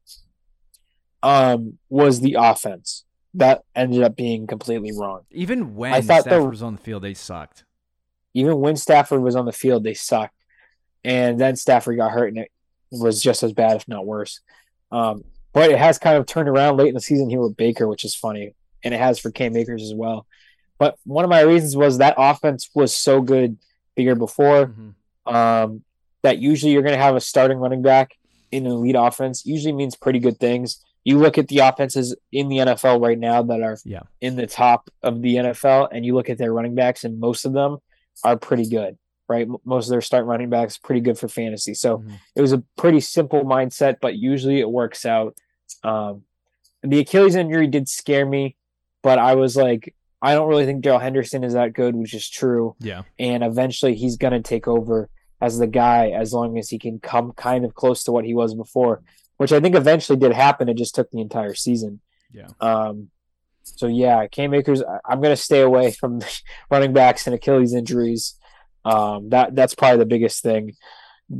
um 1.21 1.77
was 1.89 2.19
the 2.21 2.35
offense. 2.39 3.05
That 3.35 3.63
ended 3.75 4.03
up 4.03 4.15
being 4.15 4.45
completely 4.45 4.91
wrong. 4.95 5.21
even 5.31 5.75
when 5.75 5.93
I 5.93 6.01
thought 6.01 6.23
the- 6.25 6.29
Stafford 6.31 6.49
was 6.51 6.61
on 6.63 6.75
the 6.75 6.81
field, 6.81 7.03
they 7.03 7.13
sucked. 7.15 7.63
Even 8.35 8.59
when 8.59 8.75
Stafford 8.75 9.21
was 9.21 9.35
on 9.35 9.45
the 9.45 9.51
field, 9.51 9.83
they 9.83 9.93
sucked. 9.93 10.35
And 11.03 11.39
then 11.39 11.55
Stafford 11.55 11.97
got 11.97 12.11
hurt 12.11 12.27
and 12.27 12.37
it 12.37 12.51
was 12.91 13.21
just 13.21 13.41
as 13.43 13.51
bad, 13.53 13.75
if 13.75 13.87
not 13.87 14.05
worse. 14.05 14.39
Um, 14.91 15.23
but 15.51 15.71
it 15.71 15.77
has 15.79 15.97
kind 15.97 16.17
of 16.17 16.25
turned 16.25 16.47
around 16.49 16.77
late 16.77 16.89
in 16.89 16.93
the 16.93 17.01
season 17.01 17.29
here 17.29 17.41
with 17.41 17.57
Baker, 17.57 17.87
which 17.87 18.05
is 18.05 18.15
funny. 18.15 18.53
And 18.83 18.93
it 18.93 18.99
has 18.99 19.17
for 19.19 19.31
Cam 19.31 19.55
Akers 19.55 19.81
as 19.83 19.93
well. 19.93 20.27
But 20.83 20.97
one 21.05 21.23
of 21.23 21.29
my 21.29 21.39
reasons 21.39 21.77
was 21.77 21.99
that 21.99 22.15
offense 22.17 22.69
was 22.75 22.93
so 22.93 23.21
good 23.21 23.57
the 23.95 24.03
year 24.03 24.15
before. 24.15 24.67
Mhm. 24.67 24.93
um, 25.33 25.83
that 26.23 26.39
usually 26.39 26.73
you're 26.73 26.81
going 26.81 26.97
to 26.97 27.01
have 27.01 27.15
a 27.15 27.21
starting 27.21 27.57
running 27.57 27.81
back 27.81 28.17
in 28.51 28.65
an 28.65 28.71
elite 28.73 28.95
offense 28.97 29.45
usually 29.45 29.71
means 29.71 29.95
pretty 29.95 30.19
good 30.19 30.37
things. 30.37 30.83
You 31.05 31.17
look 31.19 31.37
at 31.37 31.47
the 31.47 31.59
offenses 31.59 32.13
in 32.33 32.49
the 32.49 32.57
NFL 32.57 32.99
right 32.99 33.17
now 33.17 33.41
that 33.43 33.61
are 33.61 33.77
Yeah. 33.85 34.01
in 34.19 34.35
the 34.35 34.45
top 34.47 34.89
of 35.01 35.21
the 35.21 35.37
NFL, 35.37 35.87
and 35.93 36.05
you 36.05 36.13
look 36.15 36.29
at 36.29 36.37
their 36.37 36.51
running 36.51 36.75
backs, 36.75 37.05
and 37.05 37.21
most 37.21 37.45
of 37.45 37.53
them 37.53 37.77
are 38.25 38.35
pretty 38.37 38.67
good, 38.67 38.97
right? 39.29 39.47
Most 39.63 39.85
of 39.87 39.91
their 39.91 40.01
start 40.01 40.25
running 40.25 40.49
backs 40.49 40.77
pretty 40.77 40.99
good 41.01 41.17
for 41.17 41.29
fantasy. 41.29 41.73
So 41.73 41.99
Mhm. 41.99 42.11
it 42.35 42.41
was 42.41 42.51
a 42.51 42.61
pretty 42.77 42.99
simple 42.99 43.45
mindset, 43.45 43.97
but 44.01 44.15
usually 44.17 44.59
it 44.59 44.69
works 44.69 45.05
out. 45.05 45.37
Um, 45.85 46.23
the 46.81 46.99
Achilles 46.99 47.35
injury 47.35 47.67
did 47.67 47.87
scare 47.87 48.25
me, 48.25 48.57
but 49.01 49.19
I 49.19 49.35
was 49.35 49.55
like, 49.55 49.95
I 50.23 50.33
don't 50.33 50.47
really 50.47 50.65
think 50.65 50.81
Darrell 50.81 50.99
Henderson 50.99 51.43
is 51.43 51.53
that 51.53 51.73
good, 51.73 51.95
which 51.95 52.13
is 52.13 52.27
true 52.29 52.75
Yeah. 52.79 53.01
and 53.19 53.43
eventually 53.43 53.93
he's 53.95 54.15
going 54.17 54.33
to 54.33 54.41
take 54.41 54.67
over 54.67 55.09
as 55.41 55.57
the 55.59 55.67
guy 55.67 56.11
as 56.11 56.31
long 56.33 56.57
as 56.57 56.69
he 56.69 56.79
can 56.79 56.99
come 56.99 57.33
kind 57.33 57.65
of 57.65 57.75
close 57.75 58.03
to 58.05 58.11
what 58.13 58.23
he 58.23 58.33
was 58.33 58.55
before, 58.55 59.01
which 59.37 59.51
I 59.51 59.59
think 59.59 59.75
eventually 59.75 60.17
did 60.17 60.31
happen. 60.31 60.69
It 60.69 60.77
just 60.77 60.95
took 60.95 61.11
the 61.11 61.19
entire 61.19 61.53
season. 61.53 61.99
Yeah. 62.31 62.47
Um, 62.61 63.09
so 63.63 63.87
yeah, 63.87 64.25
Cam 64.27 64.53
Akers, 64.53 64.81
I'm 65.05 65.19
going 65.21 65.35
to 65.35 65.41
stay 65.41 65.59
away 65.61 65.91
from 65.99 66.21
running 66.71 66.93
backs 66.93 67.27
and 67.27 67.35
Achilles 67.35 67.73
injuries. 67.73 68.35
Um, 68.85 69.29
that 69.29 69.55
that's 69.55 69.75
probably 69.75 69.99
the 69.99 70.05
biggest 70.05 70.41
thing, 70.43 70.73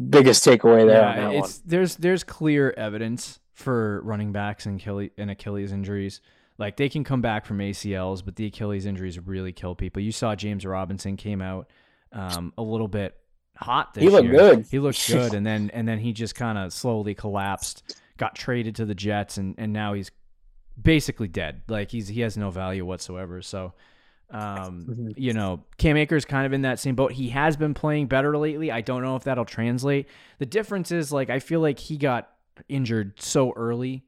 biggest 0.09 0.45
takeaway 0.45 0.85
there 0.87 1.03
on 1.05 1.17
Yeah, 1.17 1.27
that 1.29 1.35
it's 1.35 1.57
there's 1.59 1.95
there's 1.97 2.23
clear 2.23 2.73
evidence 2.77 3.39
for 3.53 4.01
running 4.03 4.31
backs 4.31 4.65
and 4.65 4.79
Achilles, 4.79 5.11
and 5.17 5.29
Achilles 5.31 5.71
injuries. 5.71 6.21
Like 6.57 6.77
they 6.77 6.89
can 6.89 7.03
come 7.03 7.21
back 7.21 7.45
from 7.45 7.57
ACLs, 7.59 8.23
but 8.23 8.35
the 8.35 8.45
Achilles 8.45 8.85
injuries 8.85 9.19
really 9.19 9.51
kill 9.51 9.75
people. 9.75 10.01
You 10.01 10.11
saw 10.11 10.35
James 10.35 10.65
Robinson 10.65 11.17
came 11.17 11.41
out 11.41 11.69
um, 12.11 12.53
a 12.57 12.61
little 12.61 12.87
bit 12.87 13.17
hot 13.57 13.93
this 13.93 14.03
He 14.03 14.09
looked 14.09 14.25
year. 14.25 14.33
good. 14.33 14.65
He 14.69 14.79
looked 14.79 15.07
good, 15.11 15.33
and 15.33 15.45
then 15.45 15.71
and 15.73 15.87
then 15.87 15.97
he 15.99 16.13
just 16.13 16.35
kind 16.35 16.57
of 16.57 16.71
slowly 16.71 17.15
collapsed. 17.15 17.97
Got 18.17 18.35
traded 18.35 18.75
to 18.75 18.85
the 18.85 18.93
Jets, 18.95 19.37
and 19.37 19.55
and 19.57 19.73
now 19.73 19.93
he's 19.93 20.11
basically 20.81 21.27
dead. 21.27 21.63
Like 21.67 21.91
he's 21.91 22.07
he 22.07 22.21
has 22.21 22.37
no 22.37 22.49
value 22.49 22.85
whatsoever. 22.85 23.41
So. 23.41 23.73
Um, 24.31 24.85
Mhm. 24.89 25.13
you 25.15 25.33
know, 25.33 25.63
Cam 25.77 25.95
Akers 25.95 26.25
kind 26.25 26.47
of 26.47 26.53
in 26.53 26.63
that 26.63 26.79
same 26.79 26.95
boat. 26.95 27.11
He 27.11 27.29
has 27.29 27.55
been 27.55 27.75
playing 27.75 28.07
better 28.07 28.35
lately. 28.35 28.71
I 28.71 28.81
don't 28.81 29.03
know 29.03 29.15
if 29.15 29.25
that'll 29.25 29.45
translate. 29.45 30.07
The 30.39 30.47
difference 30.47 30.91
is 30.91 31.11
like 31.11 31.29
I 31.29 31.37
feel 31.37 31.59
like 31.59 31.77
he 31.77 31.97
got 31.97 32.31
injured 32.67 33.21
so 33.21 33.53
early 33.55 34.05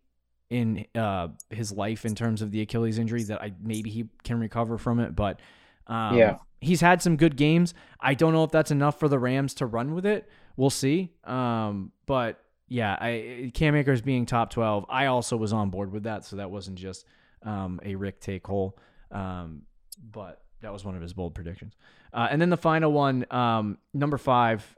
in 0.50 0.86
uh 0.96 1.30
his 1.50 1.72
life 1.72 2.06
in 2.06 2.14
terms 2.16 2.42
of 2.42 2.52
the 2.52 2.62
Achilles 2.62 2.98
injury 3.00 3.24
that 3.24 3.42
I 3.42 3.54
maybe 3.62 3.90
he 3.90 4.06
can 4.24 4.40
recover 4.40 4.78
from 4.78 5.00
it, 5.00 5.16
but 5.16 5.40
um 5.88 6.18
Yeah. 6.18 6.38
he's 6.62 6.82
had 6.82 7.02
some 7.02 7.18
good 7.18 7.36
games. 7.36 7.74
I 8.00 8.14
don't 8.14 8.34
know 8.34 8.44
if 8.44 8.52
that's 8.52 8.72
enough 8.72 9.00
for 9.00 9.08
the 9.08 9.18
Rams 9.20 9.56
to 9.56 9.66
run 9.66 9.94
with 9.96 10.06
it. 10.06 10.30
We'll 10.56 10.70
see. 10.70 11.12
Um 11.24 11.92
but 12.06 12.40
yeah, 12.68 12.98
I 13.00 13.52
Cam 13.54 13.76
Akers 13.76 14.02
being 14.02 14.26
top 14.26 14.50
12, 14.52 14.86
I 14.90 15.08
also 15.08 15.36
was 15.38 15.54
on 15.54 15.70
board 15.70 15.92
with 15.92 16.04
that, 16.04 16.26
so 16.26 16.36
that 16.38 16.52
wasn't 16.52 16.78
just 16.78 17.06
um 17.44 17.80
a 17.84 17.96
Rick 17.96 18.20
take 18.22 18.46
hole. 18.46 18.78
Um 19.12 19.64
but 20.12 20.42
that 20.62 20.72
was 20.74 20.84
one 20.86 20.96
of 20.96 21.02
his 21.02 21.14
bold 21.14 21.34
predictions. 21.36 21.76
Uh, 22.14 22.28
and 22.32 22.42
then 22.42 22.50
the 22.50 22.58
final 22.58 22.92
one, 22.92 23.26
um, 23.30 23.78
number 23.94 24.18
five, 24.18 24.76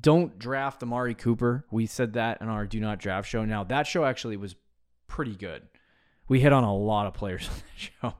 don't 0.00 0.38
draft 0.38 0.82
Amari 0.82 1.14
Cooper. 1.14 1.64
We 1.70 1.86
said 1.86 2.14
that 2.14 2.40
in 2.42 2.48
our 2.48 2.66
Do 2.66 2.78
Not 2.80 2.98
Draft 2.98 3.28
show. 3.28 3.44
Now, 3.44 3.64
that 3.64 3.86
show 3.86 4.04
actually 4.04 4.36
was 4.36 4.54
pretty 5.08 5.34
good. 5.34 5.62
We 6.28 6.40
hit 6.40 6.52
on 6.52 6.64
a 6.64 6.74
lot 6.74 7.06
of 7.06 7.14
players 7.14 7.48
on 7.48 7.54
that 7.56 7.64
show. 8.12 8.14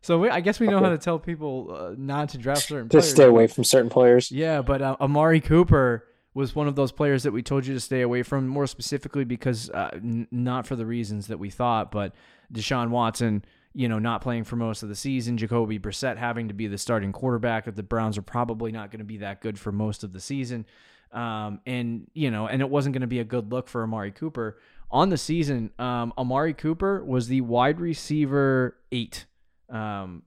So 0.00 0.18
we, 0.18 0.28
I 0.30 0.40
guess 0.40 0.58
we 0.58 0.66
know 0.66 0.80
how 0.80 0.88
to 0.88 0.98
tell 0.98 1.18
people 1.20 1.68
uh, 1.72 1.94
not 1.96 2.30
to 2.30 2.38
draft 2.38 2.62
certain 2.62 2.88
Just 2.88 3.04
players. 3.06 3.10
stay 3.14 3.24
away 3.24 3.46
from 3.46 3.62
certain 3.62 3.88
players. 3.90 4.32
Yeah, 4.32 4.60
but 4.60 4.82
uh, 4.82 4.96
Amari 5.00 5.40
Cooper 5.40 6.04
was 6.34 6.56
one 6.56 6.66
of 6.66 6.74
those 6.74 6.90
players 6.90 7.22
that 7.22 7.30
we 7.30 7.40
told 7.42 7.66
you 7.66 7.74
to 7.74 7.78
stay 7.80 8.00
away 8.00 8.24
from, 8.24 8.48
more 8.48 8.66
specifically 8.66 9.24
because 9.24 9.70
uh, 9.70 9.90
n- 9.94 10.26
not 10.32 10.66
for 10.66 10.74
the 10.74 10.86
reasons 10.86 11.28
that 11.28 11.38
we 11.38 11.50
thought, 11.50 11.92
but 11.92 12.14
Deshaun 12.52 12.88
Watson, 12.88 13.44
you 13.74 13.88
know, 13.88 14.00
not 14.00 14.22
playing 14.22 14.42
for 14.42 14.56
most 14.56 14.82
of 14.82 14.88
the 14.88 14.96
season, 14.96 15.36
Jacoby 15.36 15.78
Brissett 15.78 16.16
having 16.16 16.48
to 16.48 16.54
be 16.54 16.66
the 16.66 16.78
starting 16.78 17.12
quarterback, 17.12 17.66
that 17.66 17.76
the 17.76 17.82
Browns 17.84 18.18
are 18.18 18.22
probably 18.22 18.72
not 18.72 18.90
going 18.90 18.98
to 19.00 19.04
be 19.04 19.18
that 19.18 19.40
good 19.40 19.56
for 19.56 19.70
most 19.70 20.02
of 20.02 20.12
the 20.12 20.20
season. 20.20 20.66
Um, 21.12 21.60
and, 21.64 22.10
you 22.14 22.30
know, 22.32 22.48
and 22.48 22.60
it 22.60 22.68
wasn't 22.70 22.94
going 22.94 23.02
to 23.02 23.06
be 23.06 23.20
a 23.20 23.24
good 23.24 23.52
look 23.52 23.68
for 23.68 23.82
Amari 23.84 24.10
Cooper. 24.10 24.58
On 24.92 25.08
the 25.08 25.16
season, 25.16 25.70
um, 25.78 26.12
Amari 26.18 26.52
Cooper 26.52 27.02
was 27.04 27.26
the 27.26 27.40
wide 27.40 27.80
receiver 27.80 28.76
eight. 28.92 29.24
Um, 29.70 30.22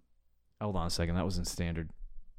hold 0.60 0.76
on 0.76 0.88
a 0.88 0.90
second. 0.90 1.16
That 1.16 1.26
was 1.26 1.38
in 1.38 1.46
standard. 1.46 1.90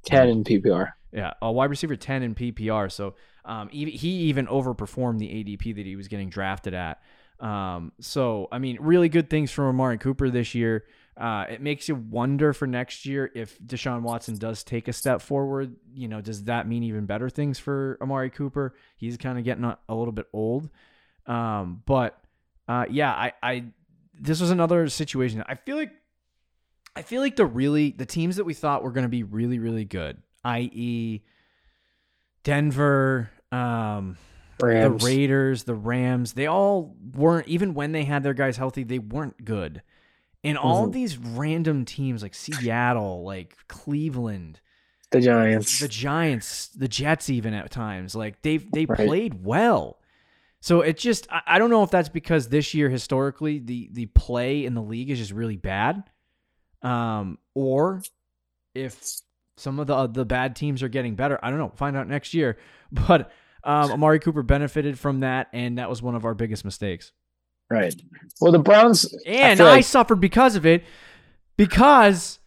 Ten 0.05 0.29
in 0.29 0.45
PPR. 0.45 0.93
Yeah, 1.13 1.33
a 1.41 1.51
wide 1.51 1.71
receiver 1.71 1.97
10 1.97 2.23
in 2.23 2.35
PPR. 2.35 2.93
So 2.93 3.15
um, 3.45 3.69
he, 3.71 3.91
he 3.91 4.09
even 4.09 4.47
overperformed 4.47 5.19
the 5.19 5.29
ADP 5.29 5.77
that 5.77 5.87
he 5.87 5.97
was 5.97 6.09
getting 6.09 6.29
drafted 6.29 6.75
at. 6.75 7.01
Um, 7.41 7.93
so, 8.01 8.49
I 8.51 8.59
mean, 8.59 8.79
really 8.81 9.09
good 9.09 9.31
things 9.31 9.51
from 9.51 9.67
Amari 9.67 9.99
Cooper 9.99 10.29
this 10.31 10.55
year. 10.55 10.85
Uh, 11.17 11.47
it 11.49 11.63
makes 11.63 11.89
you 11.89 11.95
wonder 11.95 12.53
for 12.53 12.67
next 12.67 13.07
year 13.07 13.31
if 13.35 13.59
Deshaun 13.61 14.03
Watson 14.03 14.37
does 14.37 14.63
take 14.63 14.89
a 14.89 14.93
step 14.93 15.23
forward. 15.23 15.77
You 15.95 16.09
know, 16.09 16.21
does 16.21 16.45
that 16.45 16.69
mean 16.69 16.83
even 16.83 17.07
better 17.07 17.31
things 17.31 17.59
for 17.59 17.97
Amari 18.03 18.29
Cooper? 18.31 18.75
He's 18.97 19.17
kind 19.17 19.39
of 19.39 19.45
getting 19.45 19.65
a, 19.65 19.79
a 19.89 19.95
little 19.95 20.13
bit 20.13 20.27
old. 20.33 20.69
Um, 21.27 21.83
but 21.87 22.19
uh, 22.69 22.87
yeah, 22.91 23.13
I, 23.13 23.33
I 23.43 23.65
this 24.19 24.41
was 24.41 24.51
another 24.51 24.89
situation. 24.89 25.43
I 25.47 25.55
feel 25.57 25.77
like 25.77 25.93
I 26.95 27.03
feel 27.03 27.21
like 27.21 27.37
the 27.37 27.47
really 27.47 27.91
the 27.91 28.07
teams 28.07 28.37
that 28.37 28.45
we 28.45 28.55
thought 28.55 28.83
were 28.83 28.93
going 28.93 29.05
to 29.05 29.09
be 29.09 29.23
really 29.23 29.59
really 29.59 29.85
good, 29.85 30.23
i.e., 30.45 31.23
Denver, 32.45 33.31
um, 33.51 34.17
Rams. 34.61 35.01
the 35.01 35.05
Raiders, 35.05 35.65
the 35.65 35.75
Rams, 35.75 36.35
they 36.35 36.47
all 36.47 36.97
weren't 37.15 37.49
even 37.49 37.75
when 37.75 37.93
they 37.93 38.05
had 38.05 38.23
their 38.23 38.35
guys 38.35 38.57
healthy, 38.57 38.85
they 38.85 38.99
weren't 38.99 39.45
good. 39.45 39.83
And 40.45 40.57
all 40.57 40.87
Mhm. 40.87 40.93
these 40.93 41.19
random 41.19 41.85
teams 41.85 42.23
like 42.23 42.35
Seattle, 42.35 43.25
like 43.25 43.57
Cleveland, 43.69 44.61
the 45.11 45.21
Giants. 45.21 45.79
the 45.81 45.89
Giants, 45.89 46.69
the 46.69 46.87
Jets, 46.89 47.29
even 47.29 47.53
at 47.53 47.71
times, 47.71 48.15
like 48.15 48.43
they've 48.43 48.71
they 48.73 48.87
Right. 48.87 49.07
played 49.07 49.45
well. 49.45 49.99
So 50.67 50.81
it 50.81 50.99
just 50.99 51.29
I, 51.31 51.43
I 51.47 51.59
don't 51.61 51.71
know 51.71 51.85
if 51.85 51.93
that's 51.93 52.09
because 52.09 52.49
this 52.49 52.75
year 52.75 52.91
historically 52.91 53.61
the 53.61 53.89
the 53.93 54.07
play 54.07 54.65
in 54.65 54.75
the 54.75 54.83
league 54.83 55.11
is 55.11 55.19
just 55.21 55.31
really 55.31 55.57
bad, 55.57 56.03
um, 56.83 57.39
or 57.55 58.03
if 58.75 59.01
some 59.57 59.79
of 59.79 59.87
the 59.87 60.09
the 60.09 60.25
bad 60.25 60.57
teams 60.57 60.83
are 60.83 60.89
getting 60.89 61.15
better. 61.15 61.39
I 61.41 61.51
don't 61.51 61.61
know. 61.61 61.71
Find 61.77 61.97
out 61.97 62.09
next 62.09 62.35
year. 62.35 62.59
But 62.91 63.31
um, 63.63 63.93
Amari 63.93 64.19
Cooper 64.19 64.43
benefited 64.43 64.99
from 64.99 65.21
that, 65.21 65.49
and 65.53 65.79
that 65.79 65.89
was 65.89 66.03
one 66.03 66.17
of 66.17 66.25
our 66.25 66.35
biggest 66.35 66.65
mistakes. 66.65 67.13
right. 67.71 67.95
Well, 68.41 68.51
the 68.51 68.59
Browns. 68.59 69.07
And 69.25 69.61
I, 69.61 69.65
like- 69.65 69.85
suffered 69.85 70.21
because 70.21 70.57
of 70.57 70.67
it, 70.67 70.83
because 71.57 72.41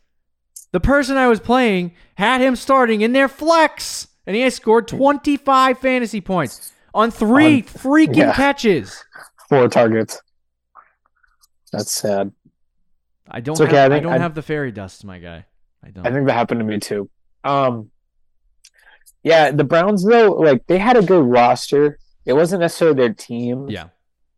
the 0.74 0.82
person 0.82 1.15
I 1.15 1.28
was 1.30 1.39
playing 1.39 1.93
had 2.15 2.41
him 2.41 2.57
starting 2.57 2.99
in 2.99 3.13
their 3.13 3.30
flex, 3.30 4.07
and 4.26 4.36
he 4.36 4.41
had 4.41 4.51
scored 4.51 4.89
25 4.89 5.80
fantasy 5.80 6.20
points 6.20 6.74
on 6.94 7.12
three 7.12 7.58
On- 7.58 7.64
freaking 7.64 8.16
yeah. 8.18 8.34
catches. 8.34 9.04
four 9.50 9.68
targets. 9.68 10.22
That's 11.72 11.92
sad. 11.92 12.32
I 13.30 13.42
don't 13.42 13.54
It's 13.54 13.62
okay, 13.62 13.76
have, 13.76 13.92
I 13.92 13.98
I, 13.98 14.00
don't 14.00 14.14
I- 14.14 14.18
have 14.18 14.36
the 14.36 14.42
fairy 14.42 14.72
dust, 14.72 15.04
my 15.06 15.20
guy. 15.20 15.46
I 15.84 15.92
don't. 15.92 16.06
I 16.06 16.12
think 16.12 16.26
that 16.28 16.34
happened 16.34 16.60
to 16.60 16.66
me 16.66 16.80
too. 16.80 17.10
Um, 17.44 17.92
yeah, 19.24 19.52
the 19.52 19.64
Browns 19.64 20.04
though, 20.04 20.32
like 20.34 20.66
they 20.68 20.78
had 20.78 20.98
a 20.98 21.02
good 21.02 21.24
roster. 21.24 21.98
It 22.26 22.34
wasn't 22.34 22.62
necessarily 22.62 22.98
their 22.98 23.14
team. 23.14 23.70
Yeah. 23.70 23.88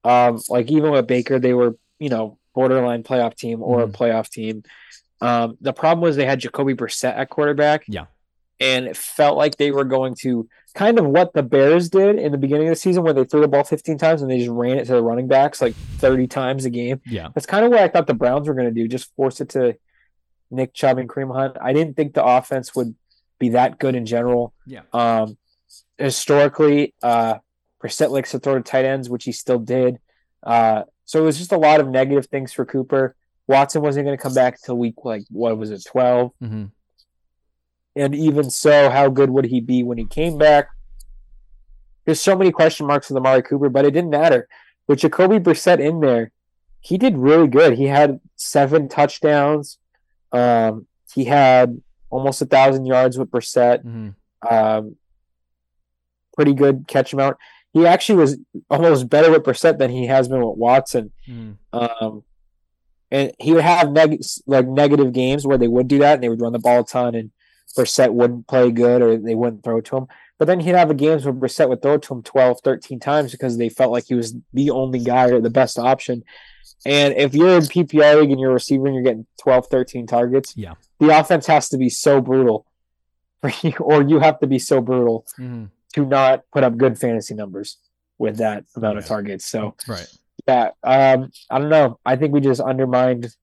Um, 0.03 0.39
like 0.49 0.69
even 0.71 0.91
with 0.91 1.07
Baker, 1.07 1.39
they 1.39 1.53
were 1.53 1.77
you 1.99 2.09
know 2.09 2.37
borderline 2.53 3.03
playoff 3.03 3.35
team 3.35 3.61
or 3.63 3.79
Mhm. 3.79 3.83
a 3.83 3.87
playoff 3.87 4.29
team. 4.29 4.63
Um, 5.21 5.57
the 5.61 5.73
problem 5.73 6.01
was 6.01 6.15
they 6.15 6.25
had 6.25 6.39
Jacoby 6.39 6.73
Brissett 6.73 7.15
at 7.17 7.29
quarterback. 7.29 7.83
Yeah. 7.87 8.05
and 8.59 8.85
it 8.85 8.95
felt 8.95 9.37
like 9.37 9.57
they 9.57 9.71
were 9.71 9.83
going 9.83 10.13
to 10.13 10.47
kind 10.71 10.99
of 10.99 11.05
what 11.05 11.33
the 11.33 11.43
Bears 11.43 11.89
did 11.89 12.17
in 12.17 12.31
the 12.31 12.37
beginning 12.37 12.67
of 12.67 12.71
the 12.71 12.79
season, 12.79 13.03
where 13.03 13.13
they 13.13 13.23
threw 13.23 13.41
the 13.41 13.47
ball 13.47 13.63
15 13.63 13.97
times 13.97 14.21
and 14.21 14.29
they 14.29 14.39
just 14.39 14.49
ran 14.49 14.77
it 14.77 14.85
to 14.85 14.93
the 14.93 15.03
running 15.03 15.27
backs 15.27 15.61
like 15.61 15.75
30 15.75 16.27
times 16.27 16.65
a 16.65 16.69
game. 16.69 17.01
Yeah. 17.05 17.29
That's 17.33 17.45
kind 17.45 17.65
of 17.65 17.71
what 17.71 17.81
I 17.81 17.87
thought 17.87 18.07
the 18.07 18.13
Browns 18.13 18.47
were 18.47 18.53
going 18.53 18.67
to 18.67 18.73
do, 18.73 18.87
just 18.87 19.13
force 19.15 19.41
it 19.41 19.49
to 19.49 19.77
Nick 20.49 20.73
Chubb 20.73 20.97
and 20.97 21.09
Kareem 21.09 21.33
Hunt. 21.33 21.57
I 21.61 21.73
didn't 21.73 21.95
think 21.95 22.13
the 22.13 22.25
offense 22.25 22.75
would 22.75 22.95
be 23.39 23.49
that 23.49 23.79
good 23.79 23.95
in 23.95 24.05
general. 24.05 24.53
Yeah. 24.65 24.81
Um, 24.93 25.37
historically, 25.97 26.93
uh, 27.01 27.35
Brissett 27.81 28.09
likes 28.09 28.31
to 28.31 28.39
throw 28.39 28.55
to 28.55 28.61
tight 28.61 28.85
ends, 28.85 29.09
which 29.09 29.23
he 29.23 29.31
still 29.31 29.59
did. 29.59 29.99
Uh, 30.43 30.83
so 31.05 31.19
it 31.19 31.25
was 31.25 31.37
just 31.37 31.51
a 31.51 31.57
lot 31.57 31.79
of 31.79 31.87
negative 31.87 32.27
things 32.27 32.53
for 32.53 32.65
Cooper. 32.65 33.15
Watson 33.47 33.81
wasn't 33.81 34.05
going 34.05 34.17
to 34.17 34.21
come 34.21 34.33
back 34.33 34.61
till 34.61 34.77
week 34.77 34.95
like 35.03 35.23
what 35.29 35.57
was 35.57 35.71
it, 35.71 35.83
twelve? 35.85 36.31
Mm-hmm. 36.41 36.65
And 37.95 38.15
even 38.15 38.49
so, 38.49 38.89
how 38.89 39.09
good 39.09 39.29
would 39.29 39.45
he 39.45 39.59
be 39.59 39.83
when 39.83 39.97
he 39.97 40.05
came 40.05 40.37
back? 40.37 40.69
There's 42.05 42.21
so 42.21 42.35
many 42.35 42.51
question 42.51 42.87
marks 42.87 43.09
with 43.09 43.17
Amari 43.17 43.43
Cooper, 43.43 43.69
but 43.69 43.85
it 43.85 43.91
didn't 43.91 44.09
matter. 44.09 44.47
With 44.87 44.99
Jacoby 44.99 45.39
Brissett 45.39 45.79
in 45.79 45.99
there, 45.99 46.31
he 46.79 46.97
did 46.97 47.17
really 47.17 47.47
good. 47.47 47.73
He 47.73 47.85
had 47.85 48.19
seven 48.35 48.89
touchdowns. 48.89 49.77
Um, 50.31 50.87
he 51.13 51.25
had 51.25 51.81
almost 52.09 52.41
a 52.41 52.45
thousand 52.45 52.85
yards 52.85 53.17
with 53.17 53.29
Brissett. 53.29 53.83
Mm-hmm. 53.85 54.53
Um, 54.53 54.95
pretty 56.35 56.53
good 56.53 56.85
catch 56.87 57.13
amount. 57.13 57.37
He 57.73 57.85
actually 57.85 58.15
was 58.15 58.37
almost 58.69 59.09
better 59.09 59.31
with 59.31 59.43
Brissett 59.43 59.77
than 59.77 59.91
he 59.91 60.07
has 60.07 60.27
been 60.27 60.43
with 60.45 60.57
Watson. 60.57 61.11
Mm-hmm. 61.27 61.77
Um, 61.77 62.23
and 63.11 63.31
he 63.39 63.53
would 63.53 63.63
have 63.63 63.91
neg- 63.91 64.23
like 64.47 64.67
negative 64.67 65.13
games 65.13 65.45
where 65.45 65.57
they 65.57 65.67
would 65.67 65.87
do 65.87 65.99
that 65.99 66.15
and 66.15 66.23
they 66.23 66.29
would 66.29 66.41
run 66.41 66.53
the 66.53 66.59
ball 66.59 66.81
a 66.81 66.85
ton 66.85 67.15
and 67.15 67.31
Brissett 67.77 68.13
wouldn't 68.13 68.47
play 68.47 68.71
good 68.71 69.01
or 69.01 69.17
they 69.17 69.35
wouldn't 69.35 69.63
throw 69.63 69.81
to 69.81 69.97
him. 69.97 70.07
But 70.37 70.45
then 70.45 70.59
he'd 70.59 70.75
have 70.75 70.89
a 70.89 70.95
games 70.95 71.23
where 71.23 71.33
Brissett 71.33 71.69
would 71.69 71.81
throw 71.81 71.97
to 71.99 72.13
him 72.15 72.23
12, 72.23 72.61
13 72.63 72.99
times 72.99 73.31
because 73.31 73.57
they 73.57 73.69
felt 73.69 73.91
like 73.91 74.05
he 74.05 74.15
was 74.15 74.35
the 74.53 74.71
only 74.71 74.99
guy 74.99 75.29
or 75.29 75.39
the 75.39 75.49
best 75.51 75.77
option. 75.77 76.23
And 76.85 77.13
if 77.15 77.35
you're 77.35 77.57
in 77.57 77.61
PPR 77.63 78.19
league 78.21 78.31
and 78.31 78.39
you're 78.39 78.49
a 78.49 78.53
receiver 78.55 78.87
and 78.87 78.95
you're 78.95 79.03
getting 79.03 79.27
12, 79.39 79.67
13 79.67 80.07
targets, 80.07 80.57
Yeah. 80.57 80.73
the 80.99 81.17
offense 81.17 81.45
has 81.45 81.69
to 81.69 81.77
be 81.77 81.89
so 81.89 82.21
brutal 82.21 82.65
for 83.41 83.51
you, 83.61 83.73
or 83.79 84.01
you 84.01 84.19
have 84.19 84.39
to 84.39 84.47
be 84.47 84.57
so 84.59 84.81
brutal 84.81 85.25
Mm-hmm. 85.39 85.65
to 85.93 86.05
not 86.05 86.43
put 86.51 86.63
up 86.63 86.75
good 86.77 86.97
fantasy 86.97 87.35
numbers 87.35 87.77
with 88.17 88.37
that 88.37 88.65
amount 88.75 88.97
of 88.97 89.05
targets. 89.05 89.45
So 89.45 89.75
Right. 89.87 90.07
yeah, 90.47 90.69
um, 90.83 91.31
I 91.51 91.59
don't 91.59 91.69
know. 91.69 91.99
I 92.05 92.15
think 92.15 92.33
we 92.33 92.41
just 92.41 92.61
undermined 92.61 93.35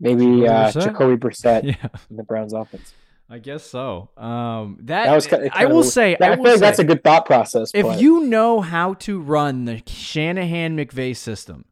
maybe 0.00 0.48
uh, 0.48 0.70
Brissett? 0.72 0.82
Jacoby 0.84 1.16
Brissett 1.28 1.64
Yeah. 1.64 1.88
in 2.10 2.16
the 2.16 2.24
Browns 2.24 2.52
offense. 2.52 2.92
I 3.28 3.38
guess 3.38 3.64
so. 3.64 4.10
Um, 4.16 4.76
that, 4.82 5.06
That 5.06 5.14
was 5.14 5.26
ki- 5.26 5.48
I 5.52 5.64
will 5.64 5.80
of- 5.80 5.86
say, 5.86 6.16
I, 6.20 6.32
I 6.32 6.34
feel 6.34 6.42
will 6.44 6.50
like 6.52 6.60
that's 6.60 6.78
a 6.78 6.84
good 6.84 7.02
thought 7.02 7.24
process. 7.26 7.70
if 7.74 7.84
but 7.84 8.00
you 8.00 8.20
know 8.26 8.60
how 8.60 8.94
to 8.94 9.18
run 9.20 9.64
the 9.64 9.82
Shanahan 9.86 10.76
McVay 10.76 11.16
system, 11.16 11.64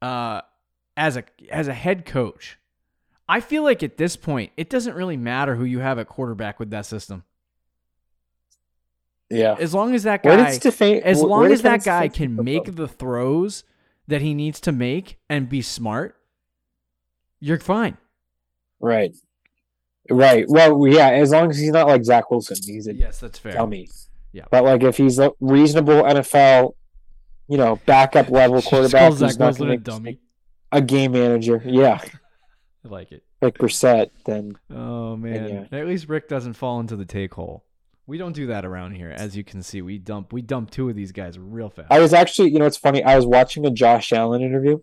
uh, 0.00 0.42
as 0.96 1.16
a 1.16 1.24
as 1.50 1.66
a 1.68 1.74
head 1.74 2.06
coach, 2.06 2.58
I 3.28 3.40
feel 3.40 3.64
like 3.64 3.82
at 3.82 3.96
this 3.98 4.16
point 4.16 4.52
it 4.56 4.70
doesn't 4.70 4.94
really 4.94 5.16
matter 5.16 5.56
who 5.56 5.64
you 5.64 5.80
have 5.80 5.98
at 5.98 6.06
quarterback 6.08 6.58
with 6.60 6.70
that 6.70 6.86
system, 6.86 7.24
yeah, 9.30 9.56
as 9.58 9.74
long 9.74 9.94
as 9.94 10.04
that 10.04 10.22
guy, 10.22 10.52
Stefan, 10.52 11.02
as 11.02 11.20
long 11.22 11.50
as 11.52 11.62
that 11.62 11.82
guy 11.84 12.06
can 12.08 12.36
make 12.36 12.76
the 12.76 12.88
throws 12.88 13.64
that 14.06 14.22
he 14.22 14.32
needs 14.32 14.60
to 14.60 14.72
make 14.72 15.18
and 15.28 15.48
be 15.48 15.60
smart, 15.60 16.16
you're 17.40 17.58
fine. 17.58 17.96
right, 18.80 19.14
right. 20.10 20.44
Well, 20.48 20.86
yeah, 20.86 21.08
as 21.10 21.30
long 21.30 21.50
as 21.50 21.58
he's 21.58 21.70
not 21.70 21.86
like 21.86 22.04
Zach 22.04 22.30
Wilson, 22.30 22.56
he's 22.64 22.86
a 22.86 22.94
Yes, 22.94 23.20
that's 23.20 23.38
fair. 23.38 23.52
dummy. 23.52 23.88
Yeah. 24.32 24.44
but 24.50 24.62
like 24.64 24.82
if 24.82 24.96
he's 24.98 25.18
a 25.18 25.32
reasonable 25.40 26.02
NFL, 26.02 26.74
you 27.48 27.56
know, 27.56 27.80
backup 27.86 28.28
level 28.30 28.60
quarterback, 28.62 29.12
Zach 29.14 29.38
not 29.38 29.46
Wilson 29.58 29.70
a 29.70 29.76
dummy. 29.78 30.20
a 30.70 30.80
game 30.82 31.12
manager, 31.12 31.62
yeah, 31.64 31.98
I 32.84 32.88
like 32.88 33.10
it. 33.12 33.22
like 33.40 33.56
Brissett, 33.58 34.10
then 34.26 34.52
Oh 34.70 35.16
man! 35.16 35.68
yeah. 35.72 35.78
At 35.78 35.86
least 35.86 36.08
Rick 36.08 36.28
doesn't 36.28 36.52
fall 36.54 36.78
into 36.80 36.94
the 36.96 37.04
take 37.06 37.34
hole. 37.34 37.64
We 38.06 38.16
don't 38.18 38.32
do 38.34 38.46
that 38.48 38.64
around 38.64 38.92
here, 38.96 39.10
as 39.10 39.36
you 39.36 39.44
can 39.44 39.62
see. 39.62 39.82
We 39.82 39.98
dump 39.98 40.32
we 40.32 40.40
dump 40.42 40.70
two 40.70 40.88
of 40.88 40.96
these 40.96 41.12
guys 41.12 41.38
real 41.38 41.68
fast. 41.70 41.88
I 41.90 41.98
was 42.00 42.12
actually, 42.14 42.50
you 42.52 42.58
know, 42.58 42.66
it's 42.66 42.76
funny. 42.78 43.02
I 43.02 43.16
was 43.16 43.26
watching 43.26 43.66
a 43.66 43.70
Josh 43.70 44.12
Allen 44.12 44.40
interview 44.42 44.78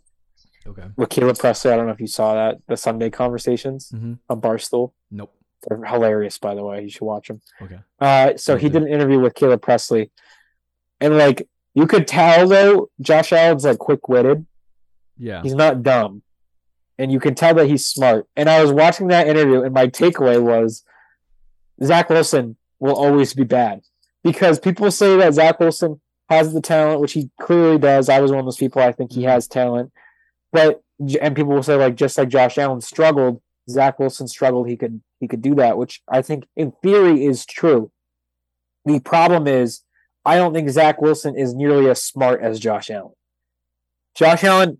okay. 0.67 0.85
with 0.95 1.09
Caleb 1.09 1.37
Pressley. 1.37 1.71
I 1.71 1.75
don't 1.77 1.85
know 1.85 1.91
if 1.93 1.99
you 2.01 2.07
saw 2.07 2.33
that, 2.33 2.57
the 2.67 2.77
Sunday 2.77 3.09
conversations 3.11 3.91
Mm-hmm. 3.93 4.13
on 4.29 4.41
Barstool. 4.41 4.91
Nope. 5.15 5.33
They're 5.67 5.83
hilarious, 5.83 6.37
by 6.37 6.55
the 6.55 6.63
way. 6.63 6.83
You 6.83 6.89
should 6.89 7.05
watch 7.05 7.27
them. 7.27 7.41
Okay. 7.61 7.79
Uh, 7.99 8.37
so 8.37 8.55
he 8.55 8.69
did 8.69 8.83
an 8.83 8.87
interview 8.87 9.19
with 9.19 9.33
Caleb 9.33 9.61
Pressley, 9.61 10.11
and 10.99 11.17
like 11.17 11.47
you 11.73 11.87
could 11.87 12.07
tell 12.07 12.47
though, 12.47 12.89
Josh 13.01 13.33
Allen's 13.33 13.65
like 13.65 13.79
quick 13.79 14.07
witted. 14.07 14.45
Yeah. 15.17 15.41
He's 15.41 15.55
not 15.55 15.81
dumb, 15.81 16.21
and 16.99 17.11
you 17.11 17.19
can 17.19 17.33
tell 17.33 17.55
that 17.55 17.67
he's 17.67 17.85
smart. 17.85 18.27
And 18.35 18.49
I 18.49 18.61
was 18.61 18.71
watching 18.71 19.07
that 19.07 19.27
interview, 19.27 19.63
and 19.63 19.73
my 19.73 19.87
takeaway 19.87 20.41
was 20.41 20.83
Zach 21.83 22.09
Wilson 22.09 22.57
will 22.79 22.95
always 22.95 23.33
be 23.33 23.43
bad 23.43 23.81
because 24.23 24.59
people 24.59 24.91
say 24.91 25.17
that 25.17 25.33
Zach 25.33 25.59
Wilson 25.59 25.99
has 26.29 26.53
the 26.53 26.61
talent, 26.61 27.01
which 27.01 27.13
he 27.13 27.29
clearly 27.41 27.79
does. 27.79 28.09
I 28.09 28.19
was 28.19 28.31
one 28.31 28.39
of 28.39 28.45
those 28.45 28.57
people. 28.57 28.81
I 28.81 28.91
think 28.91 29.13
he 29.13 29.23
has 29.23 29.47
talent, 29.47 29.91
but 30.51 30.81
and 31.21 31.35
people 31.35 31.53
will 31.53 31.63
say 31.63 31.75
like 31.75 31.95
just 31.95 32.17
like 32.17 32.29
Josh 32.29 32.57
Allen 32.57 32.81
struggled, 32.81 33.41
Zach 33.69 33.99
Wilson 33.99 34.27
struggled. 34.27 34.67
He 34.67 34.77
could 34.77 35.01
he 35.19 35.27
could 35.27 35.41
do 35.41 35.55
that, 35.55 35.77
which 35.77 36.01
I 36.07 36.21
think 36.21 36.45
in 36.55 36.73
theory 36.83 37.25
is 37.25 37.45
true. 37.45 37.91
The 38.85 38.99
problem 38.99 39.47
is, 39.47 39.81
I 40.23 40.35
don't 40.35 40.53
think 40.53 40.69
Zach 40.69 41.01
Wilson 41.01 41.37
is 41.37 41.53
nearly 41.53 41.89
as 41.89 42.01
smart 42.01 42.41
as 42.41 42.59
Josh 42.59 42.89
Allen. 42.89 43.13
Josh 44.15 44.43
Allen 44.43 44.79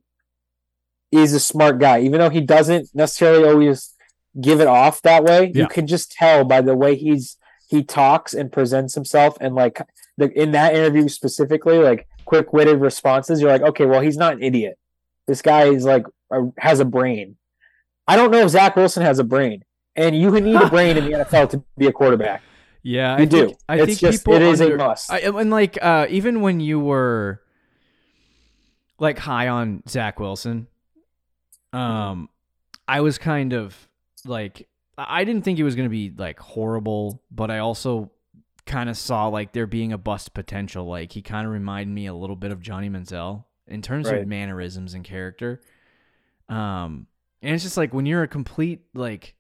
is 1.12 1.34
a 1.34 1.40
smart 1.40 1.80
guy, 1.80 2.02
even 2.02 2.20
though 2.20 2.30
he 2.30 2.42
doesn't 2.42 2.90
necessarily 2.94 3.48
always 3.48 3.94
give 4.40 4.60
it 4.60 4.68
off 4.68 5.02
that 5.02 5.24
way. 5.24 5.52
Yeah. 5.54 5.64
You 5.64 5.68
can 5.68 5.88
just 5.88 6.12
tell 6.12 6.44
by 6.44 6.62
the 6.62 6.76
way 6.76 6.96
he's 6.96 7.38
he 7.68 7.84
talks 7.84 8.34
and 8.34 8.52
presents 8.52 8.94
himself, 8.94 9.38
and 9.42 9.56
like 9.56 9.82
the, 10.18 10.30
in 10.40 10.52
that 10.52 10.76
interview 10.76 11.08
specifically, 11.08 11.80
like 11.80 12.08
quick 12.26 12.54
witted 12.54 12.80
responses. 12.80 13.42
You're 13.42 13.52
like, 13.52 13.62
okay, 13.62 13.86
well, 13.86 14.02
he's 14.02 14.18
not 14.18 14.34
an 14.34 14.44
idiot. 14.44 14.78
This 15.28 15.42
guy 15.42 15.66
is 15.66 15.86
like 15.86 16.06
has 16.60 16.80
a 16.80 16.86
brain. 16.86 17.38
I 18.08 18.16
don't 18.16 18.32
know 18.32 18.42
if 18.42 18.50
Zach 18.50 18.76
Wilson 18.76 19.04
has 19.04 19.20
a 19.20 19.24
brain, 19.24 19.64
and 19.96 20.16
you 20.16 20.32
need 20.40 20.56
a 20.56 20.70
brain 20.70 20.98
in 20.98 21.06
the 21.06 21.12
NFL 21.26 21.50
to 21.52 21.64
be 21.78 21.88
a 21.88 21.92
quarterback. 21.92 22.42
Yeah, 22.84 23.18
You 23.18 23.24
I 23.24 23.26
do. 23.26 23.46
Think, 23.48 23.58
I 23.68 23.76
It's 23.78 23.86
think 23.86 24.00
just- 24.00 24.20
people 24.26 24.34
it 24.36 24.42
is 24.44 24.62
a 24.62 24.66
under- 24.66 24.78
must. 24.78 25.12
I, 25.12 25.20
and 25.20 25.50
like 25.50 25.78
uh, 25.82 26.06
even 26.10 26.42
when 26.42 26.60
you 26.60 26.80
were 26.80 27.42
like 29.00 29.18
high 29.20 29.48
on 29.48 29.84
Zach 29.90 30.20
Wilson, 30.20 30.68
um, 31.74 32.30
I 32.88 33.02
was 33.02 33.18
kind 33.18 33.54
of 33.54 33.88
like 34.24 34.68
I 34.98 35.24
didn't 35.24 35.44
think 35.44 35.58
he 35.58 35.64
was 35.64 35.76
gonna 35.76 35.90
be 35.90 36.14
like 36.16 36.40
horrible, 36.40 37.22
but 37.32 37.50
I 37.52 37.58
also 37.60 38.12
kind 38.66 38.90
of 38.90 38.98
saw 38.98 39.28
like 39.28 39.52
there 39.54 39.68
being 39.68 39.92
a 39.92 39.98
bust 39.98 40.34
potential. 40.34 40.86
Like 40.86 41.12
he 41.12 41.22
kind 41.22 41.46
of 41.46 41.54
reminded 41.54 41.94
me 41.94 42.06
a 42.06 42.14
little 42.14 42.36
bit 42.36 42.52
of 42.52 42.62
Johnny 42.62 42.90
Manziel 42.90 43.46
in 43.68 43.82
terms 43.82 44.10
Right. 44.12 44.22
of 44.22 44.28
mannerisms 44.28 44.94
and 44.94 45.04
character. 45.04 45.60
Um, 46.50 47.08
and 47.46 47.54
it's 47.54 47.64
just 47.64 47.78
like 47.78 47.94
when 47.94 48.06
you're 48.06 48.24
a 48.24 48.28
complete 48.28 48.82
like 48.94 49.36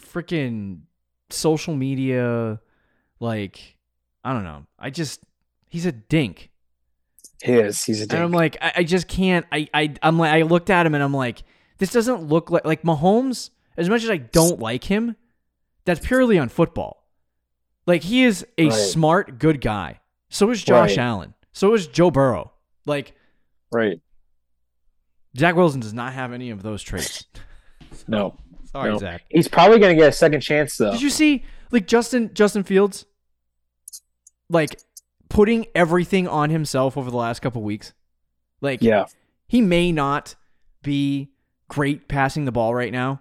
freaking 0.00 0.82
social 1.30 1.74
media, 1.74 2.60
like 3.20 3.76
I 4.24 4.32
don't 4.32 4.44
know. 4.44 4.66
I 4.78 4.90
just 4.90 5.20
he's 5.68 5.86
a 5.86 5.92
dink. 5.92 6.50
He 7.42 7.52
is. 7.52 7.82
He's 7.84 8.00
a 8.00 8.06
dink. 8.06 8.12
And 8.12 8.22
I'm 8.22 8.32
like, 8.32 8.56
I, 8.62 8.72
I 8.76 8.82
just 8.84 9.08
can't. 9.08 9.44
I, 9.52 9.68
I, 9.74 9.94
I'm 10.02 10.18
like, 10.18 10.32
I 10.32 10.42
looked 10.42 10.70
at 10.70 10.86
him 10.86 10.94
and 10.94 11.02
I'm 11.02 11.12
like, 11.14 11.42
this 11.78 11.90
doesn't 11.92 12.22
look 12.22 12.50
like 12.50 12.64
like 12.64 12.82
Mahomes. 12.82 13.50
As 13.76 13.88
much 13.88 14.04
as 14.04 14.10
I 14.10 14.18
don't 14.18 14.60
like 14.60 14.84
him, 14.84 15.16
that's 15.84 16.04
purely 16.06 16.38
on 16.38 16.48
football. 16.48 17.04
Like 17.86 18.02
he 18.02 18.22
is 18.24 18.46
a 18.56 18.66
Right. 18.66 18.72
smart, 18.72 19.38
good 19.38 19.60
guy. 19.60 20.00
So 20.28 20.50
is 20.50 20.62
Josh 20.62 20.90
Right. 20.90 20.98
Allen. 20.98 21.34
So 21.52 21.74
is 21.74 21.86
Joe 21.86 22.10
Burrow. 22.10 22.52
Like 22.86 23.14
Right. 23.72 24.00
Zach 25.36 25.56
Wilson 25.56 25.80
does 25.80 25.94
not 25.94 26.12
have 26.12 26.32
any 26.32 26.50
of 26.50 26.62
those 26.62 26.82
traits. 26.82 27.24
No. 28.08 28.36
Sorry, 28.72 28.90
No. 28.90 28.98
Zach. 28.98 29.22
He's 29.28 29.46
probably 29.46 29.78
going 29.78 29.94
to 29.94 30.02
get 30.02 30.08
a 30.08 30.12
second 30.12 30.40
chance 30.40 30.76
though. 30.76 30.90
Did 30.90 31.00
you 31.00 31.10
see 31.10 31.44
like 31.70 31.86
Justin 31.86 32.34
Justin 32.34 32.64
Fields, 32.64 33.06
like 34.50 34.80
putting 35.28 35.66
everything 35.74 36.26
on 36.26 36.50
himself 36.50 36.96
over 36.96 37.10
the 37.10 37.16
last 37.16 37.40
couple 37.40 37.62
weeks? 37.62 37.92
Like, 38.60 38.82
yeah. 38.82 39.04
he 39.46 39.60
may 39.60 39.92
not 39.92 40.34
be 40.82 41.30
great 41.68 42.08
passing 42.08 42.46
the 42.46 42.52
ball 42.52 42.74
right 42.74 42.92
now, 42.92 43.20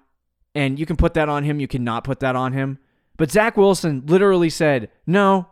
and 0.56 0.80
you 0.80 0.86
can 0.86 0.96
put 0.96 1.14
that 1.16 1.30
on 1.30 1.44
him. 1.44 1.60
You 1.60 1.68
cannot 1.68 2.04
put 2.04 2.20
that 2.22 2.36
on 2.36 2.54
him. 2.54 2.80
But 3.18 3.32
Zach 3.32 3.58
Wilson 3.58 4.04
literally 4.06 4.50
said, 4.50 4.90
"No, 5.06 5.50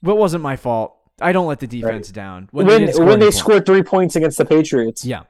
what 0.00 0.18
wasn't 0.18 0.42
my 0.42 0.56
fault. 0.56 0.96
I 1.20 1.32
don't 1.32 1.46
let 1.46 1.60
the 1.60 1.66
defense 1.66 2.10
down." 2.10 2.48
When 2.50 2.66
they 2.66 2.92
when, 2.92 3.20
they 3.20 3.30
scored 3.30 3.66
three 3.66 3.82
points 3.82 4.16
against 4.16 4.38
the 4.38 4.44
Patriots, 4.44 5.04
yeah. 5.04 5.22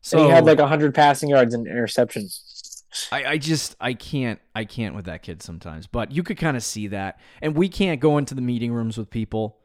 So 0.00 0.18
So 0.18 0.24
he 0.24 0.30
had 0.30 0.44
like 0.46 0.58
hundred 0.60 0.94
passing 0.94 1.28
yards 1.30 1.54
and 1.54 1.66
interceptions. 1.66 2.82
I, 3.12 3.24
I 3.24 3.38
just 3.38 3.76
I 3.80 3.94
can't 3.94 4.40
I 4.54 4.64
can't 4.64 4.94
with 4.94 5.04
that 5.04 5.22
kid 5.22 5.42
sometimes. 5.42 5.86
But 5.86 6.10
you 6.12 6.22
could 6.22 6.38
kind 6.38 6.56
of 6.56 6.62
see 6.62 6.88
that, 6.88 7.20
and 7.40 7.54
we 7.54 7.68
can't 7.68 8.00
go 8.00 8.18
into 8.18 8.34
the 8.34 8.40
meeting 8.40 8.72
rooms 8.72 8.98
with 8.98 9.10
people, 9.10 9.58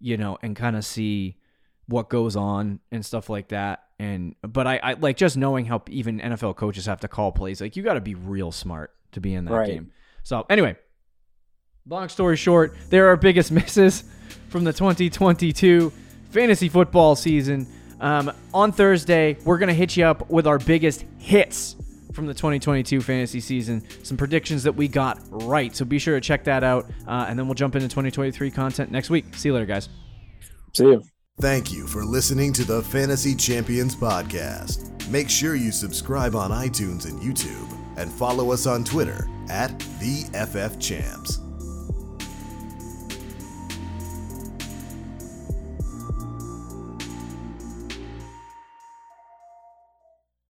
you 0.00 0.16
know, 0.16 0.38
and 0.42 0.54
kind 0.54 0.76
of 0.76 0.84
see 0.84 1.36
what 1.86 2.08
goes 2.08 2.36
on 2.36 2.80
and 2.92 3.04
stuff 3.04 3.28
like 3.30 3.48
that. 3.48 3.84
And 3.98 4.36
but 4.42 4.66
I, 4.66 4.76
I 4.76 4.92
like 4.92 5.16
just 5.16 5.36
knowing 5.36 5.64
how 5.64 5.82
even 5.88 6.20
NFL 6.20 6.54
coaches 6.56 6.86
have 6.86 7.00
to 7.00 7.08
call 7.08 7.32
plays. 7.32 7.60
Like 7.60 7.74
you 7.76 7.82
got 7.82 7.94
to 7.94 8.00
be 8.00 8.14
real 8.14 8.52
smart 8.52 8.94
to 9.12 9.20
be 9.20 9.34
in 9.34 9.46
that 9.46 9.52
Right. 9.52 9.66
game. 9.66 9.90
So 10.22 10.46
anyway, 10.48 10.76
long 11.88 12.08
story 12.08 12.36
short, 12.36 12.76
there 12.90 13.06
are 13.06 13.08
our 13.08 13.16
biggest 13.16 13.50
misses 13.58 14.04
from 14.50 14.62
the 14.64 14.72
2022 14.72 15.92
fantasy 16.30 16.68
football 16.68 17.16
season. 17.16 17.66
Um, 18.00 18.32
on 18.54 18.72
Thursday, 18.72 19.36
we're 19.44 19.58
gonna 19.58 19.74
hit 19.74 19.96
you 19.96 20.04
up 20.04 20.28
with 20.30 20.46
our 20.46 20.58
biggest 20.58 21.04
hits 21.18 21.76
from 22.12 22.26
the 22.26 22.34
2022 22.34 23.00
fantasy 23.00 23.40
season. 23.40 23.84
Some 24.02 24.16
predictions 24.16 24.64
that 24.64 24.72
we 24.72 24.88
got 24.88 25.20
right. 25.30 25.74
So 25.74 25.84
be 25.84 25.98
sure 25.98 26.14
to 26.14 26.20
check 26.20 26.44
that 26.44 26.64
out, 26.64 26.90
uh, 27.06 27.26
and 27.28 27.38
then 27.38 27.46
we'll 27.46 27.54
jump 27.54 27.76
into 27.76 27.88
2023 27.88 28.50
content 28.50 28.90
next 28.90 29.10
week. 29.10 29.34
See 29.36 29.48
you 29.48 29.54
later, 29.54 29.66
guys. 29.66 29.88
See 30.74 30.84
you. 30.84 31.02
Thank 31.40 31.72
you 31.72 31.86
for 31.86 32.04
listening 32.04 32.52
to 32.54 32.64
the 32.64 32.82
Fantasy 32.82 33.34
Champions 33.36 33.94
Podcast. 33.94 35.08
Make 35.08 35.30
sure 35.30 35.54
you 35.54 35.70
subscribe 35.70 36.34
on 36.34 36.50
iTunes 36.50 37.06
and 37.06 37.20
YouTube 37.20 37.72
and 37.96 38.10
follow 38.10 38.52
us 38.52 38.66
on 38.66 38.82
Twitter 38.82 39.28
at 39.48 39.78
the 40.00 40.24
FF 40.34 40.80
Champs. 40.80 41.40